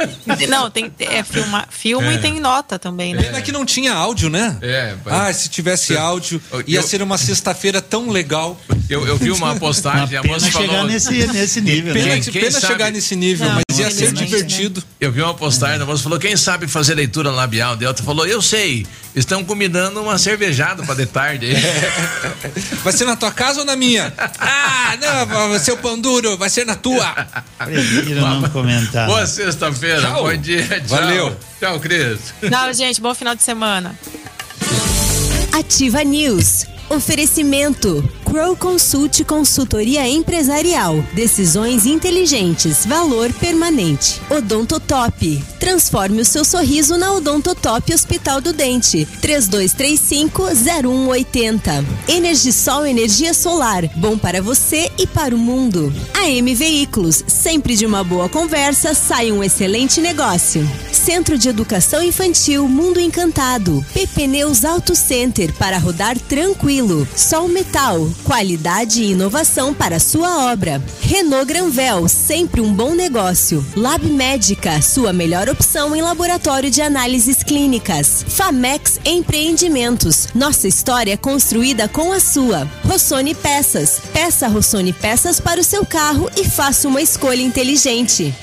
[0.48, 2.14] Não, tem, é, filma, filma É.
[2.14, 3.22] e tem nota também, né?
[3.22, 4.56] Pena que não tinha áudio, né?
[4.62, 8.58] É, Ah, se tivesse áudio, ia ser uma sexta-feira tão legal.
[8.91, 10.69] Eu, eu vi uma postagem, a moça pena falou.
[10.69, 12.20] chegar nesse- nesse nível, Pena, né?
[12.20, 14.83] que- Quem pena sabe- chegar nesse nível, Não, mas ia ser divertido.
[15.01, 17.77] Eu vi uma postagem, a moça falou: quem sabe fazer leitura labial?
[17.77, 21.47] Daí outra falou: eu sei, estão combinando uma cervejada para de tarde.
[21.47, 21.55] aí."
[22.83, 24.12] Vai ser na tua casa ou na minha?
[24.41, 27.07] Ah, não, seu pão duro, vai ser na tua.
[27.59, 29.07] Prefiro não comentar.
[29.07, 30.89] Boa sexta-feira, bom dia, tchau.
[30.89, 31.36] Valeu.
[31.60, 32.19] Tchau, Cris.
[32.43, 33.94] Não, gente, bom final de semana.
[35.52, 36.65] Ativa News.
[36.89, 38.02] Oferecimento.
[38.31, 41.02] Crow Consult Consultoria Empresarial.
[41.15, 42.86] Decisões inteligentes.
[42.86, 44.23] Valor permanente.
[44.31, 45.42] Odontotop.
[45.59, 49.05] Transforme o seu sorriso na Odontotop Hospital do Dente.
[49.20, 51.84] 3235-0180.
[52.09, 53.91] Energisol Energia Solar.
[53.97, 55.92] Bom para você e para o mundo.
[56.15, 57.25] AM Veículos.
[57.26, 60.65] Sempre de uma boa conversa sai um excelente negócio.
[60.92, 63.84] Centro de Educação Infantil Mundo Encantado.
[63.92, 67.09] PP Neus Auto Center para rodar tranquilo.
[67.17, 70.82] Sol Metal, qualidade e inovação para sua obra.
[71.00, 73.65] Renault Granvel, sempre um bom negócio.
[73.76, 78.24] Lab Médica, sua melhor opção em laboratório de análises clínicas.
[78.28, 82.68] Famex Empreendimentos, nossa história é construída com a sua.
[82.84, 88.34] Rossoni Peças, peça Rossoni Peças para o seu carro e faça uma escolha inteligente.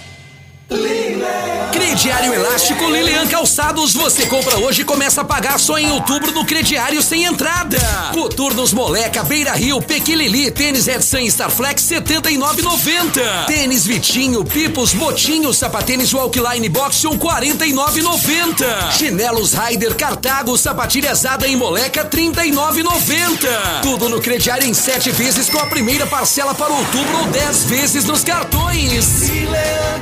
[1.98, 6.46] Crediário Elástico Lilian Calçados, você compra hoje e começa a pagar só em outubro no
[6.46, 7.80] crediário sem entrada.
[8.14, 13.46] Coturnos Moleca, Beira Rio, Pequilili, tênis Edson Starflex 79,90.
[13.48, 18.92] Tênis Vitinho, Pipos, Motinho, sapatênis Walkline Boxion 49,90.
[18.92, 23.82] Chinelos Raider Cartago, sapatilha Zada em Moleca 39,90.
[23.82, 28.06] Tudo no crediário em sete vezes com a primeira parcela para outubro ou 10 vezes
[28.06, 29.32] nos cartões.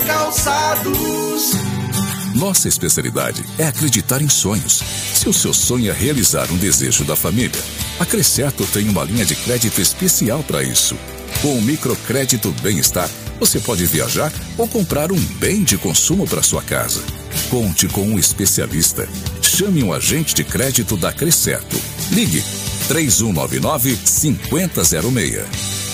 [0.06, 0.55] Calçados.
[2.35, 4.82] Nossa especialidade é acreditar em sonhos.
[5.14, 7.61] Se o seu sonho é realizar um desejo da família,
[8.00, 10.95] a Crescerto tem uma linha de crédito especial para isso.
[11.42, 13.09] Com o microcrédito Bem-Estar,
[13.40, 17.01] você pode viajar ou comprar um bem de consumo para sua casa.
[17.50, 19.08] Conte com um especialista.
[19.42, 21.80] Chame um agente de crédito da Crescerto.
[22.11, 22.43] Ligue
[22.88, 25.85] 3199 5006.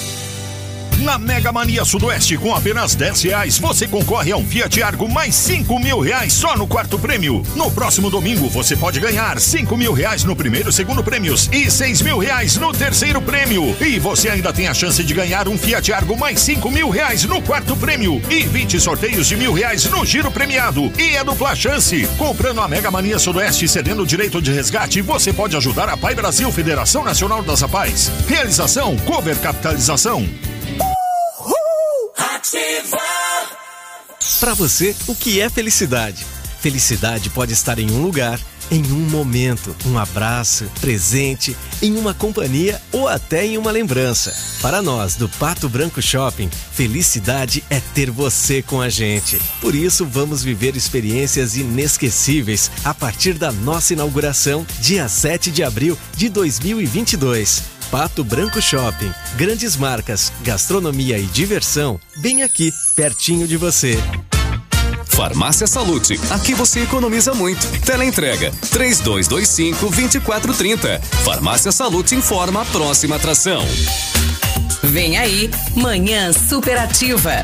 [1.01, 5.33] Na Mega Mania Sudoeste, com apenas 10 reais, você concorre a um Fiat Argo mais
[5.33, 7.41] 5 mil reais só no quarto prêmio.
[7.55, 11.71] No próximo domingo, você pode ganhar 5 mil reais no primeiro e segundo prêmios e
[11.71, 13.75] 6 mil reais no terceiro prêmio.
[13.81, 17.23] E você ainda tem a chance de ganhar um Fiat Argo mais 5 mil reais
[17.23, 20.93] no quarto prêmio e 20 sorteios de mil reais no giro premiado.
[20.99, 22.07] E é dupla chance.
[22.15, 25.97] Comprando a Mega Mania Sudoeste e cedendo o direito de resgate, você pode ajudar a
[25.97, 28.11] Pai Brasil, Federação Nacional das Apais.
[28.27, 30.29] Realização, Cover Capitalização.
[34.39, 36.25] Para você, o que é felicidade?
[36.59, 38.39] Felicidade pode estar em um lugar,
[38.69, 44.35] em um momento, um abraço, presente, em uma companhia ou até em uma lembrança.
[44.61, 49.39] Para nós, do Pato Branco Shopping, felicidade é ter você com a gente.
[49.61, 55.97] Por isso, vamos viver experiências inesquecíveis a partir da nossa inauguração, dia 7 de abril
[56.17, 57.80] de 2022.
[57.91, 59.11] Pato Branco Shopping.
[59.35, 63.99] Grandes marcas, gastronomia e diversão, bem aqui, pertinho de você.
[65.05, 67.67] Farmácia Salute, aqui você economiza muito.
[67.81, 71.01] Teleentrega 3225-2430.
[71.25, 73.61] Farmácia Salute informa a próxima atração.
[74.81, 77.43] Vem aí, Manhã Superativa.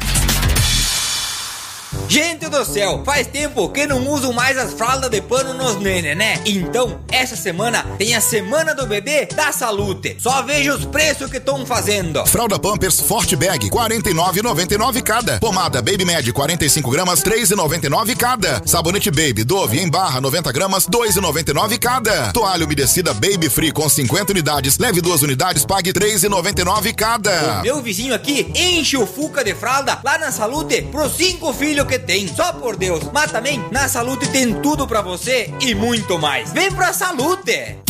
[2.09, 6.15] Gente do céu, faz tempo que não uso mais as fraldas de pano nos nene,
[6.15, 6.39] né?
[6.45, 10.17] Então, essa semana tem a Semana do Bebê da Salute.
[10.19, 12.25] Só veja os preços que estão fazendo.
[12.25, 15.39] Fralda Pampers Forte Bag, 49,99 cada.
[15.39, 18.61] Pomada Baby Med, 45 gramas, 3,99 cada.
[18.65, 22.31] Sabonete Baby Dove em barra, 90 gramas, 2,99 cada.
[22.33, 27.59] Toalha umedecida Baby Free com 50 unidades, leve duas unidades, pague 3,99 cada.
[27.59, 31.76] O meu vizinho aqui enche o Fuca de fralda lá na Salute pros cinco filhos
[31.85, 32.27] que tem.
[32.27, 33.03] Só por Deus.
[33.13, 36.51] Mas também na Salute tem tudo pra você e muito mais.
[36.51, 37.86] Vem pra Salute!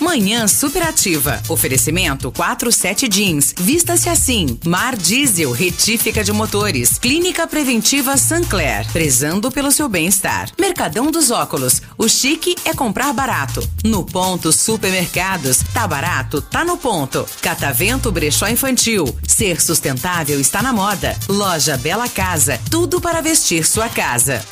[0.00, 1.42] Manhã superativa.
[1.48, 3.54] Oferecimento 47 Jeans.
[3.58, 4.58] Vista-se assim.
[4.64, 6.98] Mar Diesel, retífica de motores.
[6.98, 8.86] Clínica Preventiva Sancler.
[8.92, 10.50] Prezando pelo seu bem-estar.
[10.58, 11.82] Mercadão dos Óculos.
[11.96, 13.66] O chique é comprar barato.
[13.84, 15.60] No ponto Supermercados.
[15.72, 17.26] Tá barato, tá no ponto.
[17.40, 19.04] Catavento Brechó Infantil.
[19.26, 21.16] Ser sustentável está na moda.
[21.28, 22.60] Loja Bela Casa.
[22.70, 24.44] Tudo para vestir sua casa.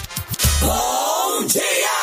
[0.61, 2.02] Bom dia!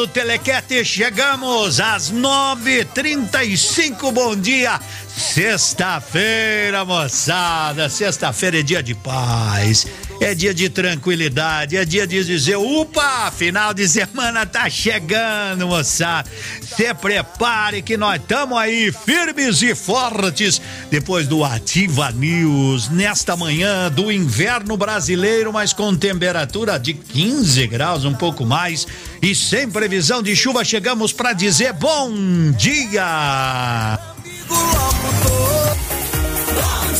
[0.00, 4.10] Do Telequete chegamos às 9:35.
[4.10, 4.80] Bom dia.
[5.06, 7.86] Sexta-feira, moçada.
[7.90, 9.86] Sexta-feira é dia de paz.
[10.20, 16.30] É dia de tranquilidade, é dia de dizer, upa, final de semana tá chegando, moçada.
[16.60, 23.90] Se prepare que nós estamos aí firmes e fortes depois do Ativa News nesta manhã
[23.90, 28.86] do inverno brasileiro, mas com temperatura de 15 graus, um pouco mais
[29.22, 32.10] e sem previsão de chuva, chegamos para dizer bom
[32.58, 33.98] dia.
[34.46, 34.92] Bom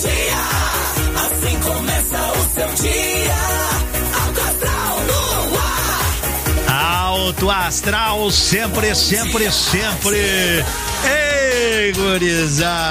[0.01, 0.20] dia.
[2.67, 3.41] Dia.
[4.23, 7.07] Alto astral no ar.
[7.07, 10.63] Alto astral, sempre, sempre, sempre.
[11.03, 12.91] Ei, gurizada.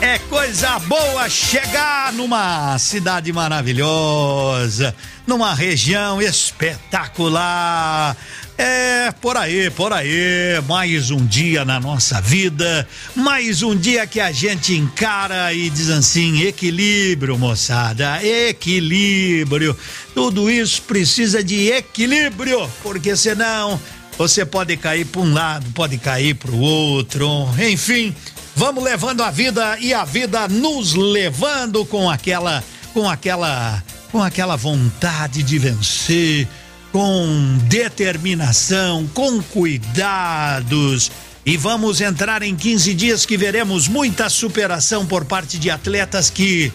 [0.00, 4.94] É coisa boa chegar numa cidade maravilhosa,
[5.26, 8.16] numa região espetacular.
[8.58, 14.18] É, por aí, por aí, mais um dia na nossa vida, mais um dia que
[14.18, 19.76] a gente encara e diz assim: equilíbrio, moçada, equilíbrio.
[20.14, 23.78] Tudo isso precisa de equilíbrio, porque senão
[24.16, 28.14] você pode cair para um lado, pode cair para o outro, enfim,
[28.54, 34.56] vamos levando a vida e a vida nos levando com aquela, com aquela, com aquela
[34.56, 36.48] vontade de vencer
[36.96, 41.12] com determinação, com cuidados.
[41.44, 46.72] E vamos entrar em 15 dias que veremos muita superação por parte de atletas que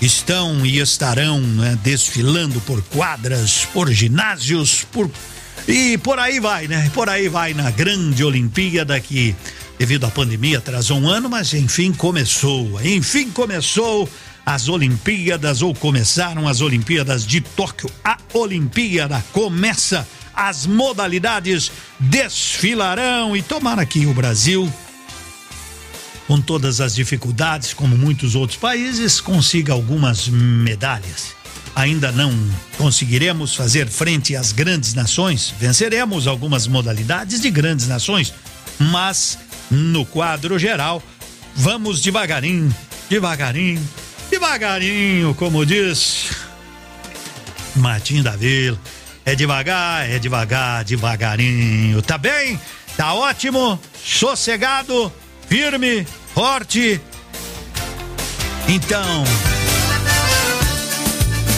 [0.00, 5.10] estão e estarão né, desfilando por quadras, por ginásios, por
[5.66, 6.88] e por aí vai, né?
[6.94, 9.34] Por aí vai na grande Olimpíada que
[9.76, 12.80] devido à pandemia atrasou um ano, mas enfim começou.
[12.84, 14.08] Enfim começou
[14.46, 17.90] as Olimpíadas ou começaram as Olimpíadas de Tóquio.
[18.04, 23.36] A Olimpíada começa, as modalidades desfilarão.
[23.36, 24.72] E tomara que o Brasil,
[26.28, 31.34] com todas as dificuldades, como muitos outros países, consiga algumas medalhas.
[31.74, 32.32] Ainda não
[32.78, 38.32] conseguiremos fazer frente às grandes nações, venceremos algumas modalidades de grandes nações,
[38.78, 39.38] mas
[39.70, 41.02] no quadro geral,
[41.54, 42.74] vamos devagarinho,
[43.10, 43.86] devagarinho,
[44.30, 46.30] devagarinho, como diz
[47.74, 48.78] Martim da Vila.
[49.24, 52.00] É devagar, é devagar, devagarinho.
[52.02, 52.60] Tá bem?
[52.96, 55.12] Tá ótimo, sossegado,
[55.48, 57.00] firme, forte.
[58.68, 59.24] Então,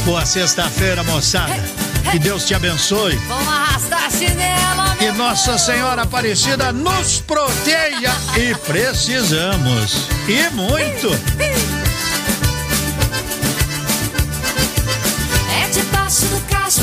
[0.05, 1.55] boa sexta-feira, moçada.
[2.11, 3.17] Que Deus te abençoe.
[3.29, 10.09] Vamos arrastar a chinela, Que Nossa Senhora Aparecida nos proteja e precisamos.
[10.27, 11.09] E muito.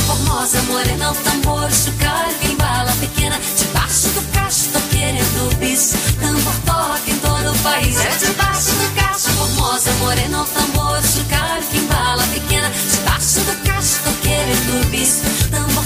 [0.06, 3.40] Formosa, morena, o tambor, chocalho, quem bala pequena.
[3.58, 7.98] Debaixo do cacho, tô querendo bis, tambor toca em todo o país.
[7.98, 12.72] É debaixo do cacho, formosa, morena, o tambor, chocalho, quem bala pequena.
[12.92, 15.84] Debaixo do cacho, tô querendo bis, tambor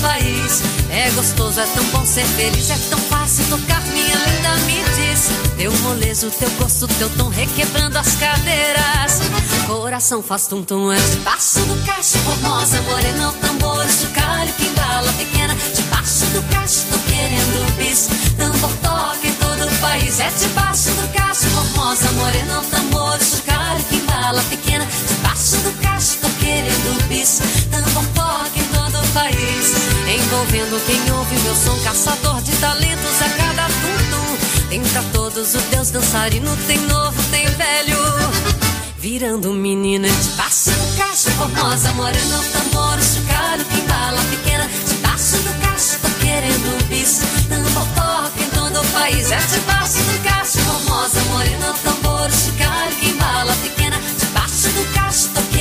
[0.00, 0.62] país.
[0.90, 5.30] É gostoso, é tão bom ser feliz, é tão fácil tocar, minha linda, me diz.
[5.56, 9.20] Teu molejo, teu gosto, teu tom requebrando as cadeiras.
[9.66, 13.86] Coração faz tum-tum, é debaixo do cacho, formosa, morena, o tambor,
[14.56, 15.54] que embala pequena.
[15.74, 20.18] Debaixo do cacho, tô querendo bis, tambor toca em todo o país.
[20.18, 23.18] É debaixo do cacho, formosa, morena, o tambor,
[23.88, 24.86] que embala pequena.
[25.08, 28.69] Debaixo do cacho, tô querendo bis, tambor toca em
[29.12, 29.72] país.
[30.08, 34.68] Envolvendo quem ouve meu som, caçador de talentos a cada tum-tum.
[34.68, 37.98] Tem pra todos o Deus dançarino, tem novo, tem velho.
[38.98, 44.68] Virando menina debaixo do cacho, formosa, morena, o tambor, o chocalho, que embala pequena.
[44.86, 49.30] Debaixo do cacho, tô querendo bis, tambor toca em todo o país.
[49.30, 54.00] É debaixo do cacho, formosa, morena, o tambor, o chocalho, que embala pequena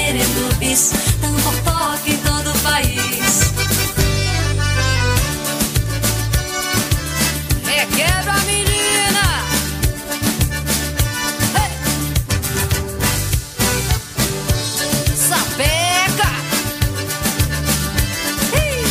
[0.09, 3.53] querendo bis, tambor toca em todo o país.
[7.63, 9.45] Requebra a menina!
[11.53, 11.71] Hey!
[15.15, 16.31] Sapeca!
[18.55, 18.83] Hey!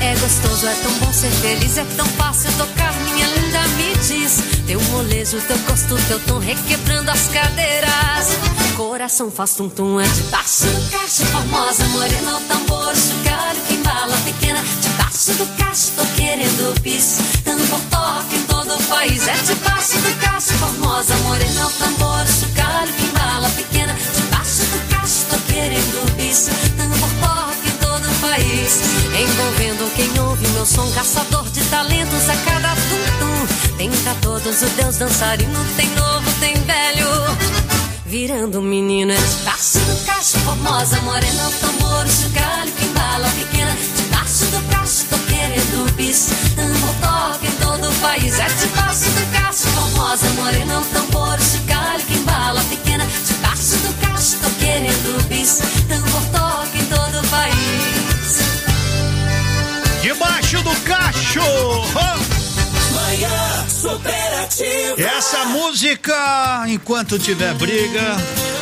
[0.00, 4.59] É gostoso, é tão bom ser feliz, é tão fácil tocar, minha linda, me diz.
[4.70, 8.28] Teu molejo, teu gosto, teu tom requebrando as cadeiras.
[8.76, 14.62] Coração faz tum-tum, é debaixo do cacho, formosa, morena, o tambor, chocalho que embala pequena.
[14.80, 17.18] Debaixo do cacho, tô querendo bis.
[17.42, 22.92] Tambor toca em todo o país, é debaixo do cacho, formosa, morena, o tambor, chocalho
[22.92, 23.92] que embala pequena.
[24.14, 26.48] Debaixo do cacho, tô querendo bis.
[26.76, 28.80] Tambor toca em todo o país,
[29.18, 31.39] envolvendo quem ouve meu som, caçador
[34.50, 37.06] todos, o Deus dançarino, tem novo, tem velho.
[38.04, 43.76] Virando menino, é debaixo do cacho, formosa, morena, o tambor, o que embala pequena.
[43.96, 46.30] Debaixo do cacho, tô querendo bis.
[46.56, 52.06] Tambor toca em todo o país, é debaixo do cacho, formosa, morena, o tambor, o
[52.06, 53.06] que embala pequena.
[53.26, 55.60] Debaixo do cacho, tô querendo bis.
[55.88, 58.40] Tambor toca em todo o país.
[60.02, 62.39] Debaixo do cacho!
[63.10, 65.02] Manhã superativa.
[65.02, 68.16] Essa música, enquanto tiver briga,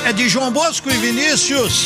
[0.07, 1.85] é de João Bosco e Vinícius.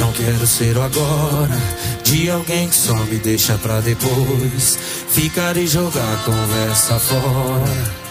[0.00, 1.58] Não quero ser o agora
[2.04, 4.78] de alguém que só me deixa pra depois
[5.10, 8.05] ficar e jogar a conversa fora.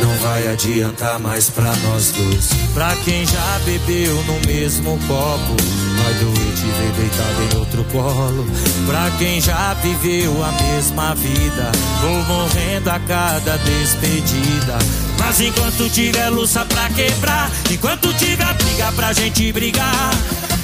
[0.00, 2.48] Não vai adiantar mais pra nós dois.
[2.74, 5.56] Pra quem já bebeu no mesmo copo,
[6.02, 8.46] vai doer te ver deitado em outro colo.
[8.86, 14.78] Pra quem já viveu a mesma vida, vou morrendo a cada despedida.
[15.18, 20.10] Mas enquanto tiver luça pra quebrar, enquanto tiver briga pra gente brigar.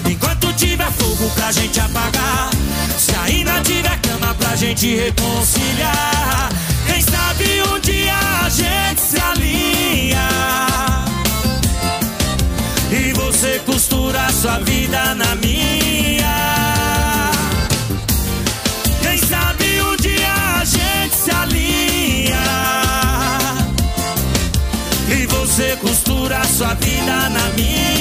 [0.04, 2.50] Enquanto tiver fogo pra gente apagar,
[2.98, 6.50] se ainda tiver cama pra gente reconciliar,
[7.82, 10.28] dia a gente se alinha.
[12.90, 17.30] E você costura sua vida na minha.
[19.02, 22.42] Quem sabe um dia a gente se alinha.
[25.08, 27.91] E você costura sua vida na minha.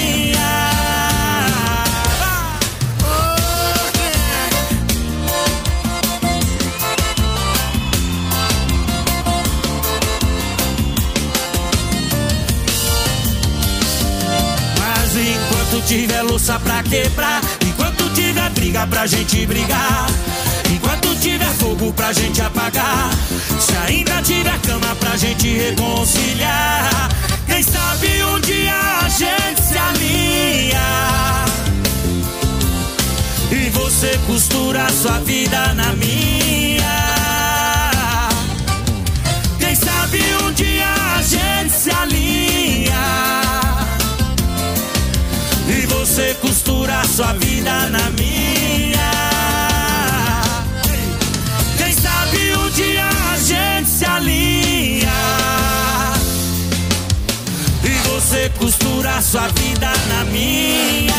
[15.92, 20.06] Tiver louça pra quebrar, enquanto tiver briga pra gente brigar,
[20.70, 23.10] enquanto tiver fogo pra gente apagar,
[23.60, 27.10] se ainda tiver cama pra gente reconciliar,
[27.46, 30.80] quem sabe um dia a gente se alinha.
[33.50, 37.01] E você costura sua vida na minha.
[47.22, 49.12] Sua vida na minha.
[51.78, 55.12] Quem sabe um dia a gente se alinha.
[57.84, 61.12] E você costura sua vida na minha.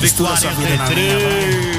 [0.00, 1.75] Costura sua vida na minha, 43.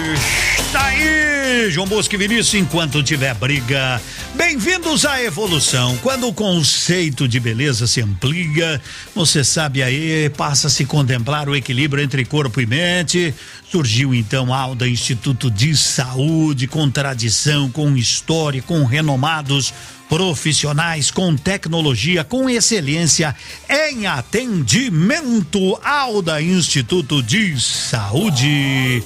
[1.70, 4.02] João Bosco e Vinícius, enquanto tiver briga.
[4.36, 5.98] Bem-vindos à evolução.
[5.98, 8.82] Quando o conceito de beleza se amplia,
[9.16, 13.34] você sabe aí, passa a se contemplar o equilíbrio entre corpo e mente.
[13.72, 19.74] Surgiu então Alda Instituto de Saúde, com tradição, com história, com renomados
[20.10, 23.36] profissionais com tecnologia, com excelência
[23.70, 25.80] em atendimento.
[25.84, 29.04] Alda Instituto de Saúde.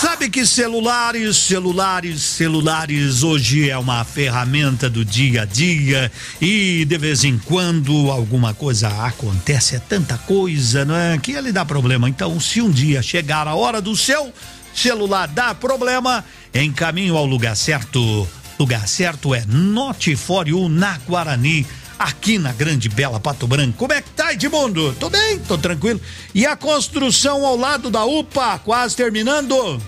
[0.00, 6.98] Sabe que celulares, celulares, celulares hoje é uma ferramenta do dia a dia e de
[6.98, 11.18] vez em quando alguma coisa acontece, é tanta coisa, não é?
[11.18, 12.08] Que ele dá problema.
[12.08, 14.32] Então, se um dia chegar a hora do seu
[14.74, 16.24] celular dar problema,
[16.54, 18.28] encaminho ao lugar certo.
[18.60, 21.66] Lugar certo é Notifório na Guarani,
[21.98, 23.72] aqui na Grande Bela Pato Branco.
[23.78, 24.94] Como é que tá, Edmundo?
[25.00, 25.98] Tô bem, tô tranquilo.
[26.34, 29.80] E a construção ao lado da UPA, quase terminando?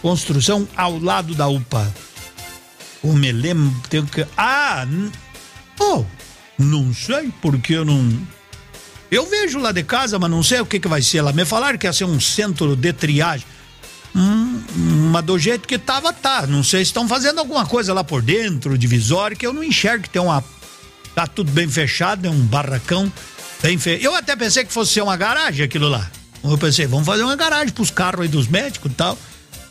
[0.00, 1.94] Construção ao lado da UPA.
[3.02, 4.26] O me lembro, tenho que.
[4.34, 4.86] Ah!
[5.78, 6.02] Oh,
[6.58, 8.18] não sei porque eu não.
[9.10, 11.34] Eu vejo lá de casa, mas não sei o que, que vai ser lá.
[11.34, 13.46] Me falaram que ia ser um centro de triagem.
[14.14, 14.62] Hum,
[15.12, 16.46] mas do jeito que tava, tá.
[16.46, 20.04] Não sei se estão fazendo alguma coisa lá por dentro, divisório, que eu não enxergo
[20.04, 20.42] que tem uma.
[21.14, 23.12] Tá tudo bem fechado, é um barracão
[23.62, 24.00] bem feio.
[24.00, 26.10] Eu até pensei que fosse ser uma garagem aquilo lá.
[26.42, 29.18] Eu pensei, vamos fazer uma garagem pros carros aí dos médicos e tal.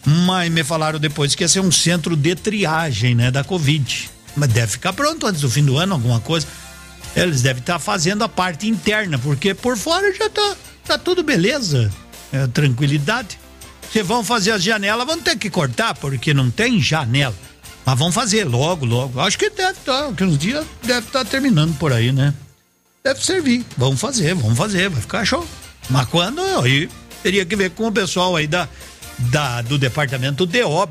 [0.05, 4.09] Mas me falaram depois que ia ser um centro de triagem, né, da Covid.
[4.35, 6.47] Mas deve ficar pronto antes do fim do ano, alguma coisa.
[7.15, 11.91] Eles devem estar fazendo a parte interna, porque por fora já tá, tá tudo beleza.
[12.31, 13.39] É, tranquilidade.
[13.91, 17.35] Se vão fazer as janelas, vão ter que cortar, porque não tem janela.
[17.85, 19.19] Mas vão fazer logo, logo.
[19.19, 22.33] Acho que deve estar, que uns dias deve estar terminando por aí, né?
[23.03, 23.65] Deve servir.
[23.77, 25.47] Vamos fazer, vamos fazer, vai ficar show.
[25.89, 26.89] Mas quando aí
[27.23, 28.69] teria que ver com o pessoal aí da,
[29.17, 30.87] da do departamento de obra